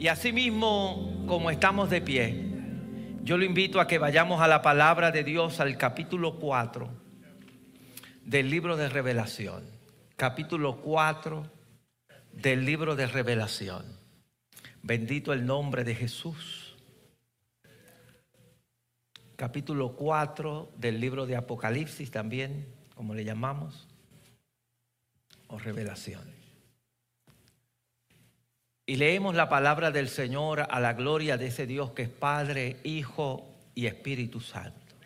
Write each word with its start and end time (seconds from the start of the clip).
Y 0.00 0.08
asimismo, 0.08 1.26
como 1.26 1.50
estamos 1.50 1.90
de 1.90 2.00
pie, 2.00 2.46
yo 3.22 3.36
lo 3.36 3.44
invito 3.44 3.78
a 3.82 3.86
que 3.86 3.98
vayamos 3.98 4.40
a 4.40 4.48
la 4.48 4.62
palabra 4.62 5.10
de 5.10 5.24
Dios, 5.24 5.60
al 5.60 5.76
capítulo 5.76 6.38
4 6.38 6.88
del 8.24 8.48
libro 8.48 8.78
de 8.78 8.88
revelación. 8.88 9.62
Capítulo 10.16 10.80
4 10.80 11.52
del 12.32 12.64
libro 12.64 12.96
de 12.96 13.08
revelación. 13.08 13.84
Bendito 14.80 15.34
el 15.34 15.44
nombre 15.44 15.84
de 15.84 15.94
Jesús. 15.94 16.78
Capítulo 19.36 19.96
4 19.96 20.72
del 20.78 20.98
libro 20.98 21.26
de 21.26 21.36
Apocalipsis 21.36 22.10
también, 22.10 22.74
como 22.94 23.14
le 23.14 23.26
llamamos, 23.26 23.86
o 25.48 25.58
revelación. 25.58 26.39
Y 28.90 28.96
leemos 28.96 29.36
la 29.36 29.48
palabra 29.48 29.92
del 29.92 30.08
Señor 30.08 30.66
a 30.68 30.80
la 30.80 30.94
gloria 30.94 31.36
de 31.36 31.46
ese 31.46 31.64
Dios 31.64 31.92
que 31.92 32.02
es 32.02 32.08
Padre, 32.08 32.78
Hijo 32.82 33.46
y 33.72 33.86
Espíritu 33.86 34.40
Santo. 34.40 34.96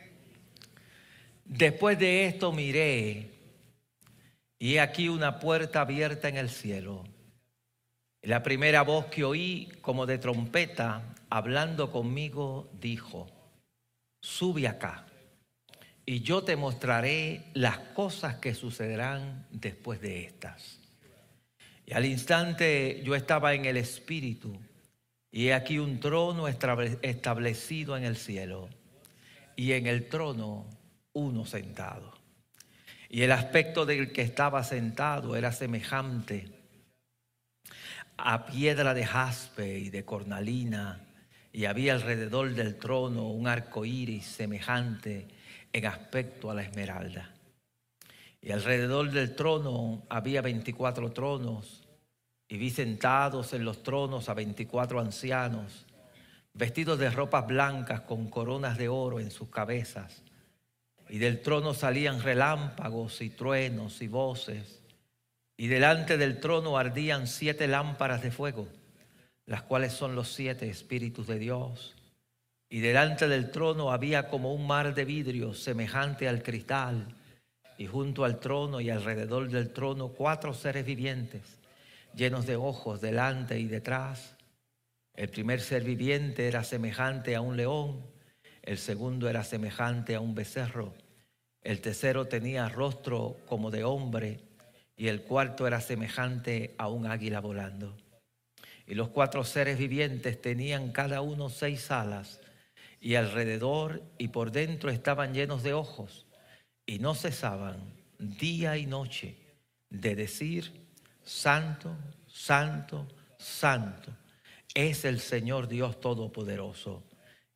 Después 1.44 1.98
de 1.98 2.24
esto 2.24 2.50
miré 2.50 3.30
y 4.58 4.76
he 4.76 4.80
aquí 4.80 5.10
una 5.10 5.38
puerta 5.38 5.82
abierta 5.82 6.30
en 6.30 6.38
el 6.38 6.48
cielo. 6.48 7.04
La 8.22 8.42
primera 8.42 8.80
voz 8.80 9.04
que 9.08 9.22
oí 9.22 9.70
como 9.82 10.06
de 10.06 10.16
trompeta 10.16 11.02
hablando 11.28 11.92
conmigo 11.92 12.70
dijo, 12.80 13.28
sube 14.22 14.66
acá 14.66 15.04
y 16.06 16.20
yo 16.20 16.42
te 16.42 16.56
mostraré 16.56 17.50
las 17.52 17.76
cosas 17.92 18.36
que 18.36 18.54
sucederán 18.54 19.46
después 19.50 20.00
de 20.00 20.24
estas. 20.24 20.83
Y 21.86 21.94
al 21.94 22.06
instante 22.06 23.02
yo 23.04 23.14
estaba 23.14 23.54
en 23.54 23.64
el 23.64 23.76
Espíritu, 23.76 24.58
y 25.30 25.48
he 25.48 25.54
aquí 25.54 25.78
un 25.78 26.00
trono 26.00 26.46
establecido 26.48 27.96
en 27.96 28.04
el 28.04 28.16
cielo, 28.16 28.68
y 29.56 29.72
en 29.72 29.86
el 29.86 30.08
trono 30.08 30.66
uno 31.12 31.44
sentado. 31.44 32.14
Y 33.08 33.22
el 33.22 33.32
aspecto 33.32 33.86
del 33.86 34.12
que 34.12 34.22
estaba 34.22 34.64
sentado 34.64 35.36
era 35.36 35.52
semejante 35.52 36.48
a 38.16 38.46
piedra 38.46 38.94
de 38.94 39.04
jaspe 39.04 39.78
y 39.78 39.90
de 39.90 40.04
cornalina, 40.04 41.06
y 41.52 41.66
había 41.66 41.94
alrededor 41.94 42.54
del 42.54 42.76
trono 42.76 43.28
un 43.28 43.46
arco 43.46 43.84
iris 43.84 44.24
semejante 44.24 45.28
en 45.72 45.86
aspecto 45.86 46.50
a 46.50 46.54
la 46.54 46.62
esmeralda. 46.62 47.32
Y 48.40 48.52
alrededor 48.52 49.10
del 49.10 49.34
trono 49.34 50.04
había 50.08 50.42
24 50.42 51.12
tronos, 51.12 51.83
y 52.54 52.56
vi 52.56 52.70
sentados 52.70 53.52
en 53.52 53.64
los 53.64 53.82
tronos 53.82 54.28
a 54.28 54.34
24 54.34 55.00
ancianos, 55.00 55.86
vestidos 56.52 57.00
de 57.00 57.10
ropas 57.10 57.48
blancas 57.48 58.02
con 58.02 58.30
coronas 58.30 58.78
de 58.78 58.88
oro 58.88 59.18
en 59.18 59.32
sus 59.32 59.48
cabezas. 59.48 60.22
Y 61.08 61.18
del 61.18 61.42
trono 61.42 61.74
salían 61.74 62.22
relámpagos 62.22 63.22
y 63.22 63.30
truenos 63.30 64.00
y 64.02 64.06
voces. 64.06 64.80
Y 65.56 65.66
delante 65.66 66.16
del 66.16 66.38
trono 66.38 66.78
ardían 66.78 67.26
siete 67.26 67.66
lámparas 67.66 68.22
de 68.22 68.30
fuego, 68.30 68.68
las 69.46 69.62
cuales 69.62 69.92
son 69.92 70.14
los 70.14 70.32
siete 70.32 70.70
espíritus 70.70 71.26
de 71.26 71.40
Dios. 71.40 71.96
Y 72.70 72.78
delante 72.78 73.26
del 73.26 73.50
trono 73.50 73.90
había 73.90 74.28
como 74.28 74.54
un 74.54 74.64
mar 74.64 74.94
de 74.94 75.04
vidrio 75.04 75.54
semejante 75.54 76.28
al 76.28 76.44
cristal 76.44 77.16
y 77.78 77.88
junto 77.88 78.24
al 78.24 78.38
trono 78.38 78.80
y 78.80 78.90
alrededor 78.90 79.50
del 79.50 79.72
trono 79.72 80.10
cuatro 80.10 80.54
seres 80.54 80.86
vivientes, 80.86 81.63
llenos 82.14 82.46
de 82.46 82.56
ojos 82.56 83.00
delante 83.00 83.58
y 83.58 83.66
detrás. 83.66 84.36
El 85.14 85.28
primer 85.28 85.60
ser 85.60 85.84
viviente 85.84 86.48
era 86.48 86.64
semejante 86.64 87.36
a 87.36 87.40
un 87.40 87.56
león, 87.56 88.04
el 88.62 88.78
segundo 88.78 89.28
era 89.28 89.44
semejante 89.44 90.14
a 90.14 90.20
un 90.20 90.34
becerro, 90.34 90.94
el 91.64 91.80
tercero 91.80 92.26
tenía 92.26 92.68
rostro 92.68 93.38
como 93.46 93.70
de 93.70 93.84
hombre 93.84 94.40
y 94.96 95.08
el 95.08 95.22
cuarto 95.22 95.66
era 95.66 95.80
semejante 95.80 96.74
a 96.78 96.88
un 96.88 97.06
águila 97.06 97.40
volando. 97.40 97.96
Y 98.86 98.94
los 98.94 99.08
cuatro 99.08 99.44
seres 99.44 99.78
vivientes 99.78 100.40
tenían 100.40 100.92
cada 100.92 101.22
uno 101.22 101.48
seis 101.48 101.90
alas 101.90 102.40
y 103.00 103.14
alrededor 103.14 104.02
y 104.18 104.28
por 104.28 104.52
dentro 104.52 104.90
estaban 104.90 105.32
llenos 105.32 105.62
de 105.62 105.72
ojos 105.72 106.26
y 106.84 106.98
no 106.98 107.14
cesaban 107.14 107.94
día 108.18 108.76
y 108.76 108.84
noche 108.84 109.38
de 109.88 110.14
decir, 110.14 110.83
Santo, 111.24 111.96
Santo, 112.26 113.06
Santo, 113.38 114.12
es 114.74 115.04
el 115.04 115.20
Señor 115.20 115.68
Dios 115.68 116.00
Todopoderoso, 116.00 117.04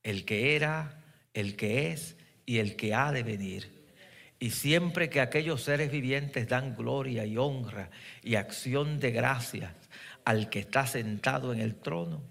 el 0.02 0.24
que 0.24 0.56
era, 0.56 1.02
el 1.34 1.56
que 1.56 1.92
es 1.92 2.16
y 2.46 2.58
el 2.58 2.76
que 2.76 2.94
ha 2.94 3.12
de 3.12 3.22
venir. 3.22 3.78
Y 4.40 4.50
siempre 4.50 5.10
que 5.10 5.20
aquellos 5.20 5.62
seres 5.62 5.90
vivientes 5.90 6.48
dan 6.48 6.76
gloria 6.76 7.26
y 7.26 7.36
honra 7.36 7.90
y 8.22 8.36
acción 8.36 9.00
de 9.00 9.10
gracias 9.10 9.72
al 10.24 10.48
que 10.48 10.60
está 10.60 10.86
sentado 10.86 11.52
en 11.52 11.60
el 11.60 11.74
trono, 11.74 12.22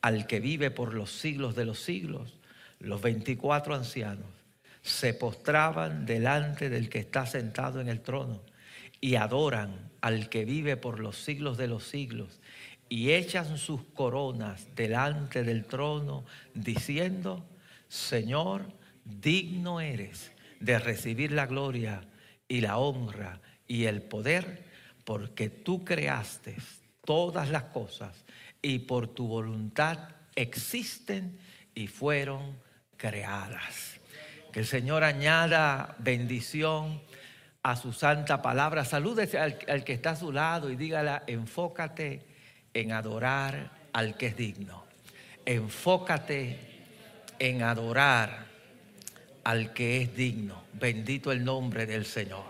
al 0.00 0.26
que 0.26 0.40
vive 0.40 0.70
por 0.70 0.94
los 0.94 1.10
siglos 1.10 1.56
de 1.56 1.64
los 1.64 1.80
siglos, 1.80 2.38
los 2.78 3.02
veinticuatro 3.02 3.74
ancianos 3.74 4.26
se 4.86 5.14
postraban 5.14 6.06
delante 6.06 6.70
del 6.70 6.88
que 6.88 7.00
está 7.00 7.26
sentado 7.26 7.80
en 7.80 7.88
el 7.88 8.00
trono 8.02 8.40
y 9.00 9.16
adoran 9.16 9.85
al 10.06 10.28
que 10.28 10.44
vive 10.44 10.76
por 10.76 11.00
los 11.00 11.16
siglos 11.16 11.56
de 11.56 11.66
los 11.66 11.82
siglos 11.82 12.40
y 12.88 13.10
echan 13.10 13.58
sus 13.58 13.82
coronas 13.86 14.68
delante 14.76 15.42
del 15.42 15.64
trono 15.64 16.24
diciendo, 16.54 17.44
Señor, 17.88 18.72
digno 19.04 19.80
eres 19.80 20.30
de 20.60 20.78
recibir 20.78 21.32
la 21.32 21.46
gloria 21.46 22.02
y 22.46 22.60
la 22.60 22.78
honra 22.78 23.40
y 23.66 23.86
el 23.86 24.00
poder, 24.00 24.62
porque 25.04 25.48
tú 25.48 25.84
creaste 25.84 26.54
todas 27.04 27.50
las 27.50 27.64
cosas 27.64 28.24
y 28.62 28.78
por 28.78 29.08
tu 29.08 29.26
voluntad 29.26 29.98
existen 30.36 31.36
y 31.74 31.88
fueron 31.88 32.56
creadas. 32.96 33.98
Que 34.52 34.60
el 34.60 34.66
Señor 34.66 35.02
añada 35.02 35.96
bendición 35.98 37.02
a 37.66 37.74
su 37.74 37.92
santa 37.92 38.40
palabra. 38.40 38.84
Salúdese 38.84 39.40
al, 39.40 39.82
que 39.82 39.92
está 39.92 40.10
a 40.10 40.16
su 40.16 40.30
lado 40.30 40.70
y 40.70 40.76
dígala, 40.76 41.24
enfócate 41.26 42.22
en 42.72 42.92
adorar 42.92 43.72
al 43.92 44.16
que 44.16 44.28
es 44.28 44.36
digno. 44.36 44.84
Enfócate 45.44 46.60
en 47.40 47.62
adorar 47.62 48.46
al 49.42 49.72
que 49.72 50.00
es 50.00 50.14
digno. 50.14 50.62
Bendito 50.74 51.32
el 51.32 51.44
nombre 51.44 51.86
del 51.86 52.06
Señor. 52.06 52.44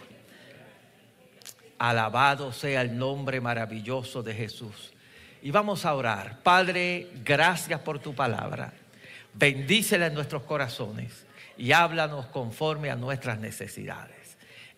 Alabado 1.79 2.53
sea 2.53 2.83
el 2.83 2.99
nombre 2.99 3.41
maravilloso 3.41 4.23
de 4.23 4.35
Jesús. 4.35 4.93
Y 5.41 5.51
vamos 5.51 5.87
a 5.87 5.95
orar. 5.95 6.43
Padre, 6.43 7.09
gracias 7.25 7.81
por 7.81 8.01
tu 8.01 8.15
palabra. 8.15 8.75
Bendícela 9.33 10.09
en 10.09 10.15
nuestros 10.15 10.43
corazones 10.43 11.25
y 11.57 11.73
háblanos 11.73 12.27
conforme 12.27 12.91
a 12.91 12.97
nuestras 12.97 13.39
necesidades. 13.39 14.16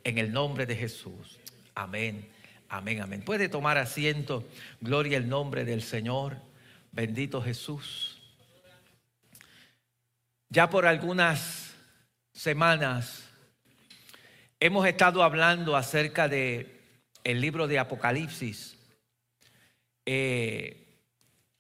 En 0.04 0.18
el 0.18 0.32
nombre 0.32 0.66
de 0.66 0.76
Jesús. 0.76 1.38
Amén. 1.74 2.28
Amén, 2.68 3.00
amén. 3.00 3.22
Puede 3.22 3.48
tomar 3.48 3.78
asiento. 3.78 4.46
Gloria 4.80 5.18
al 5.18 5.28
nombre 5.28 5.64
del 5.64 5.82
Señor. 5.82 6.36
Bendito 6.92 7.42
Jesús. 7.42 8.20
Ya 10.48 10.70
por 10.70 10.86
algunas 10.86 11.74
semanas 12.32 13.28
hemos 14.60 14.86
estado 14.86 15.22
hablando 15.22 15.76
acerca 15.76 16.28
de 16.28 16.80
el 17.24 17.40
libro 17.40 17.66
de 17.66 17.78
Apocalipsis. 17.78 18.76
Eh, 20.06 20.86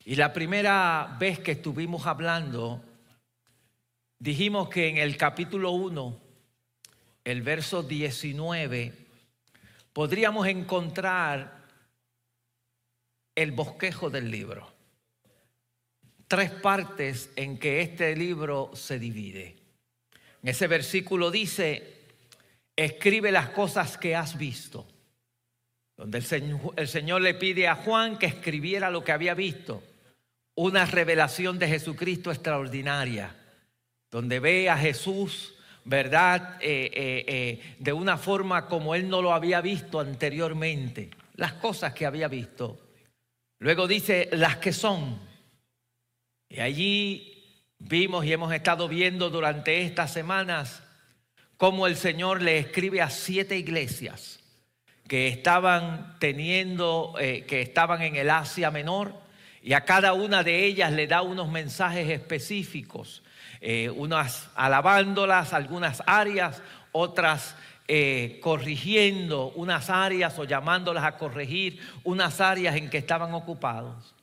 y 0.04 0.14
la 0.16 0.32
primera 0.32 1.16
vez 1.20 1.38
que 1.38 1.52
estuvimos 1.52 2.06
hablando 2.06 2.82
Dijimos 4.20 4.68
que 4.68 4.88
en 4.88 4.96
el 4.96 5.16
capítulo 5.16 5.70
1, 5.70 6.20
el 7.30 7.42
verso 7.42 7.82
19, 7.82 8.92
podríamos 9.92 10.46
encontrar 10.46 11.58
el 13.34 13.52
bosquejo 13.52 14.10
del 14.10 14.30
libro. 14.30 14.72
Tres 16.26 16.50
partes 16.50 17.30
en 17.36 17.58
que 17.58 17.80
este 17.82 18.16
libro 18.16 18.70
se 18.74 18.98
divide. 18.98 19.56
En 20.42 20.48
ese 20.48 20.66
versículo 20.66 21.30
dice, 21.30 21.98
escribe 22.76 23.30
las 23.32 23.50
cosas 23.50 23.98
que 23.98 24.16
has 24.16 24.38
visto. 24.38 24.86
Donde 25.96 26.18
el 26.18 26.24
Señor, 26.24 26.74
el 26.76 26.88
Señor 26.88 27.22
le 27.22 27.34
pide 27.34 27.68
a 27.68 27.74
Juan 27.74 28.18
que 28.18 28.26
escribiera 28.26 28.90
lo 28.90 29.04
que 29.04 29.12
había 29.12 29.34
visto. 29.34 29.82
Una 30.54 30.86
revelación 30.86 31.58
de 31.58 31.68
Jesucristo 31.68 32.30
extraordinaria 32.30 33.34
donde 34.10 34.40
ve 34.40 34.70
a 34.70 34.76
Jesús, 34.76 35.54
¿verdad? 35.88 36.58
Eh, 36.60 36.90
eh, 36.92 37.24
eh, 37.26 37.76
de 37.78 37.92
una 37.94 38.18
forma 38.18 38.66
como 38.66 38.94
él 38.94 39.08
no 39.08 39.22
lo 39.22 39.32
había 39.32 39.62
visto 39.62 40.00
anteriormente, 40.00 41.08
las 41.36 41.54
cosas 41.54 41.94
que 41.94 42.04
había 42.04 42.28
visto. 42.28 42.78
Luego 43.58 43.88
dice 43.88 44.28
las 44.32 44.58
que 44.58 44.74
son, 44.74 45.18
Y 46.50 46.60
allí 46.60 47.42
vimos 47.78 48.26
y 48.26 48.32
hemos 48.34 48.52
estado 48.52 48.86
viendo 48.86 49.30
durante 49.30 49.80
estas 49.80 50.12
semanas 50.12 50.82
cómo 51.56 51.86
el 51.86 51.96
Señor 51.96 52.42
le 52.42 52.58
escribe 52.58 53.00
a 53.00 53.08
siete 53.08 53.56
iglesias 53.56 54.40
que 55.06 55.28
estaban 55.28 56.18
teniendo, 56.18 57.14
que 57.18 57.62
estaban 57.62 58.02
en 58.02 58.16
el 58.16 58.28
Asia 58.28 58.70
Menor, 58.70 59.14
y 59.62 59.72
a 59.72 59.86
cada 59.86 60.12
una 60.12 60.42
de 60.42 60.66
ellas 60.66 60.92
le 60.92 61.06
da 61.06 61.22
unos 61.22 61.50
mensajes 61.50 62.10
específicos, 62.10 63.22
eh, 63.60 63.90
unas 63.90 64.48
alabándolas, 64.54 65.52
algunas 65.52 66.02
áreas, 66.06 66.62
otras 66.92 67.56
eh, 67.88 68.38
corrigiendo 68.42 69.50
unas 69.52 69.88
áreas 69.90 70.38
o 70.38 70.44
llamándolas 70.44 71.04
a 71.04 71.16
corregir 71.16 71.80
unas 72.04 72.40
áreas 72.40 72.76
en 72.76 72.90
que 72.90 72.98
estaban 72.98 73.32
ocupados. 73.34 74.14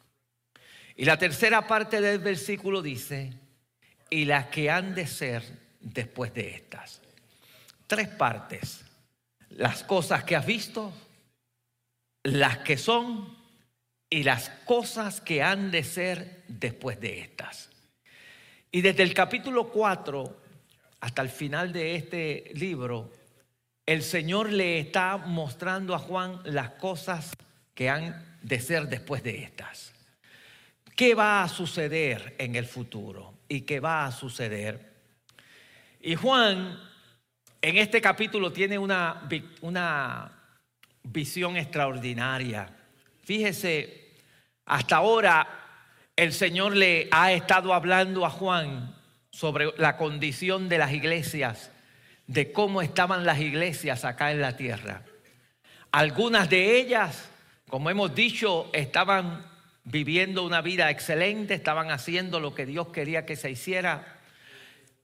Y 0.96 1.06
la 1.06 1.18
tercera 1.18 1.68
parte 1.68 2.00
del 2.00 2.20
versículo 2.20 2.82
dice, 2.82 3.34
y 4.10 4.26
las 4.26 4.46
que 4.48 4.70
han 4.70 4.96
de 4.96 5.08
ser 5.08 5.44
después 5.82 6.34
de 6.34 6.56
estas. 6.56 7.02
Tres 7.88 8.08
partes. 8.08 8.86
Las 9.50 9.84
cosas 9.84 10.24
que 10.24 10.36
has 10.36 10.46
visto, 10.46 10.94
las 12.24 12.60
que 12.60 12.78
son 12.78 13.36
y 14.10 14.24
las 14.24 14.50
cosas 14.66 15.22
que 15.22 15.42
han 15.44 15.72
de 15.72 15.84
ser 15.84 16.44
después 16.48 17.00
de 17.00 17.20
estas. 17.22 17.70
Y 18.76 18.82
desde 18.82 19.04
el 19.04 19.14
capítulo 19.14 19.70
4 19.70 20.38
hasta 21.00 21.22
el 21.22 21.30
final 21.30 21.72
de 21.72 21.96
este 21.96 22.52
libro, 22.56 23.10
el 23.86 24.04
Señor 24.04 24.52
le 24.52 24.80
está 24.80 25.16
mostrando 25.16 25.96
a 25.96 25.98
Juan 25.98 26.42
las 26.44 26.72
cosas 26.72 27.38
que 27.74 27.90
han 27.90 28.38
de 28.42 28.60
ser 28.60 28.90
después 28.90 29.24
de 29.24 29.44
estas. 29.44 29.94
¿Qué 30.94 31.16
va 31.16 31.42
a 31.42 31.48
suceder 31.48 32.36
en 32.38 32.58
el 32.58 32.66
futuro? 32.66 33.36
¿Y 33.48 33.62
qué 33.62 33.80
va 33.80 34.08
a 34.08 34.12
suceder? 34.12 34.92
Y 36.02 36.16
Juan 36.16 36.78
en 37.62 37.78
este 37.78 38.02
capítulo 38.02 38.52
tiene 38.52 38.78
una, 38.78 39.26
una 39.62 40.34
visión 41.02 41.56
extraordinaria. 41.56 42.68
Fíjese, 43.24 44.12
hasta 44.66 44.98
ahora 44.98 45.65
el 46.16 46.34
Señor 46.34 46.76
le 46.76 47.08
ha 47.12 47.34
estado 47.34 47.74
hablando 47.74 48.26
a 48.26 48.30
Juan 48.30 48.96
sobre 49.32 49.72
la 49.78 49.98
condición 49.98 50.70
de 50.70 50.78
las 50.78 50.94
iglesias 50.94 51.72
de 52.28 52.52
cómo 52.52 52.82
estaban 52.82 53.26
las 53.26 53.40
iglesias 53.40 54.06
acá 54.06 54.32
en 54.32 54.42
la 54.42 54.58
tierra. 54.58 55.04
Algunas 55.92 56.50
de 56.50 56.78
ellas, 56.80 57.30
como 57.70 57.90
hemos 57.90 58.16
dicho, 58.16 58.70
estaban 58.74 59.46
viviendo 59.84 60.44
una 60.44 60.62
vida 60.62 60.90
excelente, 60.90 61.54
estaban 61.54 61.92
haciendo 61.92 62.40
lo 62.40 62.56
que 62.56 62.66
Dios 62.66 62.88
quería 62.88 63.26
que 63.26 63.36
se 63.36 63.52
hiciera. 63.52 64.20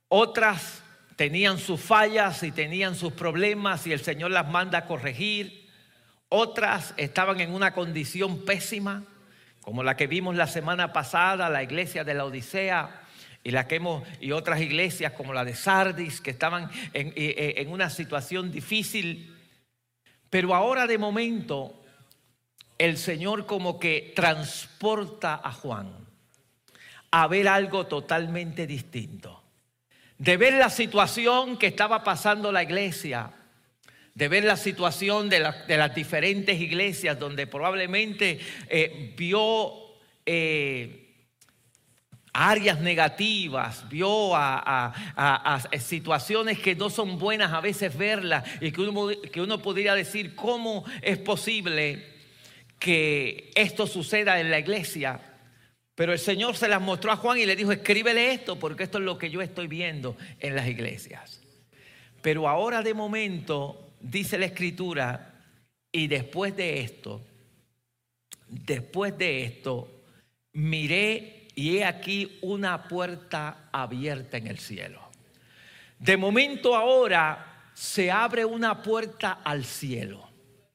Otras 0.08 0.82
tenían 1.16 1.60
sus 1.60 1.80
fallas 1.80 2.42
y 2.44 2.52
tenían 2.52 2.96
sus 2.96 3.14
problemas 3.14 3.86
y 3.86 3.94
el 3.94 4.02
Señor 4.02 4.32
las 4.32 4.50
manda 4.50 4.80
a 4.80 4.88
corregir. 4.88 5.70
Otras 6.30 6.94
estaban 6.98 7.40
en 7.40 7.54
una 7.54 7.74
condición 7.74 8.44
pésima, 8.44 9.04
como 9.62 9.84
la 9.84 9.96
que 9.96 10.08
vimos 10.08 10.36
la 10.36 10.48
semana 10.48 10.92
pasada, 10.92 11.50
la 11.50 11.64
iglesia 11.64 12.04
de 12.04 12.14
la 12.14 12.26
Odisea, 12.26 13.02
y, 13.44 13.52
la 13.52 13.68
que 13.68 13.76
hemos, 13.76 14.04
y 14.20 14.32
otras 14.32 14.62
iglesias 14.62 15.14
como 15.14 15.34
la 15.34 15.46
de 15.46 15.56
Sardis, 15.56 16.22
que 16.22 16.32
estaban 16.32 16.70
en, 16.94 17.08
eh, 17.10 17.14
eh, 17.16 17.54
en 17.58 17.72
una 17.72 17.90
situación 17.90 18.52
difícil. 18.52 19.36
Pero 20.30 20.54
ahora 20.56 20.88
de 20.88 20.98
momento 20.98 21.84
el 22.78 22.98
Señor 22.98 23.46
como 23.46 23.80
que 23.80 24.14
transporta 24.16 25.42
a 25.44 25.52
Juan 25.52 26.02
a 27.12 27.28
ver 27.28 27.48
algo 27.48 27.88
totalmente 27.88 28.66
distinto. 28.66 29.44
De 30.18 30.38
ver 30.38 30.54
la 30.54 30.70
situación 30.70 31.58
que 31.58 31.68
estaba 31.68 32.04
pasando 32.04 32.52
la 32.52 32.64
iglesia, 32.64 33.32
de 34.22 34.28
ver 34.28 34.44
la 34.44 34.56
situación 34.56 35.30
de, 35.30 35.40
las 35.40 35.96
diferentes 35.96 36.62
iglesias 36.62 37.18
donde 37.18 37.48
probablemente 37.48 38.40
eh, 38.70 39.16
vio 39.18 39.74
áreas 42.32 42.80
negativas, 42.82 43.90
vio 43.90 44.36
a, 44.36 45.64
situaciones 45.80 46.60
que 46.60 46.76
no 46.76 46.92
son 46.92 47.18
buenas 47.18 47.52
a 47.52 47.62
veces 47.62 47.98
verlas 47.98 48.44
y 48.62 48.72
que 48.72 48.82
uno, 48.82 49.08
que 49.32 49.42
uno 49.42 49.60
podría 49.60 49.96
decir, 49.96 50.36
¿cómo 50.36 50.86
es 51.02 51.18
posible 51.18 52.06
que 52.78 53.52
esto 53.56 53.88
suceda 53.88 54.40
en 54.40 54.52
la 54.52 54.60
iglesia? 54.60 55.20
Pero 55.96 56.14
el 56.14 56.20
Señor 56.20 56.56
se 56.56 56.68
las 56.68 56.80
mostró 56.80 57.12
a 57.12 57.16
Juan 57.16 57.40
y 57.40 57.48
le 57.48 57.56
dijo, 57.56 57.72
escríbele 57.72 58.34
esto 58.34 58.60
porque 58.60 58.84
esto 58.84 59.00
es 59.00 59.04
lo 59.04 59.18
que 59.18 59.32
yo 59.32 59.42
estoy 59.42 59.66
viendo 59.66 60.16
en 60.40 60.56
las 60.56 60.68
iglesias. 60.68 61.42
Pero 62.22 62.48
ahora 62.48 62.84
de 62.84 62.94
momento, 62.94 63.88
dice 64.02 64.38
la 64.38 64.46
escritura, 64.46 65.34
y 65.92 66.08
después 66.08 66.56
de 66.56 66.82
esto, 66.82 67.22
después 68.48 69.18
de 69.18 69.44
esto, 69.44 70.04
miré 70.54 71.48
y 71.56 71.78
he 71.78 71.86
aquí 71.86 72.40
una 72.42 72.88
puerta 72.88 73.70
abierta 73.72 74.38
en 74.38 74.48
el 74.48 74.60
cielo. 74.60 75.02
De 76.00 76.18
momento 76.18 76.76
ahora 76.76 77.72
se 77.74 78.12
abre 78.12 78.46
una 78.46 78.82
puerta 78.82 79.40
al 79.44 79.66
cielo. 79.66 80.30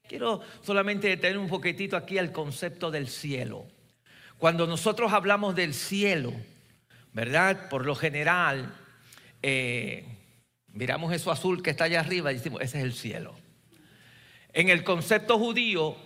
Quiero 0.07 0.41
solamente 0.63 1.09
detener 1.09 1.39
un 1.39 1.49
poquitito 1.49 1.97
aquí 1.97 2.19
al 2.19 2.31
concepto 2.31 2.91
del 2.91 3.09
cielo. 3.09 3.67
Cuando 4.39 4.67
nosotros 4.67 5.13
hablamos 5.13 5.55
del 5.57 5.75
cielo, 5.75 6.33
¿verdad? 7.13 7.69
Por 7.69 7.87
lo 7.87 7.95
general, 7.95 8.73
eh, 9.43 10.16
miramos 10.77 11.13
eso 11.15 11.31
azul 11.31 11.63
que 11.63 11.71
está 11.71 11.85
allá 11.85 12.01
arriba 12.01 12.31
y 12.31 12.37
decimos, 12.37 12.61
ese 12.61 12.79
es 12.79 12.85
el 12.85 12.93
cielo. 12.93 13.35
En 14.53 14.69
el 14.69 14.85
concepto 14.85 15.39
judío, 15.39 15.97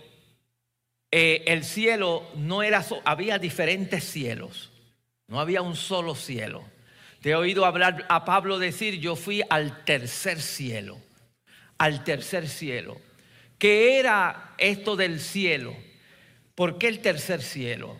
eh, 1.11 1.43
el 1.47 1.65
cielo 1.65 2.23
no 2.35 2.63
era, 2.63 2.83
había 3.03 3.37
diferentes 3.37 4.05
cielos, 4.05 4.71
no 5.27 5.41
había 5.41 5.61
un 5.61 5.75
solo 5.75 6.15
cielo. 6.15 6.63
Te 7.21 7.31
he 7.31 7.35
oído 7.35 7.65
hablar 7.65 8.05
a 8.07 8.23
Pablo 8.23 8.59
decir, 8.59 8.99
yo 8.99 9.15
fui 9.17 9.43
al 9.49 9.83
tercer 9.83 10.41
cielo, 10.41 10.97
al 11.77 12.05
tercer 12.05 12.47
cielo. 12.47 12.97
¿Qué 13.59 13.99
era 13.99 14.55
esto 14.57 14.95
del 14.95 15.19
cielo? 15.19 15.75
¿Por 16.55 16.77
qué 16.77 16.87
el 16.87 16.99
tercer 16.99 17.41
cielo? 17.41 17.97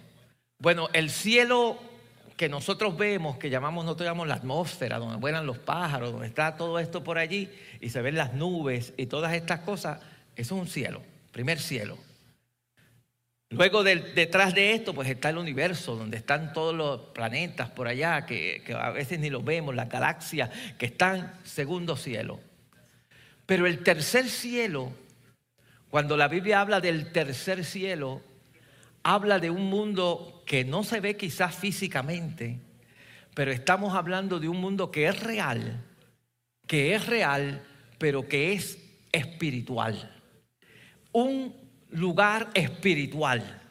Bueno, 0.57 0.89
el 0.93 1.09
cielo 1.09 1.79
que 2.41 2.49
nosotros 2.49 2.97
vemos, 2.97 3.37
que 3.37 3.51
llamamos, 3.51 3.85
nosotros 3.85 4.07
llamamos 4.07 4.27
la 4.27 4.33
atmósfera, 4.33 4.97
donde 4.97 5.17
vuelan 5.17 5.45
los 5.45 5.59
pájaros, 5.59 6.11
donde 6.11 6.25
está 6.25 6.57
todo 6.57 6.79
esto 6.79 7.03
por 7.03 7.19
allí, 7.19 7.51
y 7.79 7.89
se 7.89 8.01
ven 8.01 8.15
las 8.15 8.33
nubes 8.33 8.95
y 8.97 9.05
todas 9.05 9.33
estas 9.33 9.59
cosas, 9.59 9.99
eso 10.35 10.55
es 10.55 10.61
un 10.61 10.67
cielo, 10.67 11.03
primer 11.31 11.59
cielo. 11.59 11.99
Luego 13.51 13.83
detrás 13.83 14.55
de 14.55 14.73
esto, 14.73 14.95
pues 14.95 15.07
está 15.07 15.29
el 15.29 15.37
universo, 15.37 15.95
donde 15.95 16.17
están 16.17 16.51
todos 16.51 16.73
los 16.73 17.01
planetas 17.13 17.69
por 17.69 17.87
allá, 17.87 18.25
que, 18.25 18.63
a 18.75 18.89
veces 18.89 19.19
ni 19.19 19.29
los 19.29 19.45
vemos, 19.45 19.75
las 19.75 19.87
galaxias 19.87 20.49
que 20.79 20.87
están 20.87 21.35
segundo 21.43 21.95
cielo. 21.95 22.39
Pero 23.45 23.67
el 23.67 23.83
tercer 23.83 24.27
cielo, 24.27 24.91
cuando 25.91 26.17
la 26.17 26.27
Biblia 26.27 26.59
habla 26.59 26.81
del 26.81 27.11
tercer 27.11 27.63
cielo, 27.63 28.23
habla 29.03 29.39
de 29.39 29.49
un 29.49 29.69
mundo 29.69 30.43
que 30.45 30.63
no 30.63 30.83
se 30.83 30.99
ve 30.99 31.17
quizás 31.17 31.55
físicamente, 31.55 32.59
pero 33.33 33.51
estamos 33.51 33.95
hablando 33.95 34.39
de 34.39 34.49
un 34.49 34.57
mundo 34.57 34.91
que 34.91 35.07
es 35.07 35.19
real, 35.21 35.83
que 36.67 36.95
es 36.95 37.05
real, 37.05 37.63
pero 37.97 38.27
que 38.27 38.53
es 38.53 38.77
espiritual. 39.11 40.17
Un 41.11 41.55
lugar 41.91 42.49
espiritual. 42.53 43.61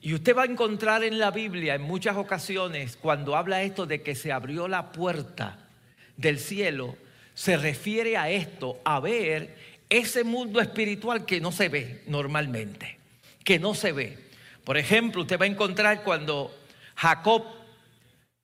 Y 0.00 0.14
usted 0.14 0.36
va 0.36 0.42
a 0.42 0.46
encontrar 0.46 1.02
en 1.02 1.18
la 1.18 1.30
Biblia 1.30 1.74
en 1.74 1.82
muchas 1.82 2.16
ocasiones 2.16 2.96
cuando 2.96 3.36
habla 3.36 3.62
esto 3.62 3.86
de 3.86 4.02
que 4.02 4.14
se 4.14 4.32
abrió 4.32 4.68
la 4.68 4.92
puerta 4.92 5.68
del 6.16 6.38
cielo, 6.38 6.96
se 7.34 7.56
refiere 7.56 8.16
a 8.16 8.30
esto, 8.30 8.80
a 8.84 9.00
ver 9.00 9.56
ese 9.88 10.24
mundo 10.24 10.60
espiritual 10.60 11.24
que 11.24 11.40
no 11.40 11.50
se 11.50 11.68
ve 11.68 12.02
normalmente, 12.06 12.98
que 13.44 13.58
no 13.58 13.74
se 13.74 13.92
ve. 13.92 14.27
Por 14.68 14.76
ejemplo, 14.76 15.22
usted 15.22 15.40
va 15.40 15.46
a 15.46 15.48
encontrar 15.48 16.02
cuando 16.02 16.54
Jacob 16.94 17.42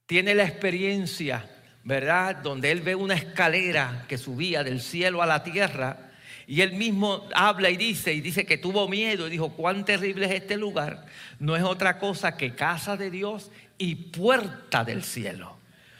tiene 0.07 0.33
la 0.33 0.43
experiencia, 0.43 1.47
¿verdad? 1.83 2.37
Donde 2.37 2.71
él 2.71 2.81
ve 2.81 2.95
una 2.95 3.13
escalera 3.13 4.05
que 4.07 4.17
subía 4.17 4.63
del 4.63 4.81
cielo 4.81 5.21
a 5.21 5.27
la 5.27 5.43
tierra 5.43 6.09
y 6.47 6.61
él 6.61 6.73
mismo 6.73 7.29
habla 7.35 7.69
y 7.69 7.77
dice, 7.77 8.11
y 8.11 8.21
dice 8.21 8.43
que 8.43 8.57
tuvo 8.57 8.87
miedo 8.87 9.27
y 9.27 9.29
dijo, 9.29 9.49
cuán 9.51 9.85
terrible 9.85 10.25
es 10.25 10.31
este 10.31 10.57
lugar. 10.57 11.05
No 11.37 11.55
es 11.55 11.61
otra 11.61 11.99
cosa 11.99 12.37
que 12.37 12.55
casa 12.55 12.97
de 12.97 13.11
Dios 13.11 13.51
y 13.77 13.93
puerta 13.93 14.83
del 14.83 15.03
cielo. 15.03 15.59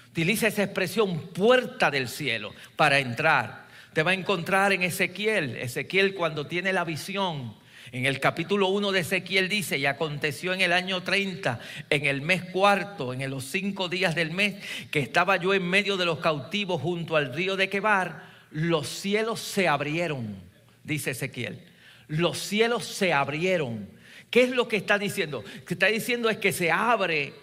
Utiliza 0.09 0.47
esa 0.47 0.63
expresión 0.63 1.19
puerta 1.35 1.91
del 1.91 2.09
cielo 2.09 2.51
para 2.75 2.97
entrar. 2.97 3.67
Te 3.93 4.01
va 4.01 4.09
a 4.09 4.15
encontrar 4.15 4.73
en 4.73 4.81
Ezequiel. 4.81 5.55
Ezequiel 5.57 6.15
cuando 6.15 6.47
tiene 6.47 6.73
la 6.73 6.83
visión 6.83 7.63
En 7.91 8.05
el 8.05 8.19
capítulo 8.19 8.67
1 8.69 8.91
de 8.91 9.01
Ezequiel 9.01 9.47
dice, 9.47 9.77
y 9.77 9.85
aconteció 9.85 10.53
en 10.53 10.61
el 10.61 10.73
año 10.73 11.03
30, 11.03 11.59
en 11.89 12.05
el 12.05 12.21
mes 12.21 12.43
cuarto, 12.43 13.13
en 13.13 13.29
los 13.29 13.45
cinco 13.45 13.89
días 13.89 14.15
del 14.15 14.31
mes, 14.31 14.55
que 14.89 14.99
estaba 14.99 15.37
yo 15.37 15.53
en 15.53 15.67
medio 15.67 15.95
de 15.97 16.05
los 16.05 16.19
cautivos 16.19 16.81
junto 16.81 17.15
al 17.15 17.33
río 17.33 17.55
de 17.55 17.69
Quebar, 17.69 18.23
los 18.51 18.87
cielos 18.87 19.39
se 19.39 19.67
abrieron, 19.67 20.35
dice 20.83 21.11
Ezequiel. 21.11 21.59
Los 22.07 22.39
cielos 22.39 22.85
se 22.85 23.13
abrieron. 23.13 23.89
¿Qué 24.29 24.43
es 24.43 24.49
lo 24.49 24.67
que 24.67 24.77
está 24.77 24.97
diciendo? 24.97 25.43
Lo 25.43 25.65
que 25.65 25.73
está 25.75 25.87
diciendo 25.87 26.29
es 26.29 26.37
que 26.37 26.53
se 26.53 26.71
abre 26.71 27.33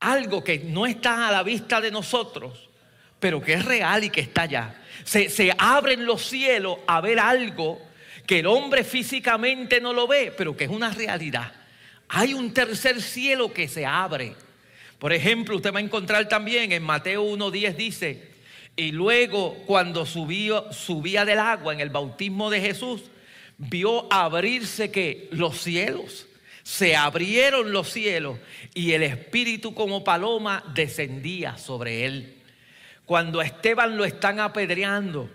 algo 0.00 0.42
que 0.42 0.58
no 0.58 0.86
está 0.86 1.28
a 1.28 1.32
la 1.32 1.42
vista 1.42 1.80
de 1.80 1.90
nosotros, 1.90 2.70
pero 3.20 3.40
que 3.40 3.54
es 3.54 3.64
real 3.64 4.04
y 4.04 4.10
que 4.10 4.20
está 4.20 4.42
allá. 4.42 4.82
Se, 5.04 5.28
se 5.28 5.52
abren 5.56 6.04
los 6.04 6.22
cielos 6.26 6.78
a 6.86 7.00
ver 7.00 7.18
algo 7.18 7.85
que 8.26 8.40
el 8.40 8.46
hombre 8.46 8.84
físicamente 8.84 9.80
no 9.80 9.92
lo 9.92 10.06
ve, 10.06 10.32
pero 10.36 10.56
que 10.56 10.64
es 10.64 10.70
una 10.70 10.90
realidad. 10.90 11.52
Hay 12.08 12.34
un 12.34 12.52
tercer 12.52 13.00
cielo 13.00 13.52
que 13.52 13.68
se 13.68 13.86
abre. 13.86 14.34
Por 14.98 15.12
ejemplo, 15.12 15.56
usted 15.56 15.72
va 15.72 15.78
a 15.78 15.82
encontrar 15.82 16.28
también 16.28 16.72
en 16.72 16.82
Mateo 16.82 17.24
1.10 17.24 17.76
dice, 17.76 18.30
y 18.76 18.92
luego 18.92 19.54
cuando 19.66 20.06
subió, 20.06 20.72
subía 20.72 21.24
del 21.24 21.38
agua 21.38 21.72
en 21.72 21.80
el 21.80 21.90
bautismo 21.90 22.50
de 22.50 22.60
Jesús, 22.60 23.02
vio 23.58 24.12
abrirse 24.12 24.90
que 24.90 25.28
los 25.30 25.58
cielos, 25.60 26.26
se 26.62 26.96
abrieron 26.96 27.72
los 27.72 27.90
cielos 27.90 28.38
y 28.74 28.92
el 28.92 29.04
Espíritu 29.04 29.72
como 29.72 30.02
paloma 30.02 30.64
descendía 30.74 31.58
sobre 31.58 32.04
él. 32.06 32.42
Cuando 33.04 33.40
a 33.40 33.46
Esteban 33.46 33.96
lo 33.96 34.04
están 34.04 34.40
apedreando, 34.40 35.30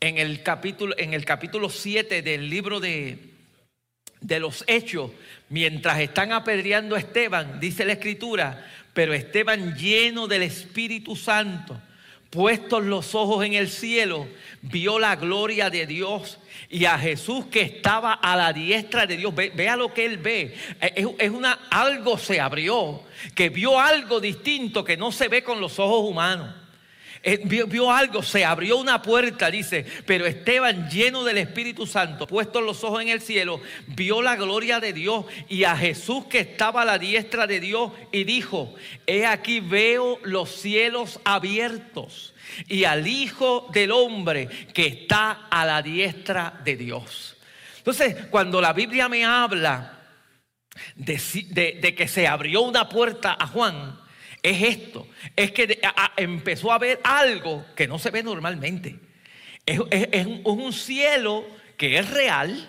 en 0.00 0.18
el 0.18 0.42
capítulo, 0.42 0.94
en 0.98 1.14
el 1.14 1.24
capítulo 1.24 1.70
7 1.70 2.22
del 2.22 2.50
libro 2.50 2.80
de, 2.80 3.18
de 4.20 4.40
los 4.40 4.64
Hechos, 4.66 5.10
mientras 5.48 6.00
están 6.00 6.32
apedreando 6.32 6.96
a 6.96 6.98
Esteban, 6.98 7.60
dice 7.60 7.84
la 7.84 7.94
Escritura, 7.94 8.66
pero 8.92 9.14
Esteban 9.14 9.76
lleno 9.76 10.26
del 10.26 10.42
Espíritu 10.42 11.16
Santo, 11.16 11.80
puestos 12.30 12.84
los 12.84 13.14
ojos 13.14 13.44
en 13.44 13.54
el 13.54 13.68
cielo, 13.68 14.26
vio 14.62 14.98
la 14.98 15.16
gloria 15.16 15.70
de 15.70 15.86
Dios 15.86 16.38
y 16.68 16.84
a 16.84 16.98
Jesús 16.98 17.46
que 17.46 17.62
estaba 17.62 18.14
a 18.14 18.36
la 18.36 18.52
diestra 18.52 19.06
de 19.06 19.16
Dios. 19.16 19.34
vea 19.34 19.76
lo 19.76 19.94
que 19.94 20.06
él 20.06 20.18
ve. 20.18 20.54
Es, 20.80 21.06
es, 21.18 21.30
una, 21.30 21.52
algo 21.70 22.18
se 22.18 22.40
abrió, 22.40 23.02
que 23.34 23.48
vio 23.48 23.78
algo 23.78 24.20
distinto 24.20 24.84
que 24.84 24.96
no 24.96 25.12
se 25.12 25.28
ve 25.28 25.42
con 25.42 25.60
los 25.60 25.78
ojos 25.78 26.10
humanos. 26.10 26.65
Eh, 27.28 27.40
vio, 27.44 27.90
algo, 27.90 28.22
se 28.22 28.44
abrió 28.44 28.76
una 28.76 29.02
puerta, 29.02 29.50
dice, 29.50 29.84
pero 30.06 30.26
Esteban 30.26 30.88
lleno 30.88 31.24
del 31.24 31.38
Espíritu 31.38 31.84
Santo, 31.84 32.24
puestos 32.24 32.62
los 32.62 32.84
ojos 32.84 33.02
en 33.02 33.08
el 33.08 33.20
cielo, 33.20 33.60
vio 33.88 34.22
la 34.22 34.36
gloria 34.36 34.78
de 34.78 34.92
Dios 34.92 35.24
y 35.48 35.64
a 35.64 35.76
Jesús 35.76 36.26
que 36.26 36.38
estaba 36.38 36.82
a 36.82 36.84
la 36.84 37.00
diestra 37.00 37.48
de 37.48 37.58
Dios 37.58 37.90
y 38.12 38.22
dijo, 38.22 38.76
he 39.08 39.26
aquí 39.26 39.58
veo 39.58 40.20
los 40.22 40.50
cielos 40.50 41.18
abiertos 41.24 42.32
y 42.68 42.84
al 42.84 43.08
Hijo 43.08 43.68
del 43.72 43.90
Hombre 43.90 44.48
que 44.72 44.86
está 44.86 45.48
a 45.50 45.66
la 45.66 45.82
diestra 45.82 46.60
de 46.62 46.76
Dios. 46.76 47.36
Entonces, 47.78 48.26
cuando 48.30 48.60
la 48.60 48.72
Biblia 48.72 49.08
me 49.08 49.24
habla 49.24 49.98
de 50.94 51.94
que 51.96 52.06
se 52.06 52.28
abrió 52.28 52.62
una 52.62 52.88
puerta 52.88 53.36
a 53.36 53.48
Juan, 53.48 54.05
es 54.50 54.62
esto, 54.62 55.08
es 55.34 55.50
que 55.50 55.80
empezó 56.16 56.70
a 56.70 56.78
ver 56.78 57.00
algo 57.02 57.66
que 57.74 57.88
no 57.88 57.98
se 57.98 58.10
ve 58.10 58.22
normalmente. 58.22 58.96
Es, 59.64 60.26
un, 60.44 60.72
cielo 60.72 61.44
que 61.76 61.98
es 61.98 62.08
real, 62.10 62.68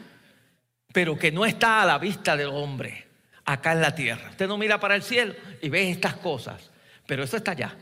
pero 0.91 1.19
que 1.19 1.31
no 1.31 1.45
está 1.45 1.83
a 1.83 1.85
la 1.85 1.99
vista 1.99 2.35
del 2.35 2.47
hombre 2.47 3.05
acá 3.45 3.73
en 3.73 3.81
la 3.81 3.93
tierra. 3.93 4.31
Usted 4.31 4.47
no 4.47 4.57
mira 4.57 4.79
para 4.79 4.95
el 4.95 5.03
cielo 5.03 5.35
y 5.61 5.69
ve 5.69 5.91
estas 5.91 6.15
cosas, 6.15 6.71
pero 7.05 7.23
eso 7.23 7.37
está 7.37 7.51
allá. 7.51 7.77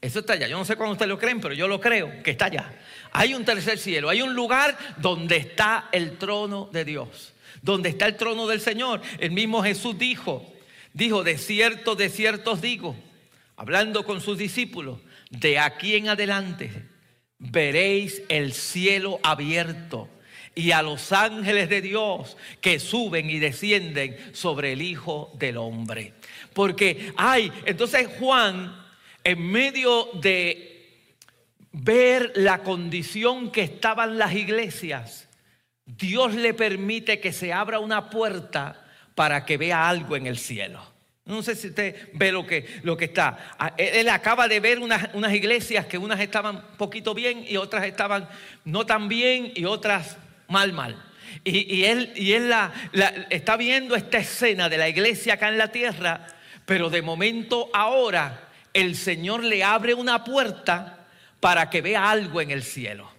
Eso 0.00 0.20
está 0.20 0.32
allá. 0.32 0.48
Yo 0.48 0.56
no 0.56 0.64
sé 0.64 0.76
cuándo 0.76 0.92
ustedes 0.92 1.10
lo 1.10 1.18
creen, 1.18 1.42
pero 1.42 1.52
yo 1.52 1.68
lo 1.68 1.80
creo 1.80 2.22
que 2.22 2.30
está 2.30 2.46
allá. 2.46 2.72
Hay 3.12 3.34
un 3.34 3.44
tercer 3.44 3.78
cielo, 3.78 4.08
hay 4.08 4.22
un 4.22 4.34
lugar 4.34 4.78
donde 4.96 5.36
está 5.36 5.90
el 5.92 6.16
trono 6.16 6.70
de 6.72 6.86
Dios, 6.86 7.34
donde 7.60 7.90
está 7.90 8.06
el 8.06 8.16
trono 8.16 8.46
del 8.46 8.62
Señor. 8.62 9.02
El 9.18 9.32
mismo 9.32 9.62
Jesús 9.62 9.98
dijo, 9.98 10.54
Dijo, 10.98 11.22
de 11.22 11.38
cierto, 11.38 11.94
de 11.94 12.08
cierto 12.08 12.54
os 12.54 12.60
digo, 12.60 12.96
hablando 13.54 14.04
con 14.04 14.20
sus 14.20 14.36
discípulos, 14.36 14.98
de 15.30 15.60
aquí 15.60 15.94
en 15.94 16.08
adelante 16.08 16.72
veréis 17.38 18.20
el 18.28 18.52
cielo 18.52 19.20
abierto 19.22 20.08
y 20.56 20.72
a 20.72 20.82
los 20.82 21.12
ángeles 21.12 21.68
de 21.68 21.82
Dios 21.82 22.36
que 22.60 22.80
suben 22.80 23.30
y 23.30 23.38
descienden 23.38 24.16
sobre 24.32 24.72
el 24.72 24.82
Hijo 24.82 25.30
del 25.38 25.58
Hombre. 25.58 26.14
Porque 26.52 27.12
hay, 27.16 27.52
entonces 27.64 28.08
Juan, 28.18 28.76
en 29.22 29.40
medio 29.40 30.08
de 30.14 31.06
ver 31.70 32.32
la 32.34 32.64
condición 32.64 33.52
que 33.52 33.62
estaban 33.62 34.18
las 34.18 34.34
iglesias, 34.34 35.28
Dios 35.86 36.34
le 36.34 36.54
permite 36.54 37.20
que 37.20 37.32
se 37.32 37.52
abra 37.52 37.78
una 37.78 38.10
puerta 38.10 38.84
para 39.18 39.44
que 39.44 39.56
vea 39.56 39.88
algo 39.88 40.14
en 40.14 40.28
el 40.28 40.38
cielo. 40.38 40.80
No 41.24 41.42
sé 41.42 41.56
si 41.56 41.70
usted 41.70 42.10
ve 42.12 42.30
lo 42.30 42.46
que, 42.46 42.78
lo 42.84 42.96
que 42.96 43.06
está. 43.06 43.56
Ah, 43.58 43.74
él 43.76 44.08
acaba 44.10 44.46
de 44.46 44.60
ver 44.60 44.78
unas, 44.78 45.10
iglesias 45.34 45.86
que 45.86 45.98
unas 45.98 46.20
estaban 46.20 46.62
poquito 46.76 47.14
bien 47.14 47.44
y 47.44 47.56
otras 47.56 47.84
estaban 47.84 48.28
no 48.64 48.86
tan 48.86 49.08
bien 49.08 49.50
y 49.56 49.64
otras 49.64 50.18
mal, 50.46 50.72
mal. 50.72 51.04
Y, 51.42 51.82
él, 51.82 52.12
y 52.14 52.34
él 52.34 52.48
la, 52.48 52.72
está 53.28 53.56
viendo 53.56 53.96
esta 53.96 54.18
escena 54.18 54.68
de 54.68 54.78
la 54.78 54.88
iglesia 54.88 55.34
acá 55.34 55.48
en 55.48 55.58
la 55.58 55.72
tierra, 55.72 56.28
pero 56.64 56.88
de 56.88 57.02
momento 57.02 57.70
ahora 57.74 58.50
el 58.72 58.94
Señor 58.94 59.42
le 59.42 59.64
abre 59.64 59.94
una 59.94 60.22
puerta 60.22 61.08
para 61.40 61.70
que 61.70 61.82
vea 61.82 62.08
algo 62.08 62.40
en 62.40 62.52
el 62.52 62.62
cielo. 62.62 63.17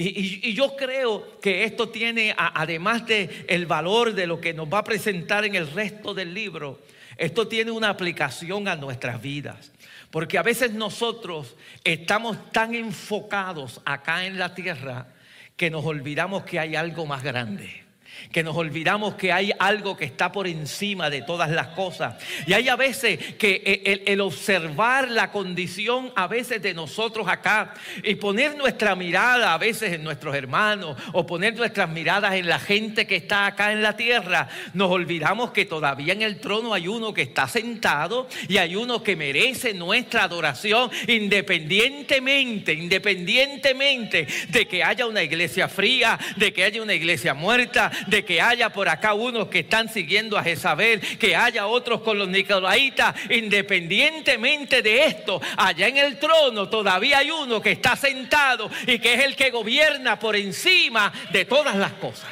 Y, 0.00 0.54
yo 0.54 0.76
creo 0.76 1.40
que 1.40 1.64
esto 1.64 1.88
tiene, 1.88 2.32
además 2.36 3.04
de 3.04 3.46
el 3.48 3.66
valor 3.66 4.14
de 4.14 4.28
lo 4.28 4.40
que 4.40 4.54
nos 4.54 4.72
va 4.72 4.78
a 4.78 4.84
presentar 4.84 5.44
en 5.44 5.56
el 5.56 5.68
resto 5.72 6.14
del 6.14 6.32
libro, 6.32 6.78
esto 7.16 7.48
tiene 7.48 7.72
una 7.72 7.88
aplicación 7.88 8.68
a 8.68 8.76
nuestras 8.76 9.20
vidas. 9.20 9.72
Porque 10.12 10.38
a 10.38 10.44
veces 10.44 10.72
nosotros 10.72 11.56
estamos 11.82 12.52
tan 12.52 12.76
enfocados 12.76 13.80
acá 13.84 14.24
en 14.24 14.38
la 14.38 14.54
tierra 14.54 15.08
que 15.56 15.68
nos 15.68 15.84
olvidamos 15.84 16.44
que 16.44 16.60
hay 16.60 16.76
algo 16.76 17.04
más 17.04 17.24
grande 17.24 17.87
que 18.32 18.42
nos 18.42 18.56
olvidamos 18.56 19.14
que 19.14 19.32
hay 19.32 19.52
algo 19.58 19.96
que 19.96 20.04
está 20.04 20.32
por 20.32 20.46
encima 20.46 21.10
de 21.10 21.22
todas 21.22 21.50
las 21.50 21.68
cosas. 21.68 22.16
Y 22.46 22.52
hay 22.52 22.68
a 22.68 22.76
veces 22.76 23.34
que 23.34 24.02
el, 24.06 24.20
observar 24.20 25.10
la 25.10 25.30
condición 25.30 26.12
a 26.16 26.26
veces 26.26 26.60
de 26.62 26.74
nosotros 26.74 27.28
acá 27.28 27.74
y 28.02 28.16
poner 28.16 28.56
nuestra 28.56 28.94
mirada 28.94 29.54
a 29.54 29.58
veces 29.58 29.92
en 29.92 30.04
nuestros 30.04 30.34
hermanos 30.34 30.96
o 31.12 31.26
poner 31.26 31.54
nuestras 31.54 31.88
miradas 31.88 32.34
en 32.34 32.48
la 32.48 32.58
gente 32.58 33.06
que 33.06 33.16
está 33.16 33.46
acá 33.46 33.72
en 33.72 33.82
la 33.82 33.96
tierra, 33.96 34.48
nos 34.74 34.90
olvidamos 34.90 35.52
que 35.52 35.64
todavía 35.64 36.12
en 36.12 36.22
el 36.22 36.40
trono 36.40 36.74
hay 36.74 36.88
uno 36.88 37.14
que 37.14 37.22
está 37.22 37.48
sentado 37.48 38.28
y 38.48 38.58
hay 38.58 38.76
uno 38.76 39.02
que 39.02 39.16
merece 39.16 39.74
nuestra 39.74 40.24
adoración 40.24 40.90
independientemente, 41.06 42.72
independientemente 42.72 44.26
de 44.48 44.66
que 44.66 44.82
haya 44.82 45.06
una 45.06 45.22
iglesia 45.22 45.68
fría, 45.68 46.18
de 46.36 46.52
que 46.52 46.64
haya 46.64 46.82
una 46.82 46.94
iglesia 46.94 47.34
muerta, 47.34 47.90
de 48.08 48.24
que 48.24 48.40
haya 48.40 48.70
por 48.70 48.88
acá 48.88 49.14
unos 49.14 49.48
que 49.48 49.60
están 49.60 49.88
siguiendo 49.88 50.38
a 50.38 50.42
Jezabel, 50.42 51.00
que 51.18 51.36
haya 51.36 51.66
otros 51.66 52.00
con 52.00 52.18
los 52.18 52.28
nicolaitas, 52.28 53.14
independientemente 53.30 54.82
de 54.82 55.04
esto, 55.04 55.40
allá 55.56 55.88
en 55.88 55.98
el 55.98 56.18
trono 56.18 56.68
todavía 56.68 57.18
hay 57.18 57.30
uno 57.30 57.60
que 57.60 57.72
está 57.72 57.96
sentado 57.96 58.70
y 58.86 58.98
que 58.98 59.14
es 59.14 59.24
el 59.24 59.36
que 59.36 59.50
gobierna 59.50 60.18
por 60.18 60.36
encima 60.36 61.12
de 61.32 61.44
todas 61.44 61.76
las 61.76 61.92
cosas, 61.94 62.30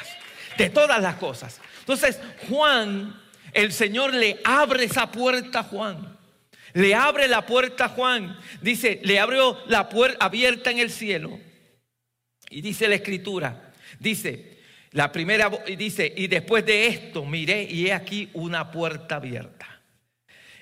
de 0.57 0.69
todas 0.69 1.01
las 1.01 1.15
cosas. 1.15 1.61
Entonces 1.79 2.19
Juan, 2.49 3.21
el 3.53 3.71
Señor 3.71 4.13
le 4.13 4.39
abre 4.43 4.85
esa 4.85 5.11
puerta 5.11 5.59
a 5.59 5.63
Juan. 5.63 6.17
Le 6.73 6.93
abre 6.93 7.27
la 7.27 7.45
puerta 7.45 7.85
a 7.85 7.89
Juan. 7.89 8.37
Dice, 8.61 8.99
le 9.03 9.19
abrió 9.19 9.57
la 9.67 9.89
puerta 9.89 10.23
abierta 10.23 10.69
en 10.69 10.79
el 10.79 10.91
cielo. 10.91 11.39
Y 12.49 12.61
dice 12.61 12.87
la 12.87 12.95
escritura, 12.95 13.73
dice, 13.99 14.56
la 14.91 15.11
primera 15.11 15.49
dice, 15.77 16.13
y 16.15 16.27
después 16.27 16.65
de 16.65 16.87
esto 16.87 17.25
miré 17.25 17.63
y 17.63 17.87
he 17.87 17.93
aquí 17.93 18.29
una 18.33 18.71
puerta 18.71 19.15
abierta. 19.17 19.81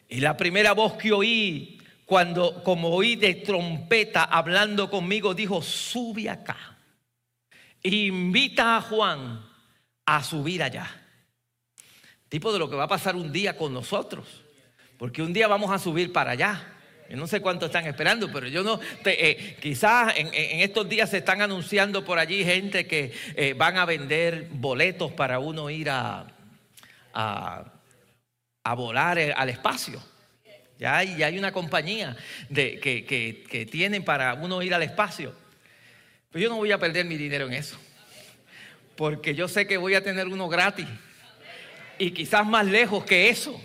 Y 0.09 0.19
la 0.19 0.35
primera 0.37 0.73
voz 0.73 0.93
que 0.93 1.11
oí, 1.11 1.79
cuando 2.05 2.63
como 2.63 2.89
oí 2.89 3.15
de 3.15 3.35
trompeta 3.35 4.23
hablando 4.23 4.89
conmigo, 4.89 5.33
dijo, 5.33 5.61
sube 5.61 6.29
acá. 6.29 6.77
Invita 7.83 8.77
a 8.77 8.81
Juan 8.81 9.45
a 10.05 10.23
subir 10.23 10.63
allá. 10.63 10.89
Tipo 12.29 12.51
de 12.51 12.59
lo 12.59 12.69
que 12.69 12.75
va 12.75 12.85
a 12.85 12.87
pasar 12.87 13.15
un 13.15 13.31
día 13.31 13.55
con 13.55 13.73
nosotros. 13.73 14.43
Porque 14.97 15.21
un 15.21 15.33
día 15.33 15.47
vamos 15.47 15.71
a 15.71 15.79
subir 15.79 16.11
para 16.11 16.31
allá. 16.31 16.74
Yo 17.09 17.17
no 17.17 17.27
sé 17.27 17.39
cuánto 17.39 17.67
están 17.67 17.85
esperando, 17.85 18.31
pero 18.31 18.47
yo 18.47 18.63
no. 18.63 18.79
Eh, 19.05 19.57
quizás 19.61 20.13
en, 20.17 20.29
estos 20.33 20.89
días 20.89 21.09
se 21.09 21.17
están 21.17 21.41
anunciando 21.41 22.03
por 22.03 22.17
allí 22.17 22.43
gente 22.43 22.87
que 22.87 23.13
eh, 23.35 23.53
van 23.53 23.77
a 23.77 23.85
vender 23.85 24.47
boletos 24.51 25.11
para 25.11 25.39
uno 25.39 25.69
ir 25.69 25.89
a, 25.89 26.25
a, 27.13 28.73
volar 28.75 29.19
eh, 29.19 29.33
al 29.35 29.49
espacio. 29.49 30.01
Ya 30.79 30.97
hay, 30.97 31.15
ya 31.15 31.27
hay 31.27 31.37
una 31.37 31.51
compañía 31.51 32.17
de, 32.49 32.79
que, 32.79 33.05
que 33.05 33.65
tienen 33.65 34.03
para 34.03 34.33
uno 34.33 34.61
ir 34.63 34.73
al 34.73 34.83
espacio. 34.83 35.33
Pero 36.31 36.43
yo 36.43 36.49
no 36.49 36.57
voy 36.57 36.71
a 36.71 36.79
perder 36.79 37.05
mi 37.05 37.17
dinero 37.17 37.45
en 37.45 37.53
eso. 37.53 37.77
Porque 38.97 39.35
yo 39.35 39.47
sé 39.47 39.67
que 39.67 39.77
voy 39.77 39.93
a 39.93 40.03
tener 40.03 40.27
uno 40.27 40.49
gratis. 40.49 40.87
Y 41.97 42.11
quizás 42.11 42.45
más 42.45 42.65
lejos 42.65 43.05
que 43.05 43.29
eso 43.29 43.61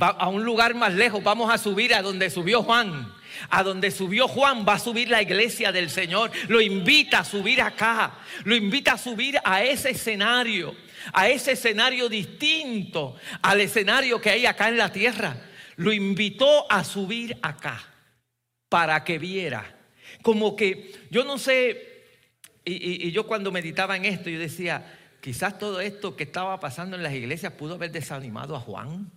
a 0.00 0.28
un 0.28 0.44
lugar 0.44 0.74
más 0.74 0.92
lejos, 0.92 1.22
vamos 1.22 1.52
a 1.52 1.58
subir 1.58 1.94
a 1.94 2.02
donde 2.02 2.30
subió 2.30 2.62
Juan. 2.62 3.12
A 3.50 3.62
donde 3.62 3.90
subió 3.90 4.28
Juan 4.28 4.64
va 4.66 4.74
a 4.74 4.78
subir 4.78 5.08
la 5.08 5.22
iglesia 5.22 5.72
del 5.72 5.90
Señor. 5.90 6.30
Lo 6.48 6.60
invita 6.60 7.20
a 7.20 7.24
subir 7.24 7.60
acá. 7.60 8.18
Lo 8.44 8.54
invita 8.54 8.92
a 8.92 8.98
subir 8.98 9.38
a 9.44 9.62
ese 9.62 9.90
escenario. 9.90 10.74
A 11.12 11.28
ese 11.28 11.52
escenario 11.52 12.08
distinto 12.08 13.16
al 13.42 13.60
escenario 13.60 14.20
que 14.20 14.30
hay 14.30 14.46
acá 14.46 14.68
en 14.68 14.78
la 14.78 14.90
tierra. 14.90 15.36
Lo 15.76 15.92
invitó 15.92 16.70
a 16.70 16.84
subir 16.84 17.36
acá 17.42 17.82
para 18.68 19.04
que 19.04 19.18
viera. 19.18 19.76
Como 20.22 20.56
que 20.56 20.92
yo 21.10 21.24
no 21.24 21.38
sé, 21.38 22.06
y, 22.64 23.06
y 23.08 23.12
yo 23.12 23.26
cuando 23.26 23.52
meditaba 23.52 23.96
en 23.96 24.04
esto, 24.06 24.30
yo 24.30 24.38
decía, 24.38 24.98
quizás 25.20 25.58
todo 25.58 25.80
esto 25.80 26.16
que 26.16 26.24
estaba 26.24 26.58
pasando 26.58 26.96
en 26.96 27.02
las 27.02 27.12
iglesias 27.12 27.52
pudo 27.52 27.74
haber 27.74 27.90
desanimado 27.90 28.56
a 28.56 28.60
Juan. 28.60 29.10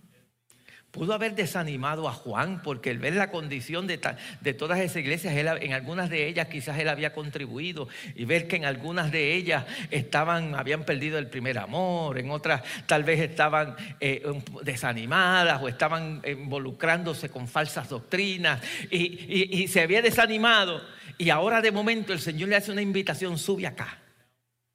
Pudo 0.90 1.12
haber 1.12 1.34
desanimado 1.34 2.08
a 2.08 2.14
Juan 2.14 2.62
porque 2.62 2.90
el 2.90 2.98
ver 2.98 3.14
la 3.14 3.30
condición 3.30 3.86
de, 3.86 4.00
de 4.40 4.54
todas 4.54 4.78
esas 4.78 4.96
iglesias, 4.96 5.34
en 5.36 5.74
algunas 5.74 6.08
de 6.08 6.26
ellas 6.26 6.48
quizás 6.48 6.78
él 6.78 6.88
había 6.88 7.12
contribuido 7.12 7.88
y 8.14 8.24
ver 8.24 8.48
que 8.48 8.56
en 8.56 8.64
algunas 8.64 9.12
de 9.12 9.34
ellas 9.34 9.66
estaban, 9.90 10.54
habían 10.54 10.84
perdido 10.84 11.18
el 11.18 11.26
primer 11.26 11.58
amor, 11.58 12.18
en 12.18 12.30
otras 12.30 12.62
tal 12.86 13.04
vez 13.04 13.20
estaban 13.20 13.76
eh, 14.00 14.22
desanimadas 14.62 15.60
o 15.62 15.68
estaban 15.68 16.22
involucrándose 16.26 17.28
con 17.28 17.48
falsas 17.48 17.90
doctrinas 17.90 18.62
y, 18.90 19.60
y 19.62 19.68
se 19.68 19.82
había 19.82 20.00
desanimado. 20.00 20.80
Y 21.18 21.28
ahora 21.28 21.60
de 21.60 21.70
momento 21.70 22.14
el 22.14 22.20
Señor 22.20 22.48
le 22.48 22.56
hace 22.56 22.72
una 22.72 22.80
invitación, 22.80 23.36
sube 23.36 23.66
acá, 23.66 23.98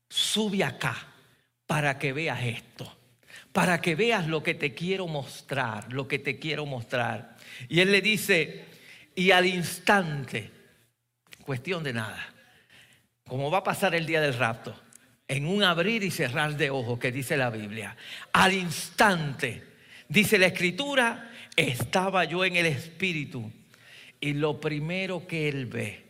sube 0.10 0.64
acá 0.64 0.96
para 1.66 1.98
que 1.98 2.14
veas 2.14 2.44
esto 2.44 3.03
para 3.54 3.80
que 3.80 3.96
veas 3.96 4.28
lo 4.28 4.42
que 4.42 4.56
te 4.56 4.74
quiero 4.74 5.08
mostrar, 5.08 5.94
lo 5.94 6.08
que 6.08 6.18
te 6.18 6.40
quiero 6.40 6.66
mostrar. 6.66 7.38
Y 7.70 7.80
él 7.80 7.92
le 7.92 8.02
dice, 8.02 8.66
y 9.16 9.30
al 9.30 9.46
instante, 9.46 10.50
cuestión 11.46 11.84
de 11.84 11.94
nada, 11.94 12.34
como 13.28 13.52
va 13.52 13.60
a 13.60 13.64
pasar 13.64 13.94
el 13.94 14.08
día 14.08 14.22
del 14.22 14.34
rapto, 14.34 14.76
en 15.28 15.46
un 15.46 15.64
abrir 15.64 16.04
y 16.04 16.10
cerrar 16.10 16.58
de 16.58 16.72
ojos 16.72 16.98
que 16.98 17.12
dice 17.12 17.38
la 17.38 17.52
Biblia, 17.52 17.96
al 18.34 18.54
instante, 18.54 19.64
dice 20.10 20.40
la 20.40 20.48
escritura, 20.48 21.32
estaba 21.56 22.26
yo 22.26 22.44
en 22.44 22.56
el 22.56 22.66
Espíritu 22.66 23.52
y 24.20 24.34
lo 24.34 24.60
primero 24.60 25.28
que 25.28 25.48
él 25.48 25.68
ve, 25.68 26.04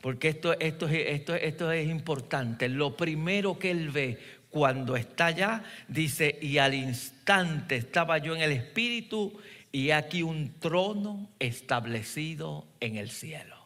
porque 0.00 0.28
esto, 0.28 0.58
esto, 0.58 0.88
esto, 0.88 1.34
esto 1.34 1.72
es 1.72 1.88
importante, 1.88 2.70
lo 2.70 2.96
primero 2.96 3.58
que 3.58 3.70
él 3.70 3.90
ve 3.90 4.18
cuando 4.54 4.94
está 4.94 5.26
allá, 5.26 5.64
dice, 5.88 6.38
y 6.40 6.58
al 6.58 6.74
instante 6.74 7.74
estaba 7.74 8.18
yo 8.18 8.36
en 8.36 8.42
el 8.42 8.52
Espíritu 8.52 9.36
y 9.72 9.90
aquí 9.90 10.22
un 10.22 10.60
trono 10.60 11.28
establecido 11.40 12.64
en 12.78 12.94
el 12.94 13.10
cielo. 13.10 13.56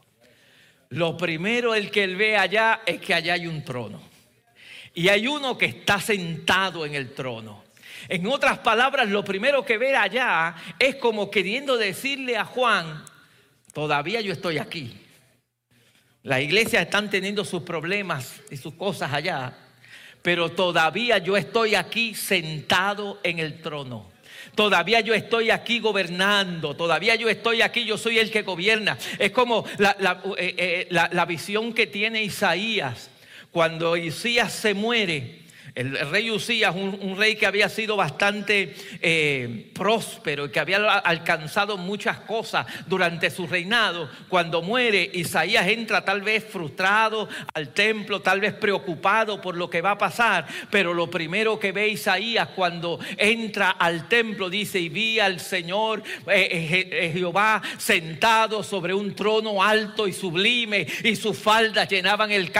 Lo 0.88 1.14
primero 1.18 1.74
el 1.74 1.90
que 1.90 2.04
él 2.04 2.16
ve 2.16 2.38
allá 2.38 2.80
es 2.86 3.02
que 3.02 3.12
allá 3.12 3.34
hay 3.34 3.46
un 3.46 3.62
trono. 3.62 4.00
Y 4.94 5.08
hay 5.08 5.26
uno 5.26 5.58
que 5.58 5.66
está 5.66 6.00
sentado 6.00 6.86
en 6.86 6.94
el 6.94 7.12
trono. 7.12 7.64
En 8.08 8.26
otras 8.26 8.60
palabras, 8.60 9.10
lo 9.10 9.22
primero 9.22 9.66
que 9.66 9.76
ve 9.76 9.94
allá 9.94 10.54
es 10.78 10.96
como 10.96 11.30
queriendo 11.30 11.76
decirle 11.76 12.38
a 12.38 12.46
Juan, 12.46 13.04
todavía 13.74 14.22
yo 14.22 14.32
estoy 14.32 14.56
aquí. 14.56 14.98
Las 16.22 16.40
iglesias 16.40 16.84
están 16.84 17.10
teniendo 17.10 17.44
sus 17.44 17.62
problemas 17.62 18.40
y 18.50 18.56
sus 18.56 18.72
cosas 18.72 19.12
allá 19.12 19.67
pero 20.22 20.50
todavía 20.50 21.18
yo 21.18 21.36
estoy 21.36 21.74
aquí 21.74 22.14
sentado 22.14 23.20
en 23.22 23.38
el 23.38 23.60
trono. 23.60 24.06
Todavía 24.54 25.00
yo 25.00 25.14
estoy 25.14 25.50
aquí 25.50 25.78
gobernando, 25.78 26.74
todavía 26.74 27.14
yo 27.14 27.28
estoy 27.28 27.62
aquí, 27.62 27.84
yo 27.84 27.96
soy 27.96 28.18
el 28.18 28.30
que 28.30 28.42
gobierna. 28.42 28.98
Es 29.18 29.30
como 29.30 29.64
la, 29.78 30.20
eh, 30.36 30.88
eh, 30.90 31.24
visión 31.28 31.72
que 31.72 31.86
tiene 31.86 32.24
Isaías. 32.24 33.10
Cuando 33.52 33.96
Isaías 33.96 34.52
se 34.52 34.74
muere, 34.74 35.42
el 35.78 36.10
rey 36.10 36.28
Usías, 36.28 36.74
un, 36.74 37.16
rey 37.16 37.36
que 37.36 37.46
había 37.46 37.68
sido 37.68 37.94
bastante 37.96 38.74
eh, 39.00 39.70
próspero 39.72 40.46
y 40.46 40.50
que 40.50 40.58
había 40.58 40.78
alcanzado 40.98 41.76
muchas 41.76 42.18
cosas 42.18 42.66
durante 42.88 43.30
su 43.30 43.46
reinado, 43.46 44.10
cuando 44.28 44.60
muere, 44.60 45.08
Isaías 45.14 45.68
entra 45.68 46.04
tal 46.04 46.22
vez 46.22 46.44
frustrado 46.44 47.28
al 47.54 47.72
templo, 47.74 48.20
tal 48.20 48.40
vez 48.40 48.54
preocupado 48.54 49.40
por 49.40 49.56
lo 49.56 49.70
que 49.70 49.80
va 49.80 49.92
a 49.92 49.98
pasar, 49.98 50.48
pero 50.68 50.92
lo 50.92 51.08
primero 51.08 51.60
que 51.60 51.70
ve 51.70 51.90
Isaías 51.90 52.48
cuando 52.56 52.98
entra 53.16 53.70
al 53.70 54.08
templo 54.08 54.50
dice, 54.50 54.80
y 54.80 54.88
vi 54.88 55.20
al 55.20 55.38
Señor 55.38 56.02
eh, 56.26 56.88
eh, 56.90 57.10
Jehová 57.14 57.62
sentado 57.76 58.64
sobre 58.64 58.94
un 58.94 59.14
trono 59.14 59.62
alto 59.62 60.08
y 60.08 60.12
sublime, 60.12 60.88
y 61.04 61.14
sus 61.14 61.38
faldas 61.38 61.88
llenaban 61.88 62.32
el, 62.32 62.50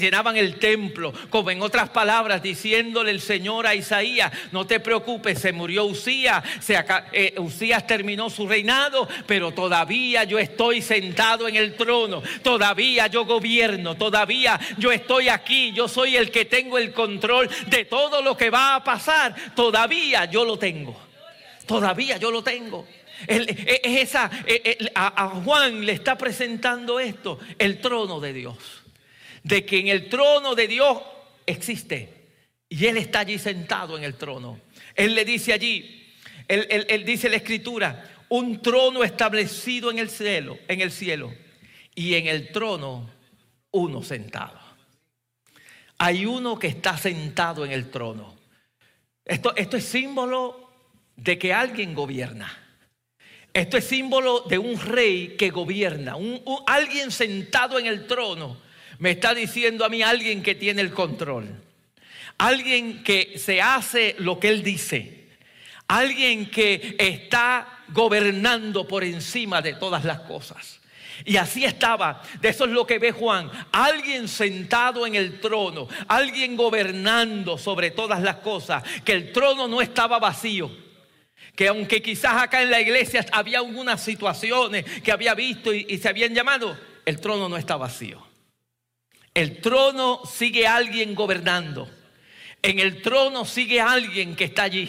llenaban 0.00 0.38
el 0.38 0.58
templo, 0.58 1.12
como 1.28 1.50
en 1.50 1.60
otras 1.60 1.73
palabras, 1.82 2.42
diciéndole 2.42 3.10
el 3.10 3.20
Señor 3.20 3.66
a 3.66 3.74
Isaías, 3.74 4.32
no 4.52 4.66
te 4.66 4.80
preocupes, 4.80 5.38
se 5.38 5.52
murió 5.52 5.84
Usías, 5.84 6.44
se 6.60 6.82
eh, 7.12 7.34
Usías 7.38 7.86
terminó 7.86 8.30
su 8.30 8.46
reinado, 8.46 9.08
pero 9.26 9.52
todavía 9.52 10.24
yo 10.24 10.38
estoy 10.38 10.82
sentado 10.82 11.48
en 11.48 11.56
el 11.56 11.74
trono, 11.74 12.22
todavía 12.42 13.06
yo 13.08 13.24
gobierno, 13.24 13.96
todavía 13.96 14.58
yo 14.78 14.92
estoy 14.92 15.28
aquí, 15.28 15.72
yo 15.72 15.88
soy 15.88 16.16
el 16.16 16.30
que 16.30 16.44
tengo 16.44 16.78
el 16.78 16.92
control 16.92 17.48
de 17.66 17.84
todo 17.84 18.22
lo 18.22 18.36
que 18.36 18.50
va 18.50 18.76
a 18.76 18.84
pasar, 18.84 19.34
todavía 19.54 20.26
yo 20.26 20.44
lo 20.44 20.58
tengo, 20.58 20.96
todavía 21.66 22.16
yo 22.16 22.30
lo 22.30 22.42
tengo. 22.42 22.86
E, 23.26 23.80
es 23.84 24.10
esa, 24.10 24.30
e, 24.46 24.78
e, 24.80 24.92
a 24.94 25.28
Juan 25.28 25.86
le 25.86 25.92
está 25.92 26.18
presentando 26.18 26.98
esto, 27.00 27.38
el 27.58 27.80
trono 27.80 28.20
de 28.20 28.32
Dios. 28.32 28.56
De 29.42 29.64
que 29.64 29.78
en 29.78 29.88
el 29.88 30.08
trono 30.08 30.54
de 30.54 30.66
Dios 30.66 30.98
existe. 31.46 32.24
Y 32.68 32.86
Él 32.86 32.96
está 32.96 33.20
allí 33.20 33.38
sentado 33.38 33.96
en 33.96 34.04
el 34.04 34.14
trono. 34.14 34.60
Él 34.94 35.14
le 35.14 35.24
dice 35.24 35.52
allí, 35.52 36.04
él, 36.48 37.04
dice 37.04 37.28
la 37.28 37.36
escritura, 37.36 38.10
un 38.28 38.60
trono 38.60 39.04
establecido 39.04 39.90
en 39.90 39.98
el 39.98 40.10
cielo, 40.10 40.58
en 40.68 40.80
el 40.80 40.90
cielo, 40.90 41.32
y 41.94 42.14
en 42.14 42.26
el 42.26 42.52
trono 42.52 43.10
uno 43.70 44.02
sentado. 44.02 44.58
Hay 45.98 46.26
uno 46.26 46.58
que 46.58 46.66
está 46.66 46.96
sentado 46.96 47.64
en 47.64 47.72
el 47.72 47.90
trono. 47.90 48.36
Esto, 49.24 49.54
esto 49.56 49.76
es 49.76 49.84
símbolo 49.84 50.70
de 51.16 51.38
que 51.38 51.52
alguien 51.52 51.94
gobierna. 51.94 52.60
Esto 53.52 53.76
es 53.76 53.84
símbolo 53.84 54.40
de 54.40 54.58
un 54.58 54.78
rey 54.80 55.36
que 55.36 55.50
gobierna, 55.50 56.16
un, 56.16 56.42
alguien 56.66 57.12
sentado 57.12 57.78
en 57.78 57.86
el 57.86 58.06
trono 58.06 58.60
me 58.98 59.12
está 59.12 59.34
diciendo 59.34 59.84
a 59.84 59.88
mí 59.88 60.02
alguien 60.02 60.42
que 60.42 60.54
tiene 60.54 60.82
el 60.82 60.92
control. 60.92 61.48
Alguien 62.38 63.02
que 63.02 63.38
se 63.38 63.60
hace 63.60 64.16
lo 64.18 64.38
que 64.38 64.48
él 64.48 64.62
dice. 64.62 65.28
Alguien 65.86 66.50
que 66.50 66.96
está 66.98 67.84
gobernando 67.88 68.88
por 68.88 69.04
encima 69.04 69.62
de 69.62 69.74
todas 69.74 70.04
las 70.04 70.20
cosas. 70.20 70.80
Y 71.24 71.36
así 71.36 71.64
estaba, 71.64 72.22
de 72.40 72.48
eso 72.48 72.64
es 72.64 72.72
lo 72.72 72.86
que 72.86 72.98
ve 72.98 73.12
Juan, 73.12 73.48
alguien 73.70 74.26
sentado 74.26 75.06
en 75.06 75.14
el 75.14 75.38
trono, 75.38 75.86
alguien 76.08 76.56
gobernando 76.56 77.56
sobre 77.56 77.92
todas 77.92 78.20
las 78.20 78.36
cosas, 78.36 78.82
que 79.04 79.12
el 79.12 79.32
trono 79.32 79.68
no 79.68 79.80
estaba 79.80 80.18
vacío, 80.18 80.70
que 81.54 81.68
aunque 81.68 82.02
quizás 82.02 82.42
acá 82.42 82.62
en 82.62 82.70
la 82.70 82.80
iglesia 82.80 83.24
había 83.30 83.58
algunas 83.58 84.02
situaciones 84.02 84.84
que 85.02 85.12
había 85.12 85.34
visto 85.34 85.72
y, 85.72 85.86
y 85.88 85.98
se 85.98 86.08
habían 86.08 86.34
llamado, 86.34 86.76
el 87.04 87.20
trono 87.20 87.48
no 87.48 87.56
está 87.56 87.76
vacío. 87.76 88.23
El 89.34 89.60
trono 89.60 90.22
sigue 90.24 90.66
alguien 90.66 91.14
gobernando. 91.14 91.90
En 92.62 92.78
el 92.78 93.02
trono 93.02 93.44
sigue 93.44 93.80
alguien 93.80 94.36
que 94.36 94.44
está 94.44 94.62
allí. 94.62 94.88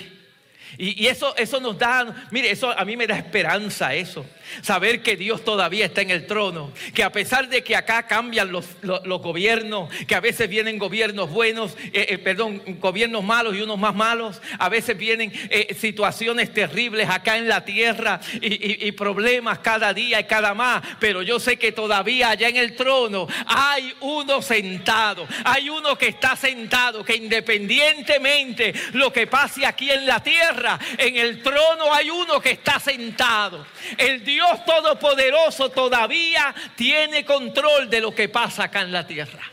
Y, 0.77 1.07
eso, 1.07 1.35
eso 1.37 1.59
nos 1.59 1.77
da, 1.77 2.27
mire, 2.31 2.51
eso 2.51 2.71
a 2.77 2.83
mí 2.85 2.97
me 2.97 3.07
da 3.07 3.17
esperanza 3.17 3.93
eso. 3.93 4.25
Saber 4.61 5.01
que 5.01 5.15
Dios 5.15 5.43
todavía 5.43 5.85
está 5.85 6.01
en 6.01 6.11
el 6.11 6.25
trono. 6.25 6.71
Que 6.93 7.03
a 7.03 7.11
pesar 7.11 7.49
de 7.49 7.63
que 7.63 7.75
acá 7.75 8.07
cambian 8.07 8.51
los, 8.51 8.65
gobiernos, 8.83 9.89
que 10.05 10.15
a 10.15 10.19
veces 10.19 10.49
vienen 10.49 10.77
gobiernos 10.77 11.29
buenos, 11.29 11.77
eh, 11.93 12.07
eh, 12.09 12.17
perdón, 12.17 12.61
gobiernos 12.79 13.23
malos 13.23 13.55
y 13.55 13.61
unos 13.61 13.79
más 13.79 13.95
malos. 13.95 14.41
A 14.59 14.69
veces 14.69 14.97
vienen 14.97 15.31
eh, 15.49 15.75
situaciones 15.79 16.53
terribles 16.53 17.09
acá 17.09 17.37
en 17.37 17.47
la 17.47 17.63
tierra 17.65 18.19
y, 18.33 18.87
y 18.87 18.91
problemas 18.91 19.59
cada 19.59 19.93
día 19.93 20.19
y 20.19 20.25
cada 20.25 20.53
más. 20.53 20.83
Pero 20.99 21.21
yo 21.21 21.39
sé 21.39 21.57
que 21.57 21.71
todavía 21.71 22.29
allá 22.29 22.49
en 22.49 22.57
el 22.57 22.75
trono 22.75 23.27
hay 23.47 23.93
uno 24.01 24.41
sentado. 24.41 25.27
Hay 25.43 25.69
uno 25.69 25.97
que 25.97 26.07
está 26.07 26.35
sentado, 26.35 27.03
que 27.03 27.15
independientemente 27.15 28.73
lo 28.93 29.11
que 29.11 29.27
pase 29.27 29.65
aquí 29.65 29.89
en 29.89 30.05
la 30.05 30.21
tierra, 30.21 30.54
en 30.97 31.17
el 31.17 31.41
trono 31.41 31.93
hay 31.93 32.09
uno 32.09 32.39
que 32.39 32.51
está 32.51 32.79
sentado. 32.79 33.65
El 33.97 34.23
Dios 34.23 34.65
Todopoderoso 34.65 35.69
todavía 35.69 36.53
tiene 36.75 37.25
control 37.25 37.89
de 37.89 38.01
lo 38.01 38.13
que 38.13 38.29
pasa 38.29 38.65
acá 38.65 38.81
en 38.81 38.91
la 38.91 39.05
tierra 39.05 39.51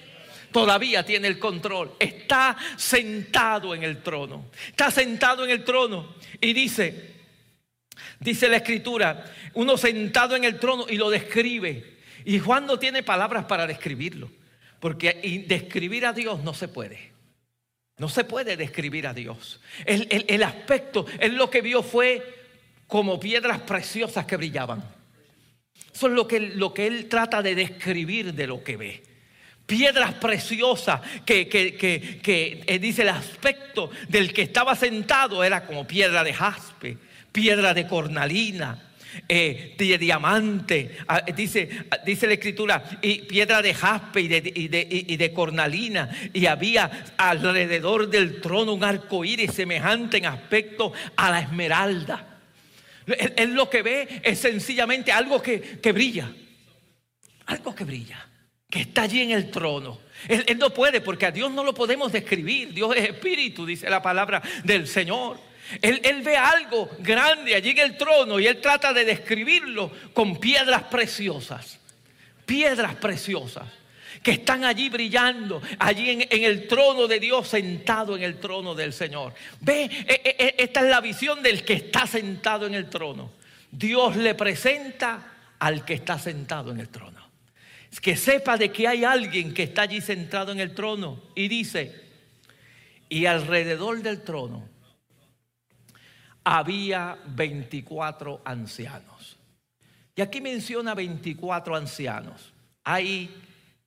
todavía 0.52 1.04
tiene 1.04 1.26
el 1.26 1.38
control. 1.38 1.92
Está 1.98 2.56
sentado 2.76 3.74
en 3.74 3.82
el 3.82 4.02
trono. 4.02 4.50
Está 4.68 4.90
sentado 4.90 5.44
en 5.44 5.50
el 5.50 5.64
trono. 5.64 6.14
Y 6.40 6.52
dice, 6.52 7.14
dice 8.20 8.48
la 8.48 8.58
escritura, 8.58 9.24
uno 9.54 9.76
sentado 9.76 10.36
en 10.36 10.44
el 10.44 10.60
trono 10.60 10.86
y 10.88 10.96
lo 10.96 11.10
describe. 11.10 11.96
Y 12.24 12.38
Juan 12.38 12.66
no 12.66 12.78
tiene 12.78 13.02
palabras 13.02 13.46
para 13.46 13.66
describirlo. 13.66 14.30
Porque 14.78 15.44
describir 15.48 16.06
a 16.06 16.12
Dios 16.12 16.42
no 16.44 16.54
se 16.54 16.68
puede. 16.68 17.11
No 17.98 18.08
se 18.08 18.24
puede 18.24 18.56
describir 18.56 19.06
a 19.06 19.14
Dios. 19.14 19.60
El, 19.84 20.42
aspecto, 20.42 21.06
él 21.18 21.36
lo 21.36 21.50
que 21.50 21.60
vio 21.60 21.82
fue 21.82 22.42
como 22.86 23.20
piedras 23.20 23.60
preciosas 23.60 24.26
que 24.26 24.36
brillaban. 24.36 24.82
Eso 25.94 26.06
es 26.06 26.12
lo 26.12 26.26
que, 26.26 26.40
lo 26.40 26.72
que 26.72 26.86
él 26.86 27.08
trata 27.08 27.42
de 27.42 27.54
describir 27.54 28.34
de 28.34 28.46
lo 28.46 28.64
que 28.64 28.76
ve. 28.76 29.02
Piedras 29.66 30.14
preciosas 30.14 31.00
que, 31.24 31.48
que, 31.48 32.64
eh, 32.66 32.78
dice 32.78 33.02
el 33.02 33.10
aspecto 33.10 33.90
del 34.08 34.32
que 34.32 34.42
estaba 34.42 34.74
sentado 34.74 35.44
era 35.44 35.64
como 35.64 35.86
piedra 35.86 36.24
de 36.24 36.34
jaspe, 36.34 36.98
piedra 37.30 37.72
de 37.72 37.86
cornalina, 37.86 38.91
eh, 39.28 39.74
de 39.78 39.98
diamante, 39.98 40.96
ah, 41.06 41.22
dice, 41.34 41.68
ah, 41.90 41.98
dice 42.04 42.26
la 42.26 42.34
escritura, 42.34 42.82
y 43.02 43.22
piedra 43.22 43.62
de 43.62 43.74
jaspe 43.74 44.20
y 44.22 44.28
de, 44.28 45.32
cornalina, 45.34 46.10
y 46.32 46.46
había 46.46 47.14
alrededor 47.16 48.08
del 48.08 48.40
trono 48.40 48.72
un 48.72 48.84
arco 48.84 49.24
iris 49.24 49.52
semejante 49.52 50.18
en 50.18 50.26
aspecto 50.26 50.92
a 51.16 51.30
la 51.30 51.40
esmeralda. 51.40 52.40
Él, 53.36 53.54
lo 53.54 53.68
que 53.68 53.82
ve 53.82 54.20
es 54.22 54.38
sencillamente 54.38 55.12
algo 55.12 55.42
que, 55.42 55.60
que, 55.60 55.92
brilla, 55.92 56.32
algo 57.46 57.74
que 57.74 57.84
brilla, 57.84 58.28
que 58.70 58.80
está 58.80 59.02
allí 59.02 59.20
en 59.22 59.32
el 59.32 59.50
trono. 59.50 60.00
Él 60.28 60.56
no 60.58 60.70
puede, 60.70 61.00
porque 61.00 61.26
a 61.26 61.32
Dios 61.32 61.50
no 61.50 61.64
lo 61.64 61.74
podemos 61.74 62.12
describir. 62.12 62.72
Dios 62.72 62.94
es 62.96 63.10
espíritu, 63.10 63.66
dice 63.66 63.90
la 63.90 64.00
palabra 64.00 64.40
del 64.62 64.86
Señor. 64.86 65.51
Él, 65.80 66.22
ve 66.22 66.36
algo 66.36 66.90
grande 66.98 67.54
allí 67.54 67.70
en 67.70 67.78
el 67.78 67.96
trono 67.96 68.38
y 68.38 68.46
él 68.46 68.60
trata 68.60 68.92
de 68.92 69.04
describirlo 69.04 69.90
con 70.12 70.36
piedras 70.38 70.84
preciosas. 70.84 71.78
Piedras 72.44 72.96
preciosas 72.96 73.66
que 74.22 74.32
están 74.32 74.64
allí 74.64 74.88
brillando, 74.88 75.60
allí 75.78 76.26
en, 76.28 76.44
el 76.44 76.68
trono 76.68 77.08
de 77.08 77.18
Dios, 77.18 77.48
sentado 77.48 78.16
en 78.16 78.22
el 78.22 78.38
trono 78.38 78.74
del 78.74 78.92
Señor. 78.92 79.34
Ve, 79.60 79.84
e, 79.84 79.90
e, 80.06 80.36
e, 80.38 80.54
esta 80.58 80.80
es 80.80 80.86
la 80.86 81.00
visión 81.00 81.42
del 81.42 81.64
que 81.64 81.72
está 81.72 82.06
sentado 82.06 82.66
en 82.66 82.74
el 82.74 82.88
trono. 82.88 83.32
Dios 83.70 84.16
le 84.16 84.34
presenta 84.34 85.32
al 85.58 85.84
que 85.84 85.94
está 85.94 86.18
sentado 86.18 86.70
en 86.70 86.80
el 86.80 86.88
trono. 86.88 87.20
Que 88.00 88.16
sepa 88.16 88.56
de 88.56 88.70
que 88.70 88.86
hay 88.86 89.04
alguien 89.04 89.52
que 89.52 89.64
está 89.64 89.82
allí 89.82 90.00
sentado 90.00 90.52
en 90.52 90.60
el 90.60 90.74
trono 90.74 91.22
y 91.34 91.48
dice, 91.48 92.00
y 93.08 93.26
alrededor 93.26 94.02
del 94.02 94.22
trono 94.22 94.71
había 96.44 97.18
24 97.26 98.42
ancianos. 98.44 99.38
Y 100.14 100.22
aquí 100.22 100.40
menciona 100.40 100.94
24 100.94 101.76
ancianos. 101.76 102.52
Hay 102.84 103.34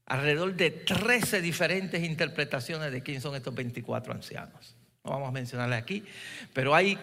alrededor 0.06 0.56
de 0.56 0.72
13 0.72 1.42
diferentes 1.42 2.04
interpretaciones 2.04 2.92
de 2.92 3.02
quién 3.02 3.22
son 3.22 3.36
estos 3.36 3.54
24 3.54 4.14
ancianos. 4.14 4.76
No 5.04 5.12
vamos 5.12 5.30
a 5.30 5.32
mencionarles 5.32 5.80
aquí, 5.80 6.04
pero 6.54 6.74
hay 6.74 6.98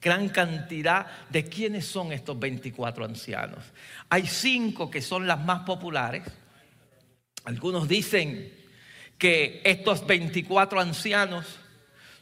gran 0.00 0.28
cantidad 0.28 1.06
de 1.30 1.44
quiénes 1.44 1.86
son 1.86 2.12
estos 2.12 2.38
24 2.38 3.04
ancianos. 3.04 3.64
Hay 4.10 4.26
cinco 4.26 4.90
que 4.90 5.00
son 5.00 5.26
las 5.26 5.42
más 5.42 5.62
populares. 5.62 6.24
Algunos 7.44 7.88
dicen 7.88 8.52
que 9.18 9.62
estos 9.64 10.06
24 10.06 10.80
ancianos 10.80 11.58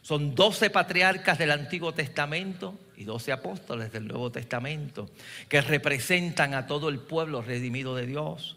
son 0.05 0.35
doce 0.35 0.69
patriarcas 0.69 1.39
del 1.39 1.49
Antiguo 1.49 1.91
Testamento 1.91 2.77
y 2.95 3.05
doce 3.05 3.31
apóstoles 3.31 3.91
del 3.91 4.07
Nuevo 4.07 4.31
Testamento 4.31 5.09
que 5.49 5.61
representan 5.61 6.53
a 6.53 6.67
todo 6.67 6.89
el 6.89 6.99
pueblo 6.99 7.41
redimido 7.41 7.95
de 7.95 8.05
Dios. 8.05 8.55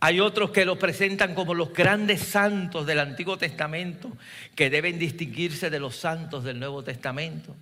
Hay 0.00 0.20
otros 0.20 0.50
que 0.50 0.66
los 0.66 0.76
presentan 0.76 1.34
como 1.34 1.54
los 1.54 1.72
grandes 1.72 2.20
santos 2.20 2.84
del 2.84 2.98
Antiguo 2.98 3.38
Testamento 3.38 4.12
que 4.54 4.68
deben 4.68 4.98
distinguirse 4.98 5.70
de 5.70 5.80
los 5.80 5.96
santos 5.96 6.44
del 6.44 6.60
Nuevo 6.60 6.84
Testamento. 6.84 7.56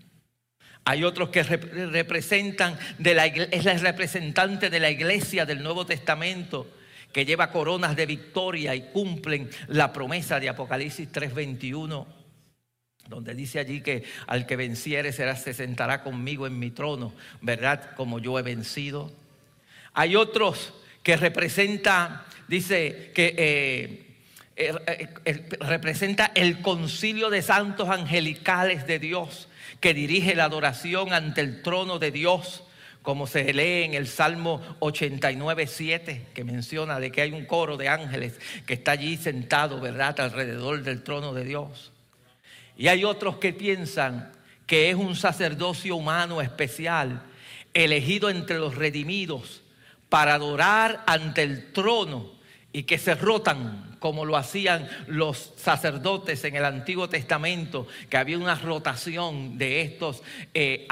Hay 0.82 1.04
otros 1.04 1.28
que 1.28 1.44
representan, 1.44 2.76
de 2.98 3.14
la, 3.14 3.26
es 3.26 3.64
la 3.64 3.74
representante 3.74 4.70
de 4.70 4.80
la 4.80 4.90
iglesia 4.90 5.46
del 5.46 5.62
Nuevo 5.62 5.86
Testamento 5.86 6.66
que 7.12 7.24
lleva 7.24 7.52
coronas 7.52 7.94
de 7.94 8.06
victoria 8.06 8.74
y 8.74 8.90
cumplen 8.90 9.48
la 9.68 9.92
promesa 9.92 10.40
de 10.40 10.48
Apocalipsis 10.48 11.08
3:21 11.12 12.17
donde 13.08 13.34
dice 13.34 13.58
allí 13.58 13.80
que 13.80 14.04
al 14.26 14.46
que 14.46 14.56
venciere 14.56 15.12
será, 15.12 15.34
se 15.36 15.54
sentará 15.54 16.02
conmigo 16.02 16.46
en 16.46 16.58
mi 16.58 16.70
trono, 16.70 17.14
¿verdad? 17.40 17.94
Como 17.96 18.18
yo 18.18 18.38
he 18.38 18.42
vencido. 18.42 19.10
Hay 19.94 20.14
otros 20.14 20.74
que 21.02 21.16
representa, 21.16 22.26
dice 22.46 23.12
que 23.14 23.34
eh, 23.36 24.06
eh, 24.56 25.08
eh, 25.24 25.48
representa 25.60 26.32
el 26.34 26.60
concilio 26.60 27.30
de 27.30 27.42
santos 27.42 27.88
angelicales 27.88 28.86
de 28.86 28.98
Dios, 28.98 29.48
que 29.80 29.94
dirige 29.94 30.34
la 30.34 30.44
adoración 30.44 31.12
ante 31.12 31.40
el 31.40 31.62
trono 31.62 31.98
de 31.98 32.10
Dios 32.10 32.64
como 33.02 33.26
se 33.26 33.54
lee 33.54 33.84
en 33.84 33.94
el 33.94 34.06
Salmo 34.06 34.60
89, 34.80 35.66
7, 35.66 36.26
que 36.34 36.44
menciona 36.44 37.00
de 37.00 37.10
que 37.10 37.22
hay 37.22 37.32
un 37.32 37.46
coro 37.46 37.78
de 37.78 37.88
ángeles 37.88 38.38
que 38.66 38.74
está 38.74 38.90
allí 38.90 39.16
sentado, 39.16 39.80
¿verdad?, 39.80 40.20
alrededor 40.20 40.82
del 40.82 41.02
trono 41.02 41.32
de 41.32 41.44
Dios. 41.44 41.90
Y 42.78 42.86
hay 42.86 43.04
otros 43.04 43.36
que 43.38 43.52
piensan 43.52 44.32
que 44.66 44.88
es 44.88 44.94
un 44.94 45.16
sacerdocio 45.16 45.96
humano 45.96 46.40
especial, 46.40 47.22
elegido 47.74 48.30
entre 48.30 48.58
los 48.58 48.76
redimidos 48.76 49.62
para 50.08 50.34
adorar 50.34 51.02
ante 51.06 51.42
el 51.42 51.72
trono 51.72 52.32
y 52.72 52.84
que 52.84 52.96
se 52.96 53.16
rotan 53.16 53.96
como 53.98 54.24
lo 54.24 54.36
hacían 54.36 54.88
los 55.08 55.54
sacerdotes 55.56 56.44
en 56.44 56.54
el 56.54 56.64
Antiguo 56.64 57.08
Testamento, 57.08 57.88
que 58.08 58.16
había 58.16 58.38
una 58.38 58.54
rotación 58.54 59.58
de 59.58 59.80
estos 59.80 60.22
eh, 60.54 60.86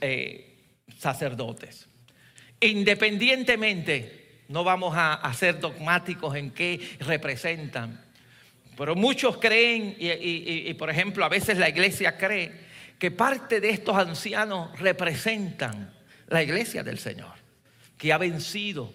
eh, 0.00 0.58
sacerdotes. 0.96 1.88
Independientemente, 2.60 4.42
no 4.48 4.62
vamos 4.62 4.94
a 4.96 5.34
ser 5.34 5.58
dogmáticos 5.58 6.36
en 6.36 6.52
qué 6.52 6.96
representan, 7.00 8.11
pero 8.76 8.94
muchos 8.94 9.38
creen, 9.38 9.96
y, 9.98 10.72
por 10.74 10.90
ejemplo, 10.90 11.24
a 11.24 11.28
veces 11.28 11.58
la 11.58 11.68
iglesia 11.68 12.16
cree 12.16 12.52
que 12.98 13.10
parte 13.10 13.60
de 13.60 13.70
estos 13.70 13.96
ancianos 13.96 14.78
representan 14.78 15.92
la 16.28 16.42
iglesia 16.42 16.82
del 16.82 16.98
Señor, 16.98 17.32
que 17.98 18.12
ha 18.12 18.18
vencido, 18.18 18.94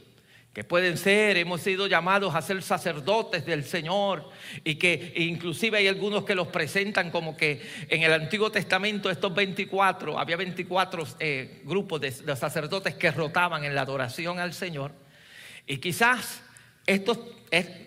que 0.53 0.63
pueden 0.63 0.97
ser, 0.97 1.37
hemos 1.37 1.61
sido 1.61 1.85
llamados 1.85 2.33
a 2.33 2.41
ser 2.41 2.63
sacerdotes 2.63 3.45
del 3.45 3.63
Señor 3.63 4.27
y 4.63 4.75
que 4.75 5.13
inclusive 5.17 5.77
hay 5.77 5.87
algunos 5.87 6.25
que 6.25 6.33
los 6.33 6.47
presentan 6.47 7.11
como 7.11 7.37
que 7.37 7.61
en 7.89 8.01
el 8.01 8.11
Antiguo 8.11 8.51
Testamento 8.51 9.11
estos 9.11 9.35
24, 9.35 10.17
había 10.17 10.35
24 10.37 11.07
eh, 11.19 11.61
grupos 11.63 12.01
de 12.01 12.35
sacerdotes 12.35 12.95
que 12.95 13.11
rotaban 13.11 13.65
en 13.65 13.75
la 13.75 13.81
adoración 13.81 14.39
al 14.39 14.55
Señor. 14.55 14.93
Y 15.67 15.77
quizás 15.77 16.41
estos 16.87 17.19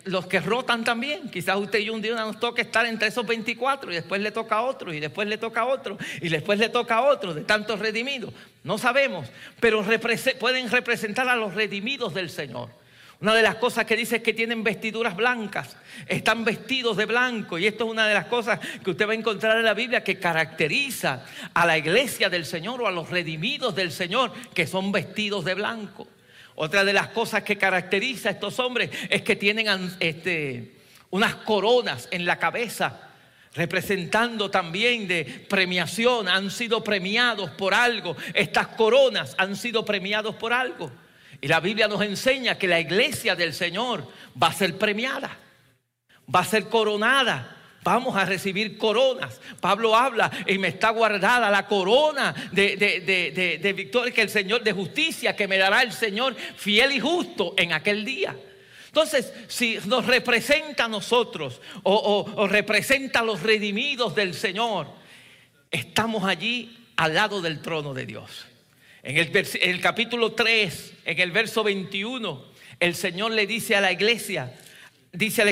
los 0.05 0.27
que 0.27 0.41
rotan 0.41 0.85
también. 0.85 1.31
Quizás 1.31 1.57
usted 1.57 1.81
y 1.81 1.91
un 1.91 2.01
día 2.01 2.15
nos 2.15 2.41
toque 2.41 2.63
estar 2.63 2.87
entre 2.87 3.09
esos 3.09 3.27
24 3.27 3.93
y 3.93 3.95
después 3.97 4.21
le 4.21 4.31
toca 4.31 4.57
a 4.57 4.63
otro 4.63 4.93
y 4.93 5.01
después 5.01 5.29
le 5.29 5.39
toca 5.39 5.63
a 5.63 5.67
otro 5.67 5.99
y 6.21 6.29
después 6.29 6.59
le 6.59 6.69
toca 6.69 6.97
a 6.97 7.03
otro 7.03 7.35
de 7.35 7.43
tantos 7.43 7.79
redimidos. 7.79 8.33
No 8.65 8.79
sabemos, 8.79 9.29
pero 9.61 9.85
pueden 10.39 10.71
representar 10.71 11.29
a 11.29 11.37
los 11.37 11.55
redimidos 11.55 12.15
del 12.15 12.31
Señor. 12.31 12.71
Una 13.21 13.35
de 13.35 13.43
las 13.43 13.57
cosas 13.57 13.85
que 13.85 13.97
dice 13.97 14.17
es 14.17 14.23
que 14.23 14.33
tienen 14.33 14.65
vestiduras 14.65 15.15
blancas, 15.15 15.77
están 16.07 16.43
vestidos 16.43 16.97
de 16.97 17.05
blanco 17.05 17.59
y 17.59 17.67
esto 17.67 17.85
es 17.85 17.91
una 17.91 18.09
de 18.09 18.15
las 18.15 18.25
cosas 18.27 18.59
que 18.83 18.93
usted 18.93 19.07
va 19.07 19.13
a 19.13 19.17
encontrar 19.17 19.59
en 19.59 19.65
la 19.65 19.75
Biblia 19.75 20.03
que 20.03 20.19
caracteriza 20.19 21.23
a 21.53 21.67
la 21.67 21.77
iglesia 21.77 22.31
del 22.31 22.47
Señor 22.47 22.81
o 22.81 22.87
a 22.87 22.91
los 22.91 23.11
redimidos 23.11 23.75
del 23.75 23.93
Señor 23.93 24.33
que 24.55 24.67
son 24.67 24.91
vestidos 24.91 25.45
de 25.45 25.53
blanco. 25.53 26.09
Otra 26.55 26.85
de 26.85 26.93
las 26.93 27.09
cosas 27.09 27.43
que 27.43 27.57
caracteriza 27.57 28.29
a 28.29 28.33
estos 28.33 28.59
hombres 28.59 28.91
es 29.09 29.23
que 29.23 29.37
tienen 29.37 29.67
este, 30.01 30.77
unas 31.11 31.37
coronas 31.37 32.09
en 32.11 32.25
la 32.25 32.39
cabeza 32.39 33.11
representando 33.55 34.51
también 34.51 35.09
de 35.09 35.25
premiación, 35.25 36.29
han 36.29 36.51
sido 36.51 36.85
premiados 36.85 37.51
por 37.51 37.75
algo, 37.75 38.17
estas 38.35 38.69
coronas 38.69 39.35
han 39.39 39.57
sido 39.57 39.85
premiados 39.85 40.37
por 40.37 40.53
algo. 40.53 40.91
Y 41.41 41.49
la 41.49 41.61
Biblia 41.61 41.89
nos 41.89 42.03
enseña 42.03 42.59
que 42.59 42.69
la 42.69 42.79
iglesia 42.79 43.35
del 43.35 43.55
Señor 43.55 44.07
va 44.41 44.49
a 44.49 44.53
ser 44.53 44.77
premiada, 44.79 45.37
va 46.33 46.41
a 46.41 46.45
ser 46.45 46.69
coronada. 46.69 47.57
Vamos 47.83 48.17
a 48.17 48.25
recibir 48.25 48.77
coronas. 48.77 49.41
Pablo 49.61 49.97
habla 49.97 50.31
y 50.47 50.59
me 50.59 50.69
está 50.69 50.91
guardada 50.91 51.51
la 51.51 51.67
corona 51.67 52.35
de, 52.53 52.77
de, 52.77 53.73
victoria 53.73 54.13
que 54.13 54.23
el 54.23 54.31
Señor, 54.31 54.63
de 54.63 54.73
justicia 54.73 55.35
que 55.35 55.49
me 55.49 55.57
dará 55.57 55.83
el 55.83 55.93
Señor 55.93 56.35
fiel 56.35 56.93
y 56.93 57.01
justo 57.01 57.55
en 57.57 57.73
aquel 57.73 58.05
día. 58.05 58.37
Entonces, 58.87 59.33
si 59.49 59.79
nos 59.87 60.07
representa 60.07 60.85
a 60.85 60.89
nosotros 60.89 61.61
o, 61.83 62.27
o 62.37 62.49
representa 62.49 63.21
a 63.21 63.25
los 63.25 63.43
redimidos 63.43 64.15
del 64.15 64.35
Señor, 64.35 64.89
estamos 65.71 66.25
allí 66.25 66.77
al 66.97 67.15
lado 67.15 67.41
del 67.41 67.63
trono 67.63 67.95
de 67.95 68.05
Dios. 68.05 68.47
En 69.03 69.17
el, 69.17 69.81
capítulo 69.81 70.33
3, 70.33 70.93
en 71.07 71.21
el 71.21 71.33
verso 71.33 71.65
21, 71.65 72.45
el 72.79 72.95
Señor 72.95 73.33
le 73.33 73.47
dice 73.47 73.75
a 73.75 73.81
la 73.81 73.93
iglesia, 73.93 74.53
dice 75.13 75.43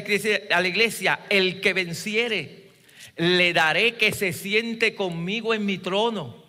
a 0.50 0.60
la 0.60 0.68
iglesia, 0.68 1.20
el 1.28 1.60
que 1.60 1.72
venciere, 1.72 2.68
le 3.16 3.52
daré 3.52 3.94
que 3.96 4.12
se 4.12 4.32
siente 4.32 4.94
conmigo 4.94 5.54
en 5.54 5.66
mi 5.66 5.78
trono. 5.78 6.44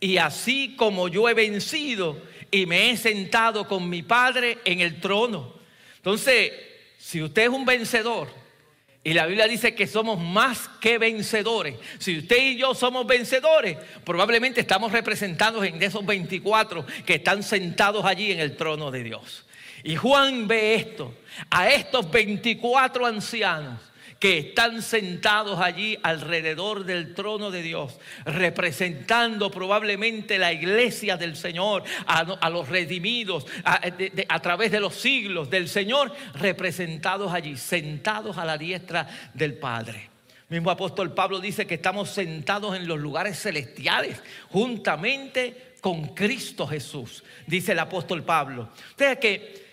Y 0.00 0.18
así 0.18 0.74
como 0.76 1.08
yo 1.08 1.28
he 1.28 1.34
vencido 1.34 2.20
y 2.50 2.66
me 2.66 2.90
he 2.90 2.96
sentado 2.96 3.66
con 3.66 3.88
mi 3.88 4.02
Padre 4.02 4.58
en 4.64 4.80
el 4.80 5.00
trono. 5.00 5.54
Entonces, 5.96 6.52
si 6.98 7.22
usted 7.22 7.42
es 7.42 7.48
un 7.48 7.64
vencedor, 7.64 8.28
y 9.06 9.14
la 9.14 9.26
Biblia 9.26 9.46
dice 9.46 9.72
que 9.72 9.86
somos 9.86 10.18
más 10.18 10.68
que 10.80 10.98
vencedores. 10.98 11.76
Si 11.98 12.18
usted 12.18 12.38
y 12.38 12.56
yo 12.56 12.74
somos 12.74 13.06
vencedores, 13.06 13.76
probablemente 14.04 14.60
estamos 14.60 14.90
representados 14.90 15.64
en 15.64 15.80
esos 15.80 16.04
24 16.04 16.84
que 17.04 17.14
están 17.14 17.44
sentados 17.44 18.04
allí 18.04 18.32
en 18.32 18.40
el 18.40 18.56
trono 18.56 18.90
de 18.90 19.04
Dios. 19.04 19.45
Y 19.86 19.94
Juan 19.94 20.48
ve 20.48 20.74
esto, 20.74 21.14
a 21.48 21.68
estos 21.68 22.10
24 22.10 23.06
ancianos 23.06 23.78
que 24.18 24.38
están 24.38 24.82
sentados 24.82 25.60
allí 25.60 25.96
alrededor 26.02 26.84
del 26.84 27.14
trono 27.14 27.52
de 27.52 27.62
Dios, 27.62 28.00
representando 28.24 29.48
probablemente 29.48 30.40
la 30.40 30.52
iglesia 30.52 31.16
del 31.16 31.36
Señor, 31.36 31.84
a, 32.04 32.50
los 32.50 32.68
redimidos, 32.68 33.46
a, 33.62 34.40
través 34.40 34.72
de 34.72 34.80
los 34.80 34.96
siglos 34.96 35.50
del 35.50 35.68
Señor, 35.68 36.12
representados 36.34 37.32
allí, 37.32 37.56
sentados 37.56 38.38
a 38.38 38.44
la 38.44 38.58
diestra 38.58 39.06
del 39.34 39.54
Padre. 39.54 40.10
Mismo 40.48 40.72
apóstol 40.72 41.14
Pablo 41.14 41.38
dice 41.38 41.64
que 41.64 41.74
estamos 41.74 42.10
sentados 42.10 42.74
en 42.74 42.88
los 42.88 42.98
lugares 42.98 43.40
celestiales, 43.40 44.20
juntamente 44.48 45.74
con 45.80 46.08
Cristo 46.08 46.66
Jesús, 46.66 47.22
dice 47.46 47.70
el 47.70 47.78
apóstol 47.78 48.24
Pablo. 48.24 48.62
O 48.62 48.98
sea 48.98 49.14
que 49.14 49.65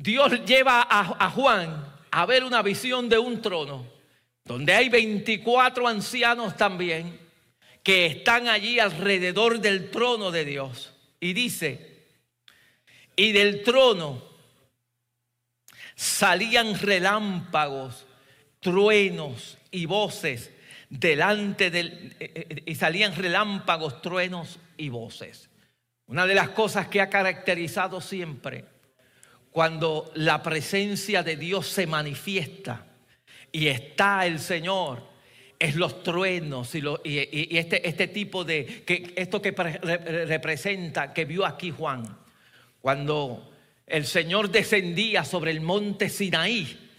Dios 0.00 0.46
lleva 0.46 0.86
a, 0.88 1.28
Juan 1.28 1.84
a 2.10 2.24
ver 2.24 2.42
una 2.42 2.62
visión 2.62 3.06
de 3.10 3.18
un 3.18 3.42
trono, 3.42 3.86
donde 4.46 4.72
hay 4.72 4.88
24 4.88 5.86
ancianos 5.86 6.56
también 6.56 7.20
que 7.82 8.06
están 8.06 8.48
allí 8.48 8.78
alrededor 8.78 9.60
del 9.60 9.90
trono 9.90 10.30
de 10.30 10.46
Dios. 10.46 10.94
Y 11.20 11.34
dice, 11.34 12.06
y 13.14 13.32
del 13.32 13.62
trono 13.62 14.22
salían 15.94 16.78
relámpagos, 16.78 18.06
truenos 18.58 19.58
y 19.70 19.84
voces 19.84 20.50
delante 20.88 21.70
del... 21.70 22.16
Eh, 22.18 22.46
eh, 22.48 22.62
y 22.64 22.74
salían 22.74 23.14
relámpagos, 23.14 24.00
truenos 24.00 24.60
y 24.78 24.88
voces. 24.88 25.50
Una 26.06 26.24
de 26.24 26.34
las 26.36 26.48
cosas 26.48 26.88
que 26.88 27.02
ha 27.02 27.10
caracterizado 27.10 28.00
siempre 28.00 28.64
cuando 29.50 30.10
la 30.14 30.42
presencia 30.42 31.22
de 31.22 31.36
Dios 31.36 31.66
se 31.66 31.86
manifiesta 31.86 32.86
y 33.52 33.66
está 33.66 34.26
el 34.26 34.38
Señor, 34.38 35.08
es 35.58 35.76
los 35.76 36.02
truenos 36.02 36.74
y, 36.74 36.86
este, 37.58 37.86
este, 37.86 38.08
tipo 38.08 38.44
de, 38.44 38.82
que, 38.86 39.12
esto 39.16 39.42
que 39.42 39.50
representa, 39.50 41.12
que 41.12 41.24
vio 41.24 41.44
aquí 41.44 41.70
Juan, 41.70 42.18
cuando 42.80 43.52
el 43.86 44.06
Señor 44.06 44.50
descendía 44.50 45.24
sobre 45.24 45.50
el 45.50 45.60
monte 45.60 46.08
Sinaí, 46.08 46.90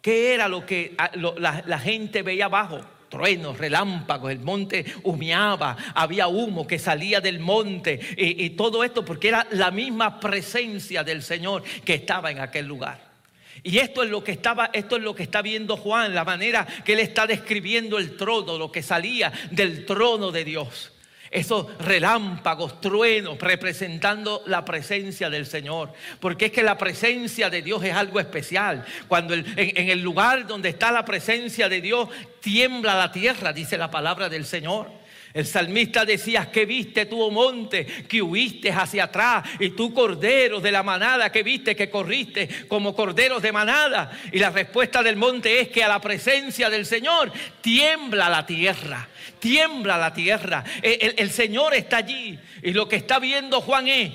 ¿qué 0.00 0.34
era 0.34 0.46
lo 0.46 0.64
que 0.64 0.94
la 1.36 1.78
gente 1.78 2.22
veía 2.22 2.44
abajo? 2.44 2.84
Truenos, 3.14 3.56
relámpagos, 3.56 4.32
el 4.32 4.40
monte 4.40 4.84
humeaba, 5.04 5.76
había 5.94 6.26
humo 6.26 6.66
que 6.66 6.80
salía 6.80 7.20
del 7.20 7.38
monte 7.38 8.00
y, 8.16 8.50
todo 8.50 8.82
esto 8.82 9.04
porque 9.04 9.28
era 9.28 9.46
la 9.52 9.70
misma 9.70 10.18
presencia 10.18 11.04
del 11.04 11.22
Señor 11.22 11.62
que 11.84 11.94
estaba 11.94 12.32
en 12.32 12.40
aquel 12.40 12.66
lugar. 12.66 13.14
Y 13.62 13.78
esto 13.78 14.02
es 14.02 14.10
lo 14.10 14.24
que 14.24 14.32
estaba, 14.32 14.70
esto 14.72 14.96
es 14.96 15.02
lo 15.02 15.14
que 15.14 15.22
está 15.22 15.42
viendo 15.42 15.76
Juan, 15.76 16.12
la 16.12 16.24
manera 16.24 16.66
que 16.84 16.94
él 16.94 16.98
está 16.98 17.26
describiendo 17.26 17.98
el 17.98 18.16
trono, 18.16 18.58
lo 18.58 18.72
que 18.72 18.82
salía 18.82 19.32
del 19.52 19.86
trono 19.86 20.32
de 20.32 20.44
Dios 20.44 20.93
esos 21.34 21.66
relámpagos, 21.78 22.80
truenos, 22.80 23.38
representando 23.40 24.42
la 24.46 24.64
presencia 24.64 25.28
del 25.28 25.46
Señor. 25.46 25.92
Porque 26.20 26.46
es 26.46 26.52
que 26.52 26.62
la 26.62 26.78
presencia 26.78 27.50
de 27.50 27.60
Dios 27.60 27.82
es 27.82 27.92
algo 27.92 28.20
especial. 28.20 28.84
Cuando 29.08 29.34
en, 29.34 29.44
el 29.56 30.00
lugar 30.00 30.46
donde 30.46 30.68
está 30.68 30.92
la 30.92 31.04
presencia 31.04 31.68
de 31.68 31.80
Dios, 31.80 32.08
tiembla 32.40 32.94
la 32.94 33.10
tierra, 33.10 33.52
dice 33.52 33.76
la 33.76 33.90
palabra 33.90 34.28
del 34.28 34.46
Señor. 34.46 34.88
El 35.34 35.46
salmista 35.46 36.04
decía, 36.04 36.48
que 36.48 36.64
viste 36.64 37.06
tú, 37.06 37.20
oh 37.20 37.28
monte, 37.28 37.84
que 37.84 38.22
huiste 38.22 38.70
hacia 38.70 39.04
atrás, 39.04 39.44
y 39.58 39.70
tú, 39.70 39.92
cordero 39.92 40.60
de 40.60 40.70
la 40.70 40.84
manada, 40.84 41.32
que 41.32 41.42
viste 41.42 41.74
que 41.74 41.90
corriste 41.90 42.68
como 42.68 42.94
corderos 42.94 43.42
de 43.42 43.50
manada. 43.50 44.16
Y 44.30 44.38
la 44.38 44.50
respuesta 44.50 45.02
del 45.02 45.16
monte 45.16 45.60
es 45.60 45.70
que 45.70 45.82
a 45.82 45.88
la 45.88 46.00
presencia 46.00 46.70
del 46.70 46.86
Señor 46.86 47.32
tiembla 47.60 48.28
la 48.28 48.46
tierra, 48.46 49.08
tiembla 49.40 49.98
la 49.98 50.14
tierra. 50.14 50.62
El, 50.80 51.16
el 51.18 51.30
Señor 51.30 51.74
está 51.74 51.96
allí, 51.96 52.38
y 52.62 52.72
lo 52.72 52.88
que 52.88 52.94
está 52.94 53.18
viendo 53.18 53.60
Juan 53.60 53.88
es 53.88 54.12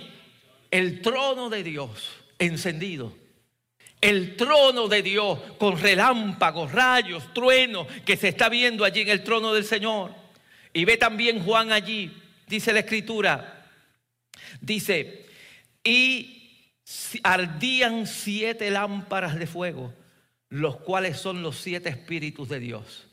el 0.72 1.02
trono 1.02 1.50
de 1.50 1.64
Dios 1.64 2.12
encendido. 2.38 3.14
El 4.00 4.38
trono 4.38 4.88
de 4.88 5.04
Dios 5.04 5.38
con 5.58 5.78
relámpagos, 5.78 6.72
rayos, 6.72 7.34
truenos 7.34 7.88
que 8.06 8.16
se 8.16 8.30
está 8.30 8.48
viendo 8.48 8.86
allí 8.86 9.02
en 9.02 9.10
el 9.10 9.22
trono 9.22 9.54
del 9.54 9.66
Señor. 9.66 10.19
Y 10.80 10.86
ve 10.86 10.96
también 10.96 11.44
Juan 11.44 11.74
allí, 11.74 12.10
dice 12.48 12.72
la 12.72 12.80
escritura, 12.80 13.66
dice, 14.62 15.26
y 15.84 16.72
ardían 17.22 18.08
siete 18.08 18.72
lámparas 18.72 19.38
de 19.38 19.46
fuego, 19.46 19.94
los 20.48 20.78
cuales 20.78 21.18
son 21.18 21.44
los 21.44 21.58
siete 21.58 21.90
espíritus 21.90 22.48
de 22.48 22.62
Dios. 22.62 23.08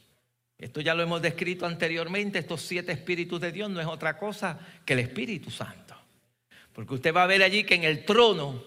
Esto 0.57 0.81
ya 0.81 0.94
lo 0.94 1.02
hemos 1.02 1.20
descrito 1.20 1.66
anteriormente, 1.66 2.38
estos 2.38 2.62
siete 2.62 2.92
espíritus 2.92 3.40
de 3.40 3.50
Dios 3.50 3.68
no 3.68 3.81
es 3.81 3.87
otra 3.88 4.16
cosa 4.16 4.61
que 4.85 4.92
el 4.92 5.00
Espíritu 5.00 5.50
Santo. 5.50 5.96
Porque 6.72 6.94
usted 6.94 7.12
va 7.12 7.24
a 7.24 7.26
ver 7.26 7.42
allí 7.42 7.64
que 7.64 7.74
en 7.74 7.83
el 7.83 8.05
trono, 8.05 8.62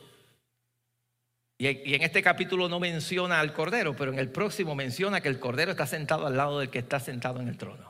y 1.58 1.94
en 1.94 2.04
este 2.04 2.22
capítulo 2.22 2.68
no 2.68 2.82
menciona 2.82 3.40
al 3.40 3.54
Cordero, 3.54 3.96
pero 3.96 4.12
en 4.12 4.20
el 4.20 4.28
próximo 4.28 4.76
menciona 4.76 5.22
que 5.22 5.30
el 5.30 5.40
Cordero 5.40 5.72
está 5.72 5.88
sentado 5.88 6.28
al 6.28 6.36
lado 6.36 6.60
del 6.60 6.70
que 6.70 6.80
está 6.80 7.00
sentado 7.00 7.40
en 7.40 7.48
el 7.48 7.58
trono. 7.58 7.89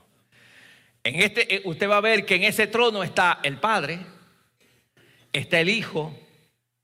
En 1.03 1.21
este, 1.21 1.55
eh, 1.55 1.61
usted 1.65 1.89
va 1.89 1.97
a 1.97 2.01
ver 2.01 2.25
que 2.25 2.35
en 2.35 2.43
ese 2.43 2.67
trono 2.67 3.03
está 3.03 3.39
el 3.43 3.57
Padre, 3.57 3.99
está 5.31 5.59
el 5.59 5.69
Hijo, 5.69 6.17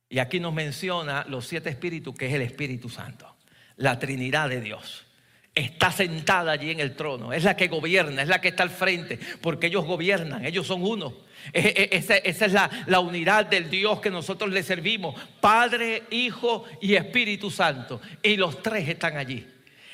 y 0.09 0.19
aquí 0.19 0.39
nos 0.39 0.53
menciona 0.53 1.25
los 1.27 1.47
siete 1.47 1.69
espíritus, 1.69 2.15
que 2.15 2.27
es 2.27 2.33
el 2.33 2.41
Espíritu 2.41 2.89
Santo, 2.89 3.35
la 3.77 3.99
Trinidad 3.99 4.49
de 4.49 4.61
Dios. 4.61 5.05
Está 5.53 5.91
sentada 5.91 6.51
allí 6.51 6.71
en 6.71 6.79
el 6.79 6.95
trono, 6.95 7.33
es 7.33 7.43
la 7.43 7.55
que 7.55 7.67
gobierna, 7.67 8.21
es 8.21 8.27
la 8.27 8.41
que 8.41 8.49
está 8.49 8.63
al 8.63 8.69
frente, 8.69 9.19
porque 9.41 9.67
ellos 9.67 9.85
gobiernan, 9.85 10.45
ellos 10.45 10.67
son 10.67 10.83
uno. 10.83 11.25
E, 11.53 11.89
e, 11.91 11.97
esa, 11.97 12.17
es 12.17 12.51
la, 12.51 12.69
la 12.87 12.99
unidad 12.99 13.45
del 13.45 13.69
Dios 13.69 14.01
que 14.01 14.09
nosotros 14.09 14.51
le 14.51 14.63
servimos, 14.63 15.15
Padre, 15.39 16.03
Hijo 16.11 16.65
y 16.81 16.95
Espíritu 16.95 17.49
Santo. 17.49 18.01
Y 18.21 18.35
los 18.35 18.61
tres 18.61 18.87
están 18.89 19.17
allí, 19.17 19.47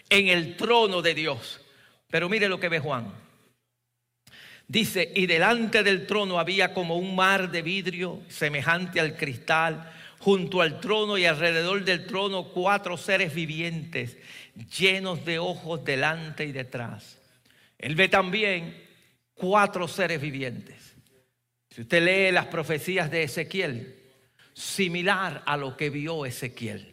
en 0.10 0.28
el 0.30 0.56
trono 0.56 1.02
de 1.02 1.14
Dios. 1.14 1.62
Pero 2.10 2.28
mire 2.28 2.50
lo 2.50 2.60
que 2.60 2.70
ve 2.70 2.80
Juan. 2.80 3.12
Dice, 4.72 5.12
y 5.14 5.26
delante 5.26 5.84
del 5.84 6.08
trono 6.08 6.40
había 6.40 6.74
como 6.74 6.96
un 6.96 7.14
mar 7.14 7.52
de 7.52 7.62
vidrio 7.62 8.22
semejante 8.30 9.02
al 9.02 9.18
cristal, 9.18 9.92
junto 10.18 10.62
al 10.62 10.80
trono 10.80 11.18
y 11.18 11.26
alrededor 11.26 11.84
del 11.84 12.06
trono 12.06 12.46
cuatro 12.54 12.96
seres 12.96 13.36
vivientes 13.36 14.18
llenos 14.80 15.26
de 15.26 15.40
ojos 15.40 15.84
delante 15.84 16.46
y 16.46 16.54
detrás. 16.54 17.18
Él 17.78 17.96
ve 17.96 18.08
también 18.08 18.82
cuatro 19.34 19.90
seres 19.90 20.22
vivientes. 20.22 20.96
Si 21.70 21.82
usted 21.82 22.02
lee 22.02 22.32
las 22.32 22.46
profecías 22.46 23.12
de 23.12 23.24
Ezequiel, 23.24 23.94
similar 24.54 25.44
a 25.46 25.58
lo 25.58 25.76
que 25.76 25.90
vio 25.90 26.26
Ezequiel, 26.26 26.91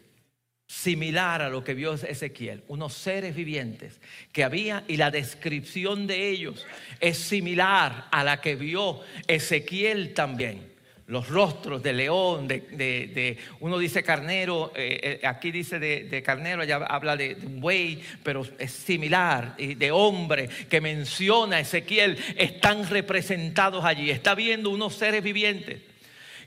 similar 0.69 1.41
a 1.41 1.49
lo 1.49 1.63
que 1.63 1.73
vio 1.73 1.95
Ezequiel, 1.95 2.61
unos 2.67 2.93
seres 2.93 3.35
vivientes 3.35 3.99
que 4.31 4.43
había 4.43 4.83
y 4.87 4.97
la 4.97 5.09
descripción 5.09 6.05
de 6.05 6.29
ellos 6.29 6.67
es 6.99 7.17
similar 7.17 8.05
a 8.11 8.23
la 8.23 8.39
que 8.39 8.55
vio 8.55 9.01
Ezequiel 9.27 10.13
también. 10.13 10.69
Los 11.07 11.27
rostros 11.27 11.81
de 11.81 11.91
león, 11.91 12.47
de, 12.47 13.37
uno 13.61 13.79
dice 13.79 14.03
carnero, 14.03 14.71
eh, 14.75 15.19
eh, 15.23 15.27
aquí 15.27 15.49
dice 15.49 15.79
de, 15.79 16.21
carnero, 16.21 16.61
allá 16.61 16.75
habla 16.87 17.17
de, 17.17 17.33
buey, 17.33 18.03
pero 18.21 18.45
es 18.59 18.71
similar, 18.71 19.55
y 19.57 19.73
de 19.73 19.89
hombre 19.89 20.47
que 20.69 20.81
menciona 20.81 21.59
Ezequiel, 21.59 22.15
están 22.37 22.87
representados 22.87 23.83
allí, 23.83 24.11
está 24.11 24.35
viendo 24.35 24.69
unos 24.69 24.93
seres 24.93 25.23
vivientes. 25.23 25.88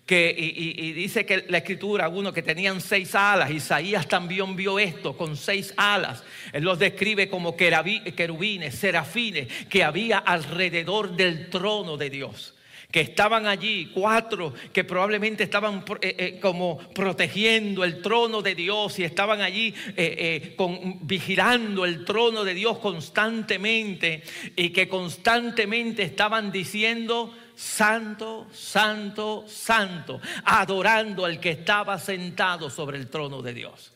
Que, 0.07 0.35
y, 0.37 0.93
dice 0.93 1.25
que 1.25 1.45
la 1.49 1.59
escritura, 1.59 2.09
uno 2.09 2.33
que 2.33 2.43
tenían 2.43 2.81
seis 2.81 3.15
alas, 3.15 3.51
Isaías 3.51 4.09
también 4.09 4.57
vio 4.57 4.79
esto 4.79 5.17
con 5.17 5.37
seis 5.37 5.73
alas. 5.77 6.25
Él 6.53 6.65
los 6.65 6.79
describe 6.79 7.29
como 7.29 7.57
querubines, 7.57 8.75
serafines, 8.75 9.47
que 9.67 9.85
había 9.85 10.19
alrededor 10.19 11.15
del 11.17 11.49
trono 11.49 11.97
de 11.97 12.11
Dios 12.11 12.55
que 12.93 13.01
estaban 13.01 13.47
allí, 13.47 13.91
cuatro 13.95 14.53
que 14.71 14.85
probablemente 14.85 15.43
estaban 15.45 15.83
eh, 16.03 16.15
eh, 16.19 16.39
como 16.41 16.77
protegiendo 16.79 17.85
el 17.85 18.03
trono 18.03 18.43
de 18.43 18.55
Dios 18.55 18.99
y 18.99 19.05
estaban 19.05 19.41
allí 19.41 19.75
eh, 19.97 20.55
vigilando 21.01 21.87
el 21.87 22.05
trono 22.05 22.45
de 22.45 22.53
Dios 22.53 22.79
constantemente 22.79 24.23
y 24.55 24.71
que 24.71 24.89
constantemente 24.89 26.03
estaban 26.03 26.53
diciendo, 26.53 27.35
Santo, 27.63 28.49
Santo, 28.53 29.45
Santo, 29.47 30.21
adorando 30.45 31.25
al 31.25 31.39
que 31.39 31.51
estaba 31.51 31.99
sentado 31.99 32.69
sobre 32.69 32.99
el 32.99 33.09
trono 33.09 33.41
de 33.43 33.55
Dios 33.55 33.93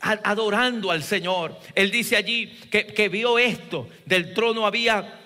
adorando 0.00 0.90
al 0.90 1.04
Señor. 1.04 1.56
Él 1.72 1.92
dice 1.92 2.16
allí 2.16 2.48
que, 2.68 2.84
que, 2.84 3.08
vio 3.08 3.38
esto. 3.38 3.88
Del 4.04 4.34
trono 4.34 4.66
había 4.66 5.20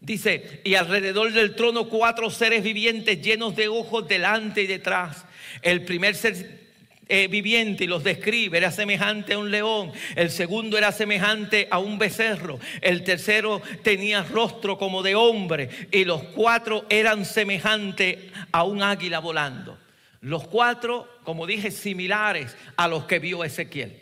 Dice, 0.00 0.60
y 0.64 0.74
alrededor 0.74 1.32
del 1.32 1.54
trono 1.54 1.88
cuatro 1.88 2.28
seres 2.28 2.62
vivientes 2.62 3.22
llenos 3.22 3.56
de 3.56 3.68
ojos 3.68 4.06
delante 4.06 4.62
y 4.62 4.66
detrás. 4.66 5.24
El 5.62 5.82
primer 5.84 6.14
ser 6.14 6.63
eh, 7.08 7.28
viviente 7.28 7.84
y 7.84 7.86
los 7.86 8.02
describe, 8.02 8.56
era 8.56 8.70
semejante 8.70 9.34
a 9.34 9.38
un 9.38 9.50
león, 9.50 9.92
el 10.16 10.30
segundo 10.30 10.78
era 10.78 10.90
semejante 10.90 11.68
a 11.70 11.78
un 11.78 11.98
becerro, 11.98 12.58
el 12.80 13.04
tercero 13.04 13.60
tenía 13.82 14.22
rostro 14.22 14.78
como 14.78 15.02
de 15.02 15.14
hombre 15.14 15.68
y 15.90 16.04
los 16.04 16.22
cuatro 16.22 16.86
eran 16.88 17.24
semejantes 17.24 18.18
a 18.52 18.64
un 18.64 18.82
águila 18.82 19.18
volando. 19.18 19.78
Los 20.20 20.48
cuatro, 20.48 21.06
como 21.22 21.46
dije, 21.46 21.70
similares 21.70 22.56
a 22.76 22.88
los 22.88 23.04
que 23.04 23.18
vio 23.18 23.44
Ezequiel. 23.44 24.00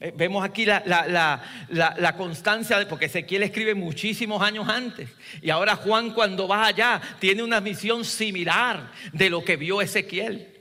Eh, 0.00 0.12
vemos 0.14 0.44
aquí 0.44 0.66
la, 0.66 2.14
constancia, 2.16 2.78
de, 2.78 2.86
porque 2.86 3.06
Ezequiel 3.06 3.44
escribe 3.44 3.74
muchísimos 3.74 4.42
años 4.42 4.68
antes. 4.68 5.08
Y 5.40 5.50
ahora 5.50 5.76
Juan 5.76 6.10
cuando 6.10 6.48
va 6.48 6.66
allá 6.66 7.00
tiene 7.20 7.44
una 7.44 7.60
misión 7.60 8.04
similar 8.04 8.90
de 9.12 9.30
lo 9.30 9.44
que 9.44 9.56
vio 9.56 9.80
Ezequiel. 9.80 10.55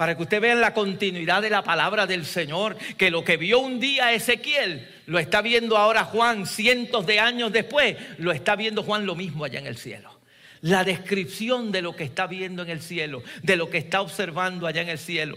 Para 0.00 0.16
que 0.16 0.22
usted 0.22 0.40
vea 0.40 0.54
la 0.54 0.72
continuidad 0.72 1.42
de 1.42 1.50
la 1.50 1.62
palabra 1.62 2.06
del 2.06 2.24
Señor, 2.24 2.74
que 2.96 3.10
lo 3.10 3.22
que 3.22 3.36
vio 3.36 3.58
un 3.58 3.78
día 3.78 4.14
Ezequiel, 4.14 4.88
lo 5.04 5.18
está 5.18 5.42
viendo 5.42 5.76
ahora 5.76 6.04
Juan 6.04 6.46
cientos 6.46 7.04
de 7.04 7.20
años 7.20 7.52
después, 7.52 7.98
lo 8.16 8.32
está 8.32 8.56
viendo 8.56 8.82
Juan 8.82 9.04
lo 9.04 9.14
mismo 9.14 9.44
allá 9.44 9.58
en 9.58 9.66
el 9.66 9.76
cielo. 9.76 10.18
La 10.62 10.84
descripción 10.84 11.70
de 11.70 11.82
lo 11.82 11.94
que 11.94 12.04
está 12.04 12.26
viendo 12.26 12.62
en 12.62 12.70
el 12.70 12.80
cielo, 12.80 13.22
de 13.42 13.56
lo 13.56 13.68
que 13.68 13.76
está 13.76 14.00
observando 14.00 14.66
allá 14.66 14.80
en 14.80 14.88
el 14.88 14.98
cielo. 14.98 15.36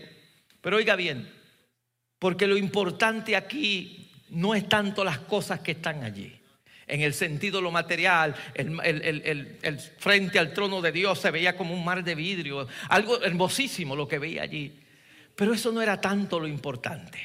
Pero 0.61 0.77
oiga 0.77 0.95
bien, 0.95 1.29
porque 2.17 2.47
lo 2.47 2.55
importante 2.55 3.35
aquí 3.35 4.13
no 4.29 4.55
es 4.55 4.69
tanto 4.69 5.03
las 5.03 5.19
cosas 5.19 5.59
que 5.59 5.73
están 5.73 6.05
allí. 6.05 6.39
En 6.93 7.01
el 7.01 7.15
sentido 7.15 7.59
lo 7.59 7.71
material, 7.71 8.35
el, 8.53 9.79
frente 9.97 10.37
al 10.37 10.53
trono 10.53 10.79
de 10.79 10.91
Dios 10.91 11.17
se 11.17 11.31
veía 11.31 11.57
como 11.57 11.73
un 11.73 11.83
mar 11.83 12.03
de 12.03 12.13
vidrio, 12.13 12.67
algo 12.87 13.19
hermosísimo 13.23 13.95
lo 13.95 14.07
que 14.07 14.19
veía 14.19 14.43
allí. 14.43 14.71
Pero 15.35 15.55
eso 15.55 15.71
no 15.71 15.81
era 15.81 15.99
tanto 15.99 16.39
lo 16.39 16.47
importante. 16.47 17.17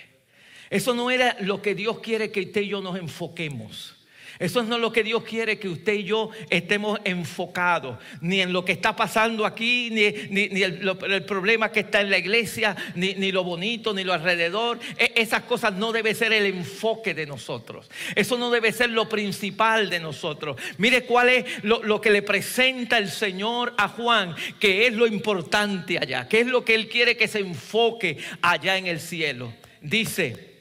Eso 0.70 0.94
no 0.94 1.11
era 1.11 1.37
lo 1.40 1.61
que 1.61 1.74
Dios 1.74 1.98
quiere 1.98 2.31
que 2.31 2.40
usted 2.40 2.62
y 2.62 2.68
yo 2.68 2.81
nos 2.81 2.98
enfoquemos. 2.98 3.98
Eso 4.38 4.62
no 4.62 4.77
es 4.77 4.81
lo 4.81 4.92
que 4.92 5.03
Dios 5.03 5.24
quiere 5.24 5.59
que 5.59 5.68
usted 5.68 5.94
y 5.94 6.05
yo 6.05 6.31
estemos 6.48 7.01
enfocados, 7.03 7.98
ni 8.20 8.40
en 8.40 8.53
lo 8.53 8.64
que 8.64 8.72
está 8.72 8.94
pasando 8.94 9.44
aquí, 9.44 9.90
ni, 9.90 10.62
el, 10.62 11.24
problema 11.24 11.72
que 11.72 11.81
está 11.81 12.01
en 12.01 12.11
la 12.11 12.18
iglesia, 12.18 12.77
ni, 12.94 13.33
lo 13.33 13.42
bonito, 13.42 13.92
ni 13.92 14.05
lo 14.05 14.12
alrededor. 14.12 14.79
E, 14.96 15.12
esas 15.16 15.42
cosas 15.42 15.74
no 15.74 15.90
deben 15.90 16.14
ser 16.14 16.33
el 16.33 16.46
enfoque 16.46 17.14
de 17.14 17.27
nosotros. 17.27 17.90
Eso 18.14 18.38
no 18.38 18.51
debe 18.51 18.70
ser 18.70 18.90
lo 18.90 19.09
principal 19.09 19.90
de 19.90 19.98
nosotros. 19.98 20.57
Mire 20.79 21.05
cuál 21.05 21.31
es 21.31 21.64
lo, 21.64 21.83
lo 21.83 22.01
que 22.01 22.11
le 22.11 22.22
presenta 22.22 22.98
el 22.98 23.11
Señor 23.11 23.74
a 23.77 23.88
Juan, 23.88 24.37
que 24.61 24.87
es 24.87 24.92
lo 24.92 25.09
importante 25.09 25.98
allá, 25.98 26.29
que 26.29 26.40
es 26.40 26.46
lo 26.46 26.64
que 26.64 26.77
Él 26.77 26.88
quiere 26.88 27.16
que 27.16 27.27
se 27.27 27.40
enfoque 27.40 28.18
allá 28.40 28.77
en 28.77 28.87
el 28.87 29.01
cielo. 29.01 29.53
Dice, 29.81 30.59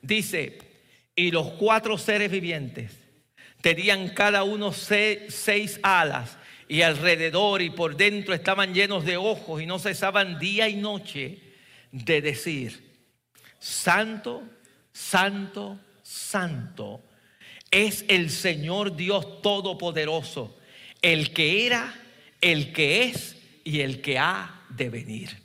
dice, 0.00 0.58
y 1.16 1.32
los 1.32 1.48
cuatro 1.52 1.98
seres 1.98 2.30
vivientes 2.30 3.05
Tenían 3.66 4.10
cada 4.10 4.44
uno 4.44 4.72
seis, 4.72 5.80
alas 5.82 6.38
y 6.68 6.82
alrededor 6.82 7.62
y 7.62 7.70
por 7.70 7.96
dentro 7.96 8.32
estaban 8.32 8.72
llenos 8.72 9.04
de 9.04 9.16
ojos 9.16 9.60
y 9.60 9.66
no 9.66 9.80
cesaban 9.80 10.38
día 10.38 10.68
y 10.68 10.76
noche 10.76 11.40
de 11.90 12.22
decir, 12.22 12.94
Santo, 13.58 14.44
Santo, 14.92 15.80
Santo 16.00 17.02
es 17.68 18.04
el 18.06 18.30
Señor 18.30 18.94
Dios 18.94 19.42
Todopoderoso, 19.42 20.56
el 21.02 21.32
que 21.32 21.66
era, 21.66 21.92
el 22.40 22.72
que 22.72 23.02
es 23.06 23.34
y 23.64 23.80
el 23.80 24.00
que 24.00 24.16
ha 24.16 24.62
de 24.68 24.90
venir. 24.90 25.42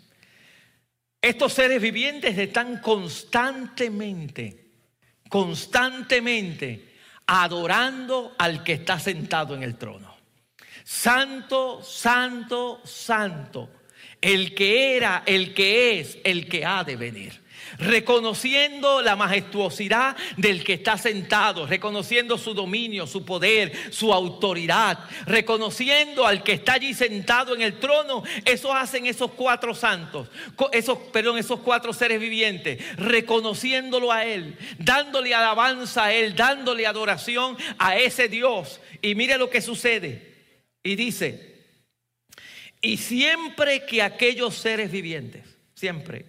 Estos 1.19 1.53
seres 1.53 1.81
vivientes 1.81 2.37
están 2.37 2.81
constantemente, 2.81 4.67
constantemente 5.27 6.90
adorando 7.33 8.35
al 8.37 8.61
que 8.61 8.73
está 8.73 8.99
sentado 8.99 9.55
en 9.55 9.63
el 9.63 9.75
trono. 9.75 10.17
Santo, 10.83 11.81
santo, 11.81 12.81
santo. 12.83 13.69
El 14.19 14.53
que 14.53 14.97
era, 14.97 15.23
el 15.25 15.53
que 15.53 16.01
es, 16.01 16.17
el 16.25 16.49
que 16.49 16.65
ha 16.65 16.83
de 16.83 16.97
venir 16.97 17.41
reconociendo 17.77 19.01
la 19.01 19.15
majestuosidad 19.15 20.15
del 20.37 20.63
que 20.63 20.73
está 20.73 20.97
sentado, 20.97 21.65
reconociendo 21.65 22.37
su 22.37 22.53
dominio, 22.53 23.07
su 23.07 23.25
poder, 23.25 23.71
su 23.91 24.13
autoridad, 24.13 24.99
reconociendo 25.25 26.25
al 26.25 26.43
que 26.43 26.53
está 26.53 26.73
allí 26.73 26.93
sentado 26.93 27.55
en 27.55 27.61
el 27.61 27.79
trono. 27.79 28.23
Eso 28.45 28.73
hacen 28.73 29.05
esos 29.05 29.31
cuatro 29.31 29.73
santos, 29.73 30.27
esos, 30.71 30.97
perdón, 31.11 31.37
esos 31.37 31.59
cuatro 31.59 31.93
seres 31.93 32.19
vivientes, 32.19 32.83
reconociéndolo 32.97 34.11
a 34.11 34.25
Él, 34.25 34.57
dándole 34.77 35.33
alabanza 35.33 36.05
a 36.05 36.13
Él, 36.13 36.35
dándole 36.35 36.85
adoración 36.85 37.57
a 37.77 37.97
ese 37.97 38.27
Dios. 38.27 38.79
Y 39.01 39.15
mire 39.15 39.37
lo 39.37 39.49
que 39.49 39.61
sucede. 39.61 40.31
Y 40.83 40.95
dice, 40.95 41.51
y 42.81 42.97
siempre 42.97 43.85
que 43.85 44.01
aquellos 44.01 44.55
seres 44.55 44.91
vivientes, 44.91 45.43
siempre, 45.75 46.25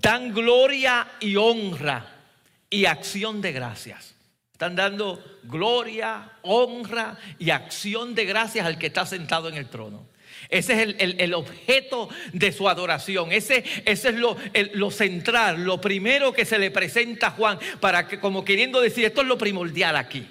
dan 0.00 0.32
gloria 0.32 1.06
y 1.20 1.36
honra 1.36 2.06
y 2.68 2.84
acción 2.84 3.40
de 3.40 3.52
gracias. 3.52 4.14
Están 4.52 4.76
dando 4.76 5.22
gloria, 5.44 6.32
honra 6.42 7.18
y 7.38 7.50
acción 7.50 8.14
de 8.14 8.26
gracias 8.26 8.66
al 8.66 8.78
que 8.78 8.88
está 8.88 9.06
sentado 9.06 9.48
en 9.48 9.56
el 9.56 9.68
trono. 9.68 10.06
Ese 10.48 10.82
es 10.82 10.94
el, 10.98 11.34
objeto 11.34 12.08
de 12.32 12.52
su 12.52 12.68
adoración. 12.68 13.32
Ese, 13.32 13.64
ese 13.84 14.08
es 14.10 14.14
lo, 14.16 14.36
lo, 14.74 14.90
central, 14.90 15.64
lo 15.64 15.80
primero 15.80 16.32
que 16.32 16.44
se 16.44 16.58
le 16.58 16.70
presenta 16.70 17.28
a 17.28 17.30
Juan, 17.30 17.58
para 17.78 18.08
que, 18.08 18.18
como 18.18 18.44
queriendo 18.44 18.80
decir, 18.80 19.04
esto 19.04 19.22
es 19.22 19.28
lo 19.28 19.38
primordial 19.38 19.96
aquí. 19.96 20.26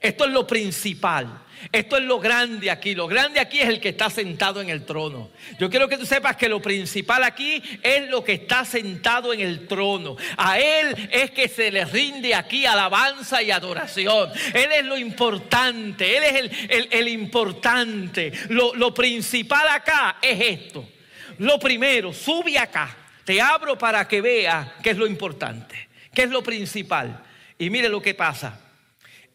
Esto 0.00 0.24
es 0.26 0.32
lo 0.32 0.46
principal. 0.46 1.43
Esto 1.72 1.96
es 1.96 2.04
lo 2.04 2.20
grande 2.20 2.70
aquí. 2.70 2.94
Lo 2.94 3.06
grande 3.06 3.40
aquí 3.40 3.60
es 3.60 3.68
el 3.68 3.80
que 3.80 3.90
está 3.90 4.10
sentado 4.10 4.60
en 4.60 4.68
el 4.68 4.84
trono. 4.84 5.30
Yo 5.58 5.70
quiero 5.70 5.88
que 5.88 5.98
tú 5.98 6.06
sepas 6.06 6.36
que 6.36 6.48
lo 6.48 6.60
principal 6.60 7.24
aquí 7.24 7.62
es 7.82 8.08
lo 8.08 8.22
que 8.22 8.34
está 8.34 8.64
sentado 8.64 9.32
en 9.32 9.40
el 9.40 9.66
trono. 9.66 10.16
A 10.36 10.58
Él 10.58 11.08
es 11.10 11.30
que 11.30 11.48
se 11.48 11.70
le 11.70 11.84
rinde 11.84 12.34
aquí 12.34 12.66
alabanza 12.66 13.42
y 13.42 13.50
adoración. 13.50 14.30
Él 14.52 14.70
es 14.72 14.84
lo 14.84 14.96
importante. 14.96 16.16
Él 16.16 16.22
es 16.68 16.88
el, 16.90 17.08
importante. 17.08 18.32
Lo, 18.48 18.74
lo 18.74 18.92
principal 18.92 19.68
acá 19.68 20.16
es 20.20 20.40
esto. 20.40 20.88
lo 21.38 21.58
primero, 21.58 22.12
sube 22.12 22.58
acá. 22.58 22.96
Te 23.24 23.40
abro 23.40 23.78
para 23.78 24.06
que 24.06 24.20
veas 24.20 24.68
qué 24.82 24.90
es 24.90 24.96
lo 24.96 25.06
importante, 25.06 25.88
qué 26.12 26.24
es 26.24 26.30
lo 26.30 26.42
principal. 26.42 27.22
Y 27.58 27.70
mire 27.70 27.88
lo 27.88 28.02
que 28.02 28.14
pasa. 28.14 28.60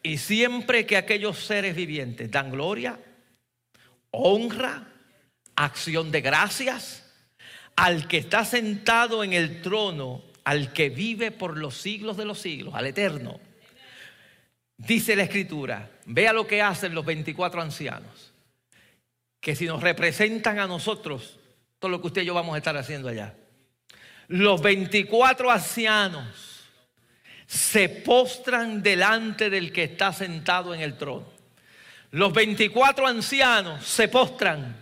Y 0.02 0.18
siempre 0.18 0.86
que 0.86 0.96
aquellos 0.96 1.38
seres 1.38 1.76
vivientes 1.76 2.30
dan 2.30 2.50
gloria, 2.50 2.98
honra, 4.10 4.88
acción 5.56 6.10
de 6.10 6.20
gracias 6.20 7.06
al 7.76 8.08
que 8.08 8.18
está 8.18 8.44
sentado 8.44 9.22
en 9.24 9.32
el 9.32 9.62
trono, 9.62 10.22
al 10.44 10.72
que 10.72 10.88
vive 10.88 11.30
por 11.30 11.56
los 11.56 11.76
siglos 11.76 12.16
de 12.16 12.24
los 12.24 12.38
siglos, 12.38 12.74
al 12.74 12.86
eterno. 12.86 13.40
Dice 14.76 15.14
la 15.14 15.24
escritura, 15.24 15.90
vea 16.06 16.32
lo 16.32 16.46
que 16.46 16.62
hacen 16.62 16.94
los 16.94 17.04
24 17.04 17.60
ancianos, 17.60 18.32
que 19.40 19.54
si 19.54 19.66
nos 19.66 19.82
representan 19.82 20.58
a 20.58 20.66
nosotros, 20.66 21.38
todo 21.78 21.90
lo 21.90 22.00
que 22.00 22.06
usted 22.08 22.22
y 22.22 22.26
yo 22.26 22.34
vamos 22.34 22.54
a 22.54 22.58
estar 22.58 22.76
haciendo 22.76 23.08
allá. 23.08 23.34
Los 24.28 24.62
24 24.62 25.50
ancianos 25.50 26.49
se 27.50 27.88
postran 27.88 28.80
delante 28.80 29.50
del 29.50 29.72
que 29.72 29.82
está 29.82 30.12
sentado 30.12 30.72
en 30.72 30.82
el 30.82 30.96
trono. 30.96 31.26
Los 32.12 32.32
24 32.32 33.08
ancianos 33.08 33.84
se 33.84 34.06
postran 34.06 34.76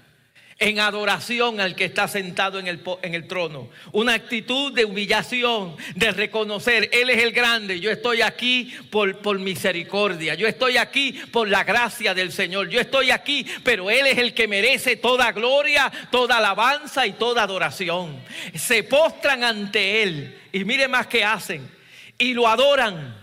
en 0.59 0.79
adoración 0.79 1.61
al 1.61 1.75
que 1.75 1.87
está 1.87 2.09
sentado 2.09 2.59
en 2.59 2.67
el, 2.67 2.83
en 3.01 3.15
el, 3.15 3.27
trono. 3.27 3.71
Una 3.93 4.13
actitud 4.13 4.71
de 4.75 4.85
humillación, 4.85 5.77
de 5.95 6.11
reconocer, 6.11 6.91
Él 6.93 7.09
es 7.09 7.23
el 7.23 7.33
grande, 7.33 7.81
yo 7.81 7.91
estoy 7.91 8.21
aquí 8.21 8.77
por, 8.91 9.17
por 9.21 9.39
misericordia, 9.39 10.35
yo 10.35 10.47
estoy 10.47 10.77
aquí 10.77 11.13
por 11.13 11.49
la 11.49 11.65
gracia 11.65 12.13
del 12.13 12.33
Señor, 12.33 12.69
yo 12.69 12.83
estoy 12.83 13.13
aquí, 13.13 13.47
pero 13.65 13.91
Él 13.91 14.09
es 14.09 14.19
el 14.19 14.35
que 14.35 14.47
merece 14.47 14.97
toda 14.97 15.33
gloria, 15.33 15.91
toda 16.11 16.37
alabanza 16.37 17.07
y 17.07 17.13
toda 17.13 17.45
adoración. 17.45 18.21
Se 18.55 18.83
postran 18.83 19.43
ante 19.43 20.03
Él 20.03 20.39
y 20.53 20.65
mire 20.65 20.87
más 20.87 21.07
que 21.07 21.25
hacen 21.25 21.78
y 22.19 22.35
lo 22.35 22.49
adoran 22.49 23.17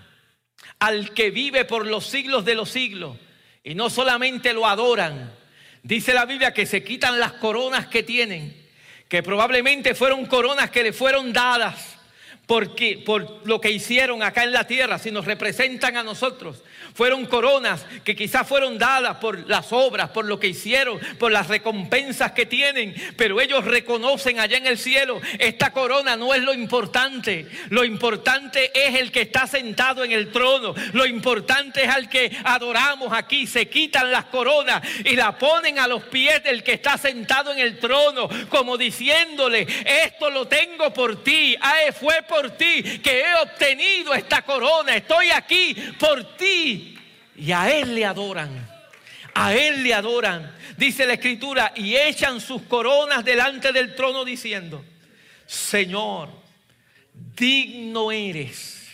al 0.80 1.14
que 1.14 1.30
vive 1.30 1.66
por 1.66 1.86
los 1.86 2.06
siglos 2.06 2.46
de 2.46 2.56
los 2.56 2.70
siglos. 2.70 3.18
Y 3.64 3.76
no 3.76 3.90
solamente 3.90 4.54
lo 4.54 4.66
adoran, 4.66 5.32
Dice 5.86 6.16
la 6.16 6.26
Biblia 6.26 6.52
que 6.52 6.66
se 6.66 6.84
quitan 6.84 7.20
las 7.20 7.34
coronas 7.34 7.86
que 7.86 8.02
tienen, 8.02 8.60
que 9.08 9.22
probablemente 9.22 9.94
fueron 9.94 10.26
coronas 10.26 10.72
que 10.72 10.82
le 10.82 10.94
fueron 10.94 11.32
dadas 11.32 11.96
porque, 12.48 13.04
por 13.06 13.48
lo 13.48 13.62
que 13.62 13.70
hicieron 13.70 14.24
acá 14.24 14.44
en 14.46 14.52
la 14.52 14.66
tierra, 14.66 14.98
si 14.98 15.12
nos 15.12 15.26
representan 15.26 15.96
a 15.96 16.02
nosotros. 16.02 16.64
Fueron 16.96 17.26
coronas 17.26 17.86
que 18.04 18.16
quizás 18.16 18.48
fueron 18.48 18.78
dadas 18.78 19.18
por 19.18 19.48
las 19.50 19.72
obras, 19.72 20.10
por 20.12 20.26
lo 20.26 20.40
que 20.40 20.48
hicieron, 20.48 20.98
por 21.20 21.32
las 21.32 21.48
recompensas 21.48 22.32
que 22.32 22.46
tienen, 22.46 22.96
pero 23.18 23.40
ellos 23.42 23.66
reconocen 23.66 24.40
allá 24.40 24.58
en 24.58 24.66
el 24.66 24.78
cielo, 24.78 25.22
esta 25.38 25.72
corona 25.72 26.16
no 26.16 26.34
es 26.34 26.42
lo 26.42 26.54
importante, 26.54 27.48
lo 27.70 27.84
importante 27.84 28.72
es 28.74 28.96
el 28.96 29.12
que 29.12 29.22
está 29.22 29.46
sentado 29.46 30.06
en 30.06 30.14
el 30.14 30.32
trono, 30.32 30.74
lo 30.94 31.06
importante 31.06 31.84
es 31.84 31.90
al 31.90 32.08
que 32.08 32.32
adoramos 32.46 33.12
aquí, 33.12 33.46
se 33.46 33.68
quitan 33.68 34.10
las 34.10 34.26
coronas 34.26 34.82
y 35.04 35.18
la 35.18 35.38
ponen 35.38 35.80
a 35.80 35.88
los 35.88 36.04
pies 36.04 36.44
del 36.44 36.64
que 36.64 36.74
está 36.74 36.98
sentado 36.98 37.52
en 37.52 37.60
el 37.60 37.78
trono, 37.78 38.30
como 38.48 38.78
diciéndole, 38.78 39.68
esto 39.86 40.30
lo 40.30 40.48
tengo 40.48 40.94
por 40.94 41.24
ti, 41.24 41.58
ah, 41.60 41.76
fue 42.00 42.22
por 42.24 42.52
ti 42.52 42.84
que 43.04 43.20
he 43.20 43.36
obtenido 43.36 44.14
esta 44.14 44.44
corona. 44.44 44.96
Estoy 44.96 45.30
aquí 45.32 45.76
por 46.00 46.38
ti. 46.38 46.85
Y 47.38 47.52
a 47.52 47.72
Él 47.72 47.96
le 47.96 48.06
adoran. 48.06 48.50
A 49.34 49.54
Él 49.54 49.84
le 49.84 49.94
adoran. 49.94 50.52
Dice 50.78 51.06
la 51.06 51.14
escritura, 51.14 51.74
y 51.76 51.96
echan 51.96 52.40
sus 52.40 52.64
coronas 52.64 53.24
delante 53.24 53.72
del 53.72 53.96
trono 53.96 54.26
diciendo, 54.26 54.84
Señor, 55.46 56.30
digno 57.36 58.12
eres 58.12 58.88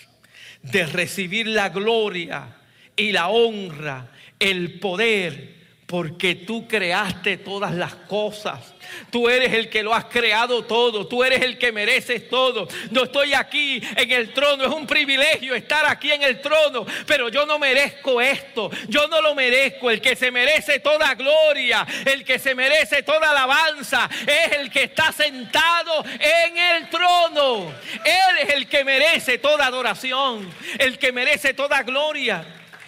de 0.62 0.86
recibir 0.86 1.48
la 1.48 1.70
gloria 1.70 2.56
y 2.96 3.12
la 3.12 3.30
honra, 3.30 4.12
el 4.40 4.80
poder, 4.80 5.56
porque 5.86 6.36
tú 6.36 6.68
creaste 6.68 7.38
todas 7.38 7.74
las 7.74 7.96
cosas 7.96 8.76
Tú 9.10 9.28
eres 9.30 9.54
el 9.54 9.70
que 9.70 9.84
lo 9.84 9.94
has 9.94 10.06
creado 10.06 10.64
todo. 10.64 11.08
Tú 11.08 11.24
eres 11.24 11.42
el 11.42 11.58
que 11.58 11.72
mereces 11.72 12.30
todo. 12.30 12.68
No 12.92 13.04
estoy 13.04 13.34
aquí 13.34 13.82
en 13.96 14.12
el 14.12 14.34
trono. 14.34 14.66
Es 14.66 14.72
un 14.72 14.88
privilegio 14.88 15.56
estar 15.56 15.86
aquí 15.86 16.12
en 16.12 16.24
el 16.24 16.42
trono. 16.42 16.86
Pero 17.06 17.30
yo 17.30 17.46
no 17.46 17.60
merezco 17.60 18.22
esto. 18.22 18.70
Yo 18.88 19.08
no 19.08 19.22
lo 19.22 19.36
merezco. 19.36 19.92
El 19.92 20.02
que 20.02 20.16
se 20.16 20.32
merece 20.32 20.80
toda 20.80 21.14
gloria. 21.16 21.86
El 22.06 22.24
que 22.24 22.40
se 22.40 22.56
merece 22.56 23.04
toda 23.04 23.32
alabanza. 23.32 24.10
Es 24.26 24.58
el 24.58 24.72
que 24.72 24.84
está 24.84 25.12
sentado 25.12 26.06
en 26.06 26.58
el 26.58 26.90
trono. 26.90 27.74
Él 28.06 28.48
es 28.48 28.54
el 28.54 28.68
que 28.68 28.84
merece 28.84 29.38
toda 29.38 29.66
adoración. 29.66 30.50
El 30.80 30.98
que 30.98 31.12
merece 31.12 31.54
toda 31.54 31.84
gloria. 31.84 32.46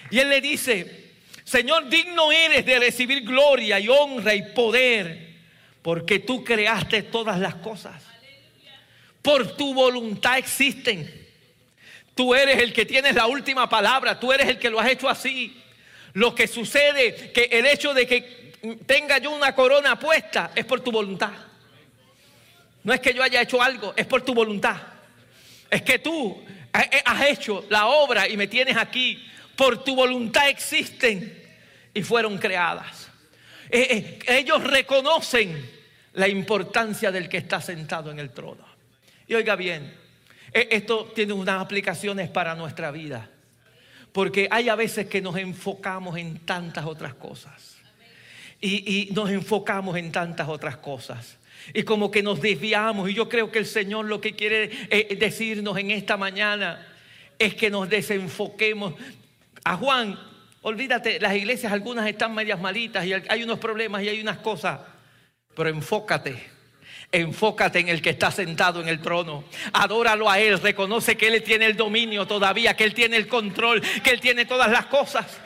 Y 0.09 0.19
él 0.19 0.29
le 0.29 0.41
dice, 0.41 1.11
Señor, 1.43 1.89
digno 1.89 2.31
eres 2.31 2.65
de 2.65 2.79
recibir 2.79 3.23
gloria 3.23 3.79
y 3.79 3.89
honra 3.89 4.33
y 4.35 4.43
poder 4.53 5.32
porque 5.83 6.19
tú 6.19 6.43
creaste 6.43 7.03
todas 7.03 7.39
las 7.39 7.55
cosas. 7.55 8.01
Por 9.21 9.55
tu 9.55 9.73
voluntad 9.73 10.37
existen. 10.37 11.21
Tú 12.15 12.33
eres 12.33 12.61
el 12.61 12.73
que 12.73 12.85
tienes 12.85 13.13
la 13.15 13.27
última 13.27 13.69
palabra, 13.69 14.19
tú 14.19 14.31
eres 14.31 14.47
el 14.47 14.57
que 14.57 14.69
lo 14.69 14.79
has 14.79 14.89
hecho 14.89 15.09
así. 15.09 15.61
Lo 16.13 16.33
que 16.33 16.47
sucede, 16.47 17.31
que 17.31 17.43
el 17.51 17.65
hecho 17.65 17.93
de 17.93 18.07
que 18.07 18.53
tenga 18.85 19.17
yo 19.17 19.31
una 19.31 19.53
corona 19.53 19.99
puesta 19.99 20.51
es 20.55 20.65
por 20.65 20.81
tu 20.81 20.91
voluntad. 20.91 21.31
No 22.83 22.93
es 22.93 22.99
que 22.99 23.13
yo 23.13 23.23
haya 23.23 23.41
hecho 23.41 23.61
algo, 23.61 23.93
es 23.95 24.05
por 24.05 24.21
tu 24.21 24.33
voluntad. 24.33 24.77
Es 25.69 25.81
que 25.81 25.99
tú 25.99 26.43
has 26.71 27.25
hecho 27.27 27.65
la 27.69 27.87
obra 27.87 28.27
y 28.27 28.37
me 28.37 28.47
tienes 28.47 28.77
aquí. 28.77 29.25
Por 29.55 29.83
tu 29.83 29.95
voluntad 29.95 30.49
existen 30.49 31.41
y 31.93 32.03
fueron 32.03 32.37
creadas. 32.37 33.09
Eh, 33.69 34.19
eh, 34.25 34.37
ellos 34.39 34.63
reconocen 34.63 35.69
la 36.13 36.27
importancia 36.27 37.11
del 37.11 37.29
que 37.29 37.37
está 37.37 37.61
sentado 37.61 38.11
en 38.11 38.19
el 38.19 38.31
trono. 38.31 38.65
Y 39.27 39.35
oiga 39.35 39.55
bien, 39.55 39.93
e, 40.51 40.67
esto 40.71 41.11
tiene 41.15 41.33
unas 41.33 41.61
aplicaciones 41.61 42.29
para 42.29 42.55
nuestra 42.55 42.91
vida. 42.91 43.29
Porque 44.11 44.47
hay 44.51 44.69
a 44.69 44.75
veces 44.75 45.07
que 45.07 45.21
nos 45.21 45.35
enfocamos 45.37 46.17
en 46.17 46.39
tantas 46.45 46.85
otras 46.85 47.15
cosas. 47.15 47.77
Y, 48.61 49.09
nos 49.13 49.29
enfocamos 49.29 49.97
en 49.97 50.11
tantas 50.11 50.47
otras 50.47 50.77
cosas. 50.77 51.37
Y 51.73 51.83
como 51.83 52.11
que 52.11 52.23
nos 52.23 52.39
desviamos. 52.39 53.09
Y 53.09 53.13
yo 53.13 53.27
creo 53.27 53.51
que 53.51 53.59
el 53.59 53.65
Señor 53.65 54.05
lo 54.05 54.21
que 54.21 54.35
quiere 54.35 54.69
eh, 54.89 55.17
decirnos 55.19 55.77
en 55.77 55.91
esta 55.91 56.15
mañana 56.15 56.87
es 57.39 57.55
que 57.55 57.69
nos 57.69 57.89
desenfoquemos. 57.89 58.93
A 59.65 59.75
Juan, 59.75 60.17
olvídate, 60.63 61.19
las 61.19 61.35
iglesias 61.35 61.71
algunas 61.71 62.07
están 62.07 62.33
medias 62.33 62.59
malitas 62.59 63.05
y 63.05 63.13
hay 63.13 63.43
unos 63.43 63.59
problemas 63.59 64.01
y 64.03 64.09
hay 64.09 64.19
unas 64.19 64.39
cosas. 64.39 64.79
Pero 65.55 65.69
enfócate. 65.69 66.51
Enfócate 67.11 67.79
en 67.79 67.89
el 67.89 68.01
que 68.01 68.09
está 68.09 68.31
sentado 68.31 68.81
en 68.81 68.87
el 68.87 68.99
trono. 68.99 69.43
Adóralo 69.71 70.29
a 70.29 70.39
Él. 70.39 70.59
Reconoce 70.59 71.15
que 71.15 71.27
Él 71.27 71.43
tiene 71.43 71.67
el 71.67 71.77
dominio 71.77 72.25
todavía, 72.25 72.75
que 72.75 72.83
Él 72.85 72.95
tiene 72.95 73.17
el 73.17 73.27
control, 73.27 73.81
que 73.81 74.09
Él 74.09 74.19
tiene 74.19 74.45
todas 74.45 74.71
las 74.71 74.87
cosas. 74.87 75.39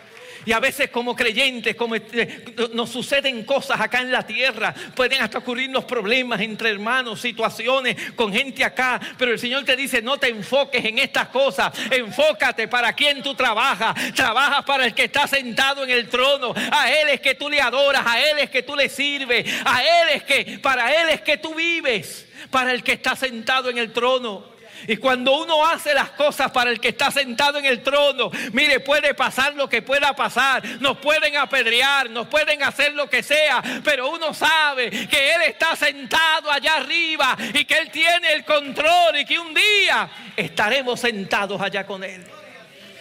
Y 0.47 0.53
a 0.53 0.61
veces 0.61 0.89
como 0.89 1.13
creyentes, 1.13 1.75
como 1.75 1.97
eh, 1.97 2.45
nos 2.71 2.89
suceden 2.89 3.43
cosas 3.43 3.81
acá 3.81 3.99
en 3.99 4.13
la 4.13 4.25
tierra, 4.25 4.73
pueden 4.95 5.21
hasta 5.21 5.39
ocurrirnos 5.39 5.83
problemas 5.83 6.39
entre 6.39 6.69
hermanos, 6.69 7.19
situaciones 7.19 7.97
con 8.15 8.31
gente 8.31 8.63
acá, 8.63 8.97
pero 9.17 9.33
el 9.33 9.39
Señor 9.39 9.65
te 9.65 9.75
dice, 9.75 10.01
no 10.01 10.15
te 10.15 10.29
enfoques 10.29 10.85
en 10.85 10.99
estas 10.99 11.27
cosas, 11.27 11.73
enfócate 11.91 12.69
para 12.69 12.93
quien 12.93 13.21
tú 13.21 13.35
trabajas, 13.35 14.13
trabajas 14.15 14.63
para 14.63 14.85
el 14.85 14.93
que 14.93 15.03
está 15.03 15.27
sentado 15.27 15.83
en 15.83 15.89
el 15.89 16.07
trono, 16.07 16.53
a 16.71 16.93
Él 16.93 17.09
es 17.09 17.19
que 17.19 17.35
tú 17.35 17.49
le 17.49 17.59
adoras, 17.59 18.03
a 18.05 18.17
Él 18.17 18.39
es 18.39 18.49
que 18.49 18.63
tú 18.63 18.73
le 18.73 18.87
sirves, 18.87 19.53
a 19.65 19.83
Él 19.83 20.09
es 20.13 20.23
que, 20.23 20.59
para 20.59 20.93
Él 20.93 21.09
es 21.09 21.19
que 21.19 21.35
tú 21.35 21.55
vives, 21.55 22.25
para 22.49 22.71
el 22.71 22.83
que 22.83 22.93
está 22.93 23.17
sentado 23.17 23.69
en 23.69 23.79
el 23.79 23.91
trono. 23.91 24.56
Y 24.85 24.97
cuando 24.97 25.41
uno 25.41 25.65
hace 25.65 25.93
las 25.93 26.11
cosas 26.11 26.51
para 26.51 26.69
el 26.69 26.79
que 26.79 26.89
está 26.89 27.09
sentado 27.09 27.57
en 27.57 27.65
el 27.65 27.81
trono, 27.81 28.29
mire, 28.51 28.79
puede 28.79 29.13
pasar 29.13 29.55
lo 29.55 29.67
que 29.67 29.81
pueda 29.81 30.15
pasar. 30.15 30.63
Nos 30.79 30.97
pueden 30.97 31.37
apedrear, 31.37 32.09
nos 32.09 32.27
pueden 32.27 32.61
hacer 32.61 32.93
lo 32.93 33.09
que 33.09 33.23
sea, 33.23 33.63
pero 33.83 34.09
uno 34.09 34.33
sabe 34.33 34.89
que 34.89 35.35
Él 35.35 35.41
está 35.47 35.75
sentado 35.75 36.51
allá 36.51 36.75
arriba 36.75 37.37
y 37.53 37.65
que 37.65 37.77
Él 37.77 37.89
tiene 37.91 38.33
el 38.33 38.45
control 38.45 39.17
y 39.17 39.25
que 39.25 39.39
un 39.39 39.53
día 39.53 40.09
estaremos 40.35 40.99
sentados 40.99 41.59
allá 41.61 41.85
con 41.85 42.03
Él. 42.03 42.23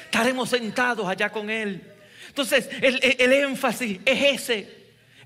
Estaremos 0.05 0.49
sentados 0.49 1.07
allá 1.07 1.31
con 1.31 1.51
Él. 1.51 1.83
Entonces, 2.29 2.69
el, 2.81 3.33
énfasis 3.33 4.01
es 4.05 4.41
ese. 4.43 4.69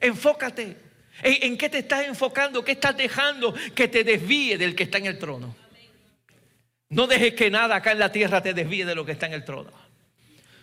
Enfócate. 0.00 0.76
¿En, 1.22 1.52
¿En 1.52 1.58
qué 1.58 1.68
te 1.68 1.78
estás 1.78 2.06
enfocando? 2.06 2.64
¿Qué 2.64 2.72
estás 2.72 2.96
dejando 2.96 3.54
que 3.74 3.88
te 3.88 4.04
desvíe 4.04 4.56
del 4.56 4.74
que 4.74 4.84
está 4.84 4.98
en 4.98 5.06
el 5.06 5.18
trono? 5.18 5.59
No 6.90 7.06
dejes 7.06 7.34
que 7.34 7.50
nada 7.50 7.76
acá 7.76 7.92
en 7.92 8.00
la 8.00 8.10
tierra 8.10 8.42
te 8.42 8.52
desvíe 8.52 8.84
de 8.84 8.96
lo 8.96 9.06
que 9.06 9.12
está 9.12 9.26
en 9.26 9.34
el 9.34 9.44
trono. 9.44 9.70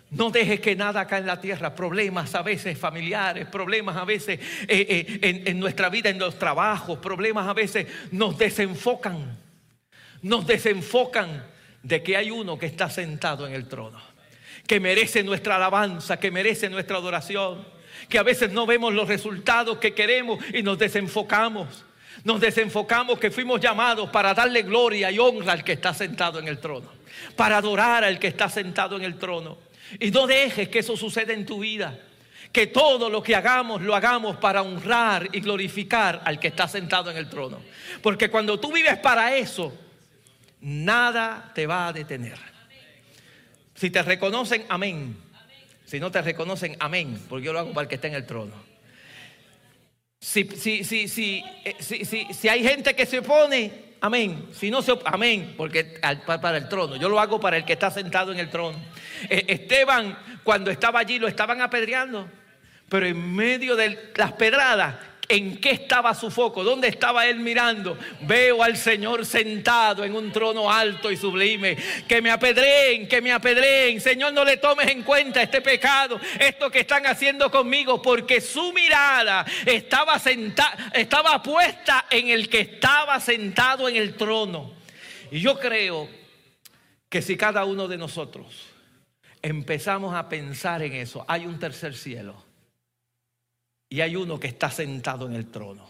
No 0.09 0.30
dejes 0.30 0.59
que 0.59 0.75
nada 0.75 1.01
acá 1.01 1.17
en 1.17 1.25
la 1.25 1.39
tierra, 1.39 1.73
problemas 1.73 2.36
a 2.36 2.41
veces 2.41 2.78
familiares, 2.78 3.47
problemas 3.47 3.95
a 3.97 4.05
veces 4.05 4.39
eh, 4.67 4.67
eh, 4.67 5.19
en, 5.21 5.47
en 5.47 5.59
nuestra 5.59 5.89
vida, 5.89 6.09
en 6.09 6.19
los 6.19 6.38
trabajos, 6.38 6.99
problemas 6.99 7.47
a 7.47 7.53
veces 7.53 7.88
nos 8.11 8.38
desenfocan, 8.38 9.38
nos 10.21 10.45
desenfocan 10.45 11.45
de 11.84 12.03
que 12.03 12.17
hay 12.17 12.32
uno 12.32 12.57
que 12.57 12.65
está 12.65 12.89
sentado 12.89 13.47
en 13.47 13.53
el 13.53 13.67
trono, 13.67 14.01
que 14.65 14.80
merece 14.80 15.23
nuestra 15.23 15.55
alabanza, 15.55 16.19
que 16.19 16.32
merece 16.32 16.69
nuestra 16.69 16.97
adoración, 16.97 17.65
que 18.09 18.17
a 18.17 18.23
veces 18.23 18.51
no 18.51 18.65
vemos 18.65 18.93
los 18.93 19.07
resultados 19.07 19.78
que 19.78 19.93
queremos 19.93 20.43
y 20.53 20.61
nos 20.61 20.78
desenfocamos. 20.78 21.86
Nos 22.24 22.39
desenfocamos 22.39 23.20
que 23.20 23.32
fuimos 23.32 23.61
llamados 23.61 24.09
para 24.09 24.34
darle 24.34 24.63
gloria 24.63 25.11
y 25.11 25.20
honra 25.20 25.53
al 25.53 25.63
que 25.63 25.74
está 25.74 25.93
sentado 25.93 26.39
en 26.39 26.47
el 26.47 26.59
trono, 26.59 26.89
para 27.36 27.57
adorar 27.57 28.03
al 28.03 28.20
que 28.20 28.28
está 28.28 28.49
sentado 28.49 28.97
en 28.97 29.03
el 29.03 29.18
trono. 29.18 29.57
Y 29.99 30.11
no 30.11 30.28
dejes 30.28 30.70
que 30.70 30.80
eso 30.80 30.97
suceda 30.97 31.34
en 31.34 31.45
tu 31.45 31.59
vida. 31.59 31.99
Que 32.51 32.68
todo 32.68 33.09
lo 33.09 33.22
que 33.22 33.36
hagamos 33.36 33.82
lo 33.82 33.95
hagamos 33.95 34.38
para 34.38 34.61
honrar 34.61 35.30
y 35.34 35.41
glorificar 35.41 36.22
al 36.26 36.39
que 36.39 36.47
está 36.47 36.68
sentado 36.68 37.11
en 37.11 37.18
el 37.18 37.30
trono. 37.30 37.59
Porque 38.01 38.30
cuando 38.30 38.59
tú 38.59 38.72
vives 38.72 38.97
para 38.97 39.36
eso, 39.36 39.74
nada 40.61 41.51
te 41.53 41.68
va 41.68 41.88
a 41.88 41.93
detener. 41.93 42.38
Si 43.76 43.89
te 43.89 44.01
reconocen, 44.01 44.65
amén. 44.70 45.18
Si 45.86 45.99
no 45.99 46.09
te 46.09 46.22
reconocen, 46.22 46.76
amén. 46.80 47.22
Porque 47.30 47.45
yo 47.45 47.53
lo 47.53 47.59
hago 47.59 47.74
para 47.74 47.84
el 47.84 47.89
que 47.89 47.95
está 47.95 48.07
en 48.07 48.15
el 48.15 48.26
trono. 48.26 48.66
Si, 50.20 50.43
si, 50.45 50.80
eh, 50.80 51.76
si, 51.80 52.05
si, 52.05 52.34
si 52.34 52.49
hay 52.49 52.63
gente 52.63 52.95
que 52.95 53.05
se 53.05 53.20
opone, 53.20 53.72
amén. 54.01 54.49
Si 54.51 54.72
no 54.72 54.82
se 54.82 54.97
amén, 55.05 55.53
porque 55.55 55.99
para 56.26 56.57
el 56.57 56.68
trono. 56.68 56.95
Yo 56.95 57.09
lo 57.09 57.20
hago 57.20 57.39
para 57.39 57.57
el 57.57 57.65
que 57.65 57.74
está 57.74 57.91
sentado 57.91 58.32
en 58.32 58.39
el 58.39 58.49
trono. 58.49 58.78
Eh, 59.30 59.45
Esteban, 59.47 60.18
cuando 60.43 60.72
estaba 60.72 60.99
allí, 60.99 61.20
lo 61.20 61.28
estaban 61.28 61.61
apedreando. 61.61 62.28
Pero 62.89 63.05
en 63.05 63.36
medio 63.36 63.76
de 63.76 64.11
las 64.15 64.32
pedradas, 64.34 64.95
¿En 65.30 65.57
qué 65.57 65.71
estaba 65.71 66.15
su 66.15 66.32
foco? 66.32 66.63
¿Dónde 66.63 66.88
estaba 66.88 67.28
él 67.28 67.39
mirando? 67.39 67.97
Veo 68.21 68.63
al 68.63 68.78
Señor 68.78 69.25
sentado 69.25 70.05
en 70.05 70.15
un 70.15 70.32
trono 70.32 70.71
alto 70.71 71.11
y 71.11 71.17
sublime. 71.17 71.78
Que 72.07 72.21
me 72.21 72.32
apedreen, 72.32 73.09
que 73.09 73.21
me 73.21 73.34
apedreen. 73.34 73.99
Señor, 73.99 74.32
no 74.32 74.45
le 74.45 74.55
tomes 74.55 74.88
en 74.88 75.03
cuenta 75.03 75.41
este 75.41 75.59
pecado, 75.59 76.17
esto 76.39 76.71
que 76.71 76.80
están 76.80 77.05
haciendo 77.05 77.51
conmigo, 77.51 78.01
porque 78.01 78.39
su 78.39 78.71
mirada 78.71 79.45
estaba, 79.65 80.17
sentada, 80.17 80.91
estaba 80.93 81.43
puesta 81.43 82.05
en 82.09 82.30
el 82.30 82.47
que 82.47 82.61
estaba 82.61 83.19
sentado 83.19 83.89
en 83.89 83.97
el 83.97 84.15
trono. 84.15 84.71
Y 85.30 85.41
yo 85.41 85.59
creo 85.59 86.07
que 87.09 87.21
si 87.21 87.36
cada 87.36 87.65
uno 87.65 87.89
de 87.89 87.97
nosotros 87.97 88.47
empezamos 89.41 90.15
a 90.15 90.30
pensar 90.30 90.84
en 90.84 90.93
eso, 90.93 91.25
hay 91.28 91.45
un 91.45 91.59
tercer 91.59 91.95
cielo 91.95 92.47
y 93.90 94.02
hay 94.02 94.16
uno 94.16 94.40
que 94.40 94.48
está 94.48 94.70
sentado 94.70 95.26
en 95.26 95.34
el 95.34 95.50
trono. 95.50 95.88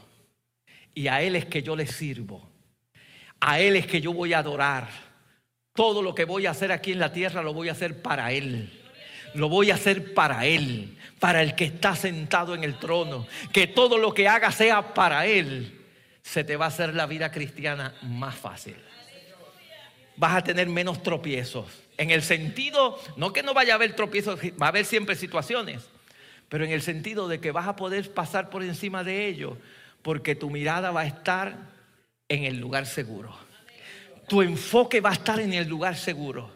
Y 0.94 1.08
a 1.08 1.22
Él 1.22 1.36
es 1.36 1.46
que 1.46 1.64
yo 1.64 1.76
le 1.76 1.88
sirvo. 1.88 2.50
A 3.40 3.60
Él 3.60 3.76
es 3.76 3.88
que 3.88 4.02
yo 4.02 4.14
voy 4.14 4.34
a 4.34 4.40
adorar. 4.40 4.88
Todo 5.74 6.02
lo 6.02 6.14
que 6.16 6.26
voy 6.26 6.46
a 6.46 6.52
hacer 6.52 6.72
aquí 6.72 6.92
en 6.92 7.00
la 7.00 7.12
tierra 7.12 7.42
lo 7.42 7.54
voy 7.54 7.70
a 7.70 7.74
hacer 7.74 8.02
para 8.02 8.32
Él. 8.32 8.72
Lo 9.34 9.50
voy 9.50 9.72
a 9.72 9.76
hacer 9.76 10.14
para 10.14 10.46
Él, 10.46 10.98
para 11.20 11.44
el 11.44 11.54
que 11.54 11.66
está 11.66 11.96
sentado 11.96 12.56
en 12.56 12.64
el 12.64 12.80
trono. 12.80 13.28
Que 13.52 13.68
todo 13.68 13.98
lo 13.98 14.14
que 14.14 14.28
haga 14.28 14.52
sea 14.52 14.94
para 14.94 15.26
Él. 15.26 15.86
Se 16.24 16.44
te 16.44 16.56
va 16.56 16.66
a 16.66 16.70
hacer 16.70 16.94
la 16.94 17.06
vida 17.06 17.32
cristiana 17.32 17.96
más 18.02 18.36
fácil. 18.36 18.76
Vas 20.16 20.36
a 20.36 20.44
tener 20.44 20.68
menos 20.68 21.04
tropiezos. 21.04 21.68
En 21.98 22.10
el 22.10 22.22
sentido, 22.22 23.00
no 23.16 23.34
que 23.34 23.44
no 23.44 23.54
vaya 23.54 23.74
a 23.74 23.76
haber 23.76 23.96
tropiezos, 23.96 24.40
va 24.62 24.68
a 24.68 24.70
haber 24.70 24.86
siempre 24.86 25.16
situaciones 25.16 25.88
pero 26.50 26.64
en 26.64 26.72
el 26.72 26.82
sentido 26.82 27.28
de 27.28 27.40
que 27.40 27.52
vas 27.52 27.68
a 27.68 27.76
poder 27.76 28.14
pasar 28.14 28.50
por 28.50 28.64
encima 28.64 29.04
de 29.04 29.28
ello, 29.28 29.58
porque 30.02 30.36
tu 30.36 30.50
mirada 30.50 30.92
va 30.92 31.02
a 31.02 31.08
estar 31.08 31.58
en 32.30 32.44
el 32.44 32.58
lugar 32.60 32.86
seguro. 32.86 33.36
Tu 34.28 34.42
enfoque 34.42 35.02
va 35.02 35.10
a 35.10 35.14
estar 35.14 35.40
en 35.40 35.54
el 35.54 35.68
lugar 35.68 35.96
seguro. 35.96 36.52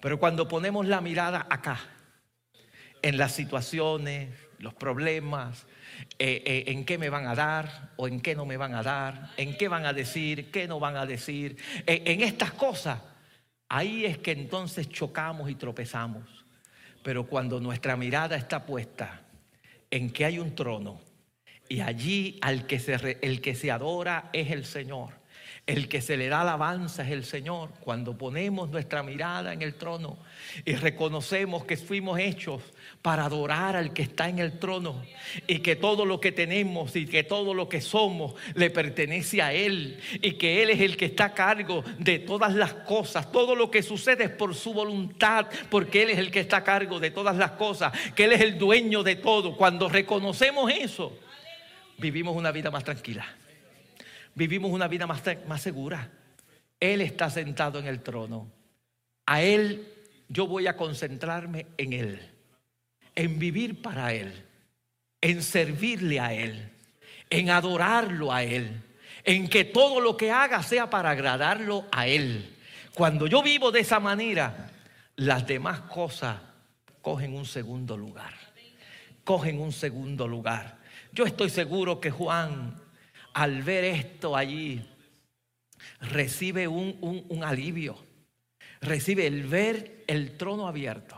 Pero 0.00 0.18
cuando 0.18 0.46
ponemos 0.46 0.86
la 0.86 1.00
mirada 1.00 1.46
acá, 1.50 1.80
en 3.02 3.18
las 3.18 3.32
situaciones, 3.32 4.30
los 4.58 4.74
problemas, 4.74 5.66
eh, 6.18 6.42
eh, 6.44 6.64
en 6.68 6.84
qué 6.84 6.98
me 6.98 7.10
van 7.10 7.26
a 7.26 7.34
dar 7.34 7.92
o 7.96 8.08
en 8.08 8.20
qué 8.20 8.34
no 8.34 8.44
me 8.44 8.56
van 8.56 8.74
a 8.74 8.82
dar, 8.82 9.30
en 9.36 9.56
qué 9.56 9.68
van 9.68 9.86
a 9.86 9.92
decir, 9.92 10.50
qué 10.50 10.66
no 10.68 10.80
van 10.80 10.96
a 10.96 11.06
decir, 11.06 11.56
eh, 11.86 12.02
en 12.06 12.22
estas 12.22 12.52
cosas, 12.52 13.00
ahí 13.68 14.04
es 14.04 14.18
que 14.18 14.32
entonces 14.32 14.88
chocamos 14.88 15.50
y 15.50 15.54
tropezamos. 15.54 16.24
Pero 17.02 17.26
cuando 17.26 17.60
nuestra 17.60 17.96
mirada 17.96 18.36
está 18.36 18.66
puesta 18.66 19.22
en 19.90 20.10
que 20.10 20.24
hay 20.24 20.38
un 20.38 20.54
trono 20.54 21.00
y 21.68 21.80
allí 21.80 22.38
al 22.40 22.66
que 22.66 22.78
se, 22.78 23.18
el 23.20 23.40
que 23.40 23.54
se 23.54 23.70
adora 23.70 24.30
es 24.32 24.50
el 24.50 24.64
Señor. 24.64 25.17
El 25.68 25.86
que 25.86 26.00
se 26.00 26.16
le 26.16 26.30
da 26.30 26.40
alabanza 26.40 27.02
es 27.02 27.10
el 27.10 27.26
Señor. 27.26 27.68
Cuando 27.80 28.16
ponemos 28.16 28.70
nuestra 28.70 29.02
mirada 29.02 29.52
en 29.52 29.60
el 29.60 29.74
trono 29.74 30.16
y 30.64 30.72
reconocemos 30.72 31.66
que 31.66 31.76
fuimos 31.76 32.18
hechos 32.18 32.62
para 33.02 33.26
adorar 33.26 33.76
al 33.76 33.92
que 33.92 34.00
está 34.00 34.30
en 34.30 34.38
el 34.38 34.58
trono 34.58 35.04
y 35.46 35.58
que 35.58 35.76
todo 35.76 36.06
lo 36.06 36.22
que 36.22 36.32
tenemos 36.32 36.96
y 36.96 37.04
que 37.04 37.22
todo 37.22 37.52
lo 37.52 37.68
que 37.68 37.82
somos 37.82 38.32
le 38.54 38.70
pertenece 38.70 39.42
a 39.42 39.52
Él 39.52 40.00
y 40.22 40.32
que 40.32 40.62
Él 40.62 40.70
es 40.70 40.80
el 40.80 40.96
que 40.96 41.04
está 41.04 41.26
a 41.26 41.34
cargo 41.34 41.84
de 41.98 42.18
todas 42.18 42.54
las 42.54 42.72
cosas. 42.72 43.30
Todo 43.30 43.54
lo 43.54 43.70
que 43.70 43.82
sucede 43.82 44.24
es 44.24 44.30
por 44.30 44.54
su 44.54 44.72
voluntad, 44.72 45.48
porque 45.68 46.04
Él 46.04 46.08
es 46.08 46.18
el 46.18 46.30
que 46.30 46.40
está 46.40 46.56
a 46.56 46.64
cargo 46.64 46.98
de 46.98 47.10
todas 47.10 47.36
las 47.36 47.50
cosas, 47.50 47.92
que 48.14 48.24
Él 48.24 48.32
es 48.32 48.40
el 48.40 48.56
dueño 48.56 49.02
de 49.02 49.16
todo. 49.16 49.54
Cuando 49.54 49.90
reconocemos 49.90 50.72
eso, 50.72 51.12
vivimos 51.98 52.34
una 52.34 52.52
vida 52.52 52.70
más 52.70 52.84
tranquila 52.84 53.26
vivimos 54.34 54.70
una 54.70 54.88
vida 54.88 55.06
más, 55.06 55.22
más 55.46 55.62
segura. 55.62 56.10
Él 56.80 57.00
está 57.00 57.30
sentado 57.30 57.78
en 57.78 57.86
el 57.86 58.02
trono. 58.02 58.50
A 59.26 59.42
Él 59.42 59.86
yo 60.28 60.46
voy 60.46 60.66
a 60.66 60.76
concentrarme 60.76 61.66
en 61.76 61.92
Él, 61.92 62.30
en 63.14 63.38
vivir 63.38 63.80
para 63.82 64.12
Él, 64.12 64.32
en 65.20 65.42
servirle 65.42 66.20
a 66.20 66.32
Él, 66.32 66.70
en 67.30 67.50
adorarlo 67.50 68.32
a 68.32 68.42
Él, 68.42 68.82
en 69.24 69.48
que 69.48 69.64
todo 69.64 70.00
lo 70.00 70.16
que 70.16 70.30
haga 70.30 70.62
sea 70.62 70.90
para 70.90 71.10
agradarlo 71.10 71.86
a 71.90 72.06
Él. 72.06 72.54
Cuando 72.94 73.26
yo 73.26 73.42
vivo 73.42 73.70
de 73.70 73.80
esa 73.80 74.00
manera, 74.00 74.70
las 75.16 75.46
demás 75.46 75.80
cosas 75.80 76.36
cogen 77.00 77.34
un 77.34 77.46
segundo 77.46 77.96
lugar. 77.96 78.34
Cogen 79.24 79.60
un 79.60 79.72
segundo 79.72 80.28
lugar. 80.28 80.78
Yo 81.12 81.24
estoy 81.24 81.50
seguro 81.50 82.00
que 82.00 82.10
Juan 82.10 82.74
al 83.34 83.62
ver 83.62 83.84
esto 83.84 84.36
allí, 84.36 84.82
recibe 86.00 86.68
un, 86.68 87.42
alivio, 87.44 87.96
recibe 88.80 89.26
el 89.26 89.44
ver 89.44 90.04
el 90.06 90.36
trono 90.36 90.66
abierto. 90.66 91.16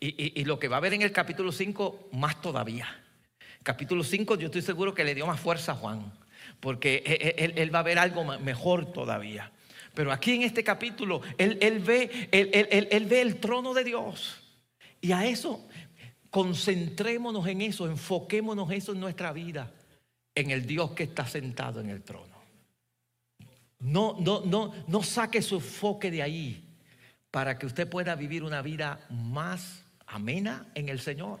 Y, 0.00 0.44
lo 0.44 0.58
que 0.58 0.66
va 0.66 0.78
a 0.78 0.80
ver 0.80 0.94
en 0.94 1.02
el 1.02 1.12
capítulo 1.12 1.52
5, 1.52 2.10
más 2.12 2.40
todavía. 2.40 2.88
Capítulo 3.62 4.02
5 4.02 4.36
yo 4.36 4.46
estoy 4.46 4.62
seguro 4.62 4.92
que 4.92 5.04
le 5.04 5.14
dio 5.14 5.26
más 5.26 5.38
fuerza 5.38 5.72
a 5.72 5.74
Juan, 5.76 6.12
porque 6.58 7.04
e, 7.06 7.44
e, 7.44 7.62
él, 7.62 7.72
va 7.72 7.78
a 7.78 7.84
ver 7.84 8.00
algo 8.00 8.24
mejor 8.40 8.92
todavía. 8.92 9.52
Pero 9.94 10.10
aquí 10.10 10.34
en 10.34 10.42
este 10.42 10.64
capítulo, 10.64 11.22
él, 11.38 11.56
ve, 11.80 12.28
él 12.32 13.06
ve 13.06 13.20
el 13.20 13.36
trono 13.36 13.74
de 13.74 13.84
Dios. 13.84 14.40
Y 15.00 15.12
a 15.12 15.26
eso, 15.26 15.68
concentrémonos 16.30 17.46
en 17.46 17.60
eso, 17.60 17.86
enfoquémonos 17.86 18.72
eso 18.72 18.92
en 18.92 19.00
nuestra 19.00 19.32
vida 19.32 19.72
en 20.34 20.50
el 20.50 20.66
Dios 20.66 20.92
que 20.92 21.04
está 21.04 21.26
sentado 21.26 21.80
en 21.80 21.90
el 21.90 22.02
trono. 22.02 22.40
No, 23.80 24.16
no, 24.20 24.42
no, 24.44 24.72
no 24.86 25.02
saque 25.02 25.42
su 25.42 25.56
enfoque 25.56 26.10
de 26.10 26.22
ahí 26.22 26.64
para 27.30 27.58
que 27.58 27.66
usted 27.66 27.88
pueda 27.88 28.14
vivir 28.14 28.44
una 28.44 28.62
vida 28.62 29.00
más 29.10 29.84
amena 30.06 30.66
en 30.74 30.88
el 30.88 31.00
Señor 31.00 31.40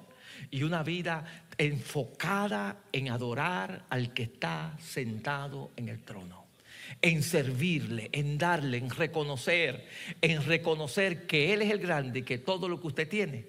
y 0.50 0.62
una 0.62 0.82
vida 0.82 1.24
enfocada 1.58 2.78
en 2.92 3.10
adorar 3.10 3.84
al 3.90 4.12
que 4.12 4.24
está 4.24 4.76
sentado 4.80 5.70
en 5.76 5.88
el 5.88 6.00
trono, 6.02 6.46
en 7.00 7.22
servirle, 7.22 8.08
en 8.12 8.38
darle, 8.38 8.78
en 8.78 8.90
reconocer, 8.90 9.86
en 10.20 10.44
reconocer 10.44 11.26
que 11.26 11.52
Él 11.52 11.62
es 11.62 11.70
el 11.70 11.78
grande 11.78 12.20
y 12.20 12.22
que 12.22 12.38
todo 12.38 12.68
lo 12.68 12.80
que 12.80 12.88
usted 12.88 13.08
tiene 13.08 13.46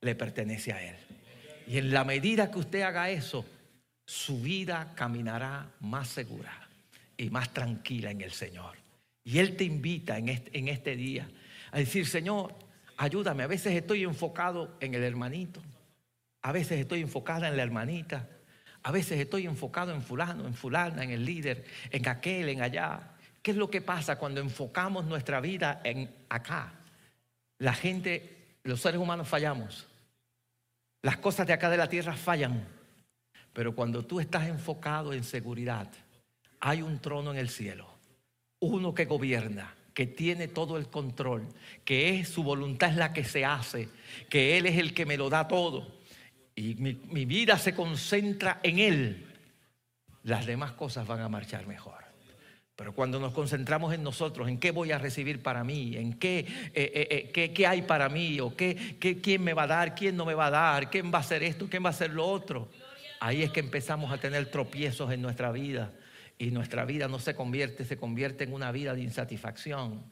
le 0.00 0.14
pertenece 0.14 0.72
a 0.72 0.82
Él. 0.82 0.96
Y 1.66 1.78
en 1.78 1.92
la 1.92 2.04
medida 2.04 2.50
que 2.50 2.58
usted 2.58 2.82
haga 2.82 3.08
eso, 3.08 3.46
su 4.06 4.40
vida 4.40 4.92
caminará 4.94 5.70
más 5.80 6.08
segura 6.08 6.68
y 7.16 7.30
más 7.30 7.52
tranquila 7.52 8.10
en 8.10 8.20
el 8.20 8.32
Señor. 8.32 8.76
Y 9.24 9.38
Él 9.38 9.56
te 9.56 9.64
invita 9.64 10.18
en 10.18 10.28
este, 10.68 10.96
día 10.96 11.28
a 11.72 11.78
decir, 11.78 12.06
Señor, 12.06 12.54
ayúdame. 12.96 13.42
A 13.42 13.46
veces 13.46 13.72
estoy 13.72 14.04
enfocado 14.04 14.76
en 14.80 14.94
el 14.94 15.02
hermanito, 15.02 15.62
a 16.42 16.52
veces 16.52 16.80
estoy 16.80 17.00
enfocada 17.00 17.48
en 17.48 17.56
la 17.56 17.62
hermanita, 17.62 18.28
a 18.82 18.92
veces 18.92 19.18
estoy 19.18 19.46
enfocado 19.46 19.94
en 19.94 20.02
fulano, 20.02 20.46
en 20.46 20.54
fulana, 20.54 21.02
en 21.02 21.10
el 21.10 21.24
líder, 21.24 21.64
en 21.90 22.06
aquel, 22.06 22.50
en 22.50 22.60
allá. 22.60 23.14
¿Qué 23.40 23.52
es 23.52 23.56
lo 23.56 23.70
que 23.70 23.80
pasa 23.80 24.18
cuando 24.18 24.40
enfocamos 24.40 25.06
nuestra 25.06 25.40
vida 25.40 25.80
en 25.84 26.14
acá? 26.28 26.74
La 27.58 27.72
gente 27.72 28.30
Los 28.62 28.80
seres 28.80 28.98
humanos 28.98 29.28
fallamos. 29.28 29.86
Las 31.02 31.18
cosas 31.18 31.46
de 31.46 31.52
acá 31.52 31.68
de 31.68 31.76
la 31.76 31.88
tierra 31.88 32.14
fallan. 32.14 32.66
Pero 33.54 33.74
cuando 33.74 34.04
tú 34.04 34.20
estás 34.20 34.48
enfocado 34.48 35.14
en 35.14 35.24
seguridad, 35.24 35.88
hay 36.60 36.82
un 36.82 36.98
trono 36.98 37.30
en 37.30 37.38
el 37.38 37.48
cielo. 37.48 37.88
Uno 38.58 38.92
que 38.92 39.04
gobierna, 39.04 39.74
que 39.94 40.06
tiene 40.06 40.48
todo 40.48 40.76
el 40.76 40.88
control, 40.88 41.46
que 41.84 42.18
es 42.18 42.28
su 42.28 42.42
voluntad 42.42 42.90
es 42.90 42.96
la 42.96 43.12
que 43.12 43.22
se 43.22 43.44
hace, 43.44 43.88
que 44.28 44.58
Él 44.58 44.66
es 44.66 44.76
el 44.76 44.92
que 44.92 45.06
me 45.06 45.16
lo 45.16 45.30
da 45.30 45.46
todo. 45.46 45.86
Y 46.56 46.74
mi, 46.74 47.24
vida 47.24 47.56
se 47.56 47.74
concentra 47.74 48.58
en 48.62 48.80
Él. 48.80 49.26
Las 50.24 50.46
demás 50.46 50.72
cosas 50.72 51.06
van 51.06 51.20
a 51.20 51.28
marchar 51.28 51.66
mejor. 51.66 52.02
Pero 52.74 52.92
cuando 52.92 53.20
nos 53.20 53.32
concentramos 53.32 53.94
en 53.94 54.02
nosotros, 54.02 54.48
en 54.48 54.58
qué 54.58 54.72
voy 54.72 54.90
a 54.90 54.98
recibir 54.98 55.42
para 55.42 55.62
mí, 55.62 55.96
en 55.96 56.14
qué, 56.14 56.40
eh, 56.40 57.32
eh, 57.34 57.52
eh, 57.56 57.66
hay 57.66 57.82
para 57.82 58.08
mí, 58.08 58.40
o 58.40 58.56
qué, 58.56 58.96
quién 59.22 59.44
me 59.44 59.54
va 59.54 59.62
a 59.62 59.68
dar, 59.68 59.94
quién 59.94 60.16
no 60.16 60.24
me 60.24 60.34
va 60.34 60.46
a 60.46 60.50
dar, 60.50 60.90
quién 60.90 61.12
va 61.12 61.18
a 61.18 61.20
hacer 61.20 61.44
esto, 61.44 61.68
quién 61.70 61.84
va 61.84 61.88
a 61.88 61.90
hacer 61.90 62.10
lo 62.10 62.26
otro, 62.26 62.68
ahí 63.24 63.42
es 63.42 63.50
que 63.50 63.60
empezamos 63.60 64.12
a 64.12 64.18
tener 64.18 64.50
tropiezos 64.50 65.12
en 65.12 65.22
nuestra 65.22 65.52
vida 65.52 65.92
y 66.38 66.50
nuestra 66.50 66.84
vida 66.84 67.08
no 67.08 67.18
se 67.18 67.34
convierte, 67.34 67.84
se 67.84 67.96
convierte 67.96 68.44
en 68.44 68.52
una 68.52 68.72
vida 68.72 68.94
de 68.94 69.02
insatisfacción. 69.02 70.04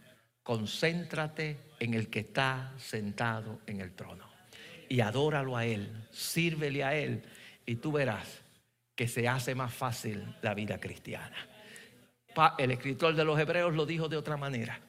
Concéntrate 0.43 1.59
en 1.79 1.95
el 1.95 2.09
que 2.09 2.21
está 2.21 2.73
sentado 2.79 3.61
en 3.67 3.81
el 3.81 3.93
trono 3.93 4.29
y 4.89 5.01
adóralo 5.01 5.57
a 5.57 5.67
Él, 5.67 5.91
sírvele 6.11 6.85
a 6.85 6.95
Él 6.95 7.23
y 7.67 7.77
tú 7.77 7.93
verás 7.93 8.43
que 8.95 9.09
se 9.09 9.29
hace 9.29 9.55
más 9.55 9.73
fácil 9.73 10.37
la 10.43 10.55
vida 10.55 10.79
cristiana 10.79 11.53
el 12.59 12.71
escritor 12.71 13.15
de 13.15 13.25
los 13.25 13.39
Hebreos 13.39 13.75
lo 13.75 13.87
dijo 13.87 14.09
de 14.09 14.17
otra 14.17 14.37
manera. 14.37 14.81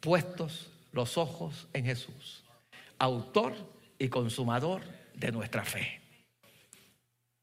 Puestos 0.00 0.70
los 0.92 1.18
ojos 1.18 1.68
en 1.72 1.84
Jesús, 1.84 2.44
autor 2.98 3.54
y 3.98 4.08
consumador 4.08 4.82
de 5.14 5.32
nuestra 5.32 5.64
fe. 5.64 6.00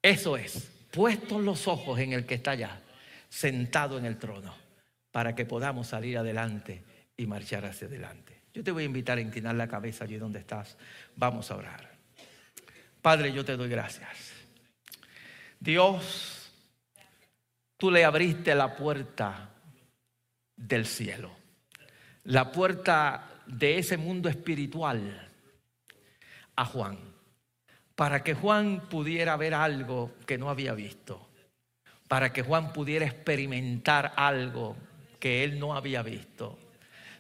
Eso 0.02 0.38
es, 0.38 0.70
puestos 0.91 1.41
los 1.41 1.68
ojos 1.68 2.00
en 2.00 2.14
el 2.14 2.26
que 2.26 2.36
está 2.36 2.52
allá, 2.52 2.82
sentado 3.30 3.98
en 3.98 4.06
el 4.06 4.18
trono, 4.18 4.56
para 5.12 5.36
que 5.36 5.45
podamos 5.45 5.88
salir 5.88 6.18
adelante 6.18 6.84
y 7.18 7.26
marchar 7.26 7.66
hacia 7.66 7.88
adelante. 7.88 8.41
Yo 8.54 8.64
te 8.64 8.72
voy 8.72 8.84
a 8.84 8.86
invitar 8.88 9.18
a 9.18 9.22
inclinar 9.22 9.56
la 9.56 9.68
cabeza 9.68 10.04
allí 10.04 10.18
donde 10.18 10.39
estás. 10.39 10.78
Vamos 11.16 11.52
a 11.52 11.56
orar. 11.58 11.91
Padre, 13.02 13.32
yo 13.32 13.45
te 13.45 13.56
doy 13.56 13.70
gracias. 13.70 14.34
Dios, 15.60 16.52
tú 17.78 17.91
le 17.91 18.04
abriste 18.04 18.54
la 18.56 18.76
puerta 18.76 19.50
del 20.56 20.86
cielo, 20.86 21.32
la 22.24 22.52
puerta 22.52 23.30
de 23.45 23.78
ese 23.78 23.98
mundo 23.98 24.30
espiritual 24.30 25.30
a 26.56 26.66
Juan, 26.66 26.98
para 27.98 28.24
que 28.24 28.34
Juan 28.34 28.84
pudiera 28.89 29.36
ver 29.36 29.54
algo 29.54 30.14
que 30.26 30.38
no 30.38 30.50
había 30.50 30.74
visto, 30.74 31.28
para 32.08 32.32
que 32.32 32.43
Juan 32.43 32.72
pudiera 32.72 33.06
experimentar 33.06 34.14
algo 34.16 34.78
que 35.20 35.43
él 35.43 35.60
no 35.60 35.76
había 35.76 36.02
visto. 36.02 36.58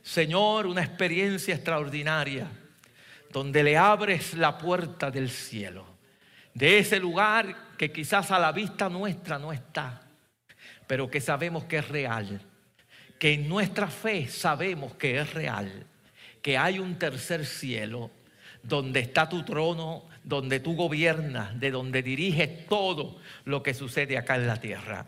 Señor, 0.01 0.67
una 0.67 0.83
experiencia 0.83 1.55
extraordinaria 1.55 2.47
donde 3.33 3.61
le 3.61 3.75
abres 3.75 4.35
la 4.35 4.57
puerta 4.57 5.11
del 5.11 5.29
cielo, 5.29 5.85
de 6.53 6.79
ese 6.79 6.97
lugar 7.01 7.75
que 7.77 7.91
quizás 7.91 8.31
a 8.31 8.39
la 8.39 8.53
vista 8.53 8.87
nuestra 8.87 9.37
no 9.37 9.51
está 9.51 10.07
pero 10.87 11.11
que 11.11 11.21
sabemos 11.21 11.65
que 11.65 11.79
es 11.79 11.87
real, 11.89 12.41
que 13.19 13.33
en 13.33 13.47
nuestra 13.47 13.87
fe 13.87 14.27
sabemos 14.27 14.95
que 14.95 15.19
es 15.19 15.33
real, 15.33 15.85
que 16.41 16.57
hay 16.57 16.79
un 16.79 16.97
tercer 16.97 17.45
cielo 17.45 18.09
donde 18.63 19.01
está 19.01 19.27
tu 19.27 19.43
trono, 19.43 20.05
donde 20.27 20.59
tú 20.59 20.75
gobiernas, 20.75 21.59
de 21.59 21.71
donde 21.71 22.03
diriges 22.03 22.67
todo 22.67 23.17
lo 23.45 23.63
que 23.63 23.73
sucede 23.73 24.17
acá 24.17 24.35
en 24.35 24.47
la 24.47 24.59
tierra. 24.59 25.07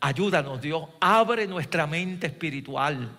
Ayúdanos 0.00 0.60
Dios, 0.60 0.84
abre 1.00 1.46
nuestra 1.46 1.86
mente 1.86 2.26
espiritual 2.28 3.10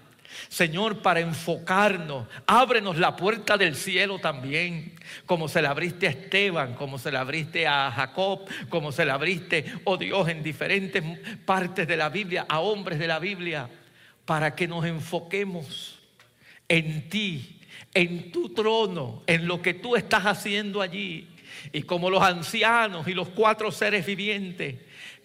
Señor, 0.49 1.01
para 1.01 1.19
enfocarnos, 1.19 2.27
ábrenos 2.45 2.97
la 2.97 3.15
puerta 3.15 3.57
del 3.57 3.75
cielo 3.75 4.19
también, 4.19 4.93
como 5.25 5.47
se 5.47 5.61
la 5.61 5.71
abriste 5.71 6.07
a 6.07 6.11
Esteban, 6.11 6.75
como 6.75 6.97
se 6.97 7.11
la 7.11 7.21
abriste 7.21 7.67
a 7.67 7.91
Jacob, 7.91 8.41
como 8.69 8.91
se 8.91 9.05
la 9.05 9.15
abriste, 9.15 9.65
oh 9.83 9.97
Dios, 9.97 10.27
en 10.29 10.43
diferentes 10.43 11.03
partes 11.45 11.87
de 11.87 11.97
la 11.97 12.09
Biblia, 12.09 12.45
a 12.47 12.59
hombres 12.59 12.99
de 12.99 13.07
la 13.07 13.19
Biblia, 13.19 13.69
para 14.25 14.55
que 14.55 14.67
nos 14.67 14.85
enfoquemos 14.85 15.99
en 16.67 17.09
ti, 17.09 17.54
en 17.95 18.31
tu 18.31 18.49
trono, 18.49 19.23
en 19.25 19.47
lo 19.47 19.61
que 19.61 19.73
tú 19.73 19.95
estás 19.95 20.25
haciendo 20.25 20.81
allí. 20.81 21.29
Y 21.71 21.83
como 21.83 22.11
los 22.11 22.21
ancianos 22.21 23.07
y 23.07 23.13
los 23.13 23.29
cuatro 23.29 23.71
seres 23.71 24.05
vivientes, 24.05 24.75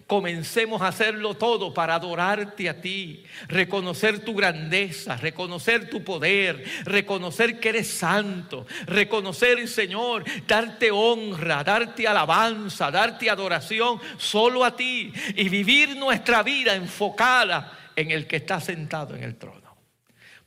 comencemos 0.07 0.81
a 0.83 0.89
hacerlo 0.89 1.35
todo 1.35 1.75
para 1.75 1.97
adorarte 1.97 2.69
a 2.69 2.81
ti, 2.81 3.23
reconocer 3.49 4.25
tu 4.25 4.35
grandeza, 4.35 5.17
reconocer 5.17 5.89
tu 5.91 6.03
poder, 6.03 6.65
reconocer 6.85 7.61
que 7.61 7.69
eres 7.69 7.89
santo, 7.89 8.67
reconocer, 8.87 9.69
Señor, 9.69 10.25
darte 10.47 10.91
honra, 10.91 11.63
darte 11.63 12.09
alabanza, 12.09 12.91
darte 12.91 13.31
adoración 13.31 14.01
solo 14.17 14.65
a 14.65 14.75
ti 14.75 15.13
y 15.37 15.49
vivir 15.49 15.97
nuestra 15.97 16.43
vida 16.43 16.75
enfocada 16.75 17.93
en 17.95 18.11
el 18.11 18.27
que 18.27 18.37
está 18.37 18.61
sentado 18.61 19.15
en 19.15 19.25
el 19.25 19.37
trono. 19.37 19.60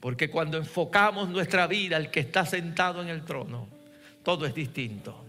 Porque 0.03 0.29
cuando 0.29 0.57
enfocamos 0.57 1.29
nuestra 1.29 1.65
vida 1.65 1.95
al 1.95 2.11
que 2.11 2.19
está 2.19 2.45
sentado 2.45 3.01
en 3.01 3.07
el 3.07 3.23
trono, 3.23 3.69
todo 4.21 4.45
es 4.45 4.53
distinto, 4.53 5.23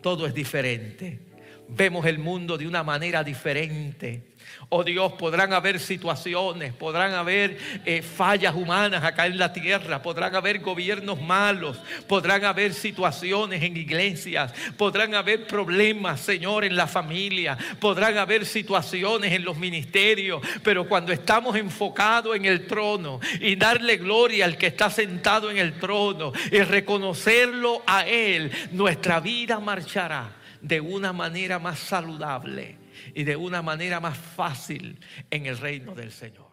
todo 0.00 0.26
es 0.26 0.32
diferente 0.32 1.36
vemos 1.68 2.06
el 2.06 2.18
mundo 2.18 2.56
de 2.58 2.66
una 2.66 2.82
manera 2.82 3.24
diferente. 3.24 4.22
Oh 4.68 4.82
Dios, 4.82 5.12
podrán 5.12 5.52
haber 5.52 5.78
situaciones, 5.78 6.72
podrán 6.72 7.14
haber 7.14 7.56
eh, 7.84 8.02
fallas 8.02 8.52
humanas 8.52 9.04
acá 9.04 9.26
en 9.26 9.38
la 9.38 9.52
tierra, 9.52 10.02
podrán 10.02 10.34
haber 10.34 10.58
gobiernos 10.58 11.22
malos, 11.22 11.78
podrán 12.08 12.44
haber 12.44 12.74
situaciones 12.74 13.62
en 13.62 13.76
iglesias, 13.76 14.52
podrán 14.76 15.14
haber 15.14 15.46
problemas, 15.46 16.20
Señor, 16.20 16.64
en 16.64 16.74
la 16.74 16.88
familia, 16.88 17.56
podrán 17.78 18.18
haber 18.18 18.44
situaciones 18.44 19.32
en 19.32 19.44
los 19.44 19.56
ministerios, 19.56 20.42
pero 20.64 20.88
cuando 20.88 21.12
estamos 21.12 21.54
enfocados 21.54 22.34
en 22.34 22.44
el 22.44 22.66
trono 22.66 23.20
y 23.38 23.54
darle 23.54 23.98
gloria 23.98 24.46
al 24.46 24.58
que 24.58 24.66
está 24.66 24.90
sentado 24.90 25.48
en 25.48 25.58
el 25.58 25.78
trono 25.78 26.32
y 26.50 26.58
reconocerlo 26.62 27.84
a 27.86 28.04
Él, 28.04 28.50
nuestra 28.72 29.20
vida 29.20 29.60
marchará 29.60 30.32
de 30.60 30.80
una 30.80 31.12
manera 31.12 31.60
más 31.60 31.78
saludable 31.78 32.85
y 33.14 33.24
de 33.24 33.36
una 33.36 33.62
manera 33.62 34.00
más 34.00 34.16
fácil 34.16 34.98
en 35.30 35.46
el 35.46 35.58
reino 35.58 35.94
del 35.94 36.12
Señor. 36.12 36.45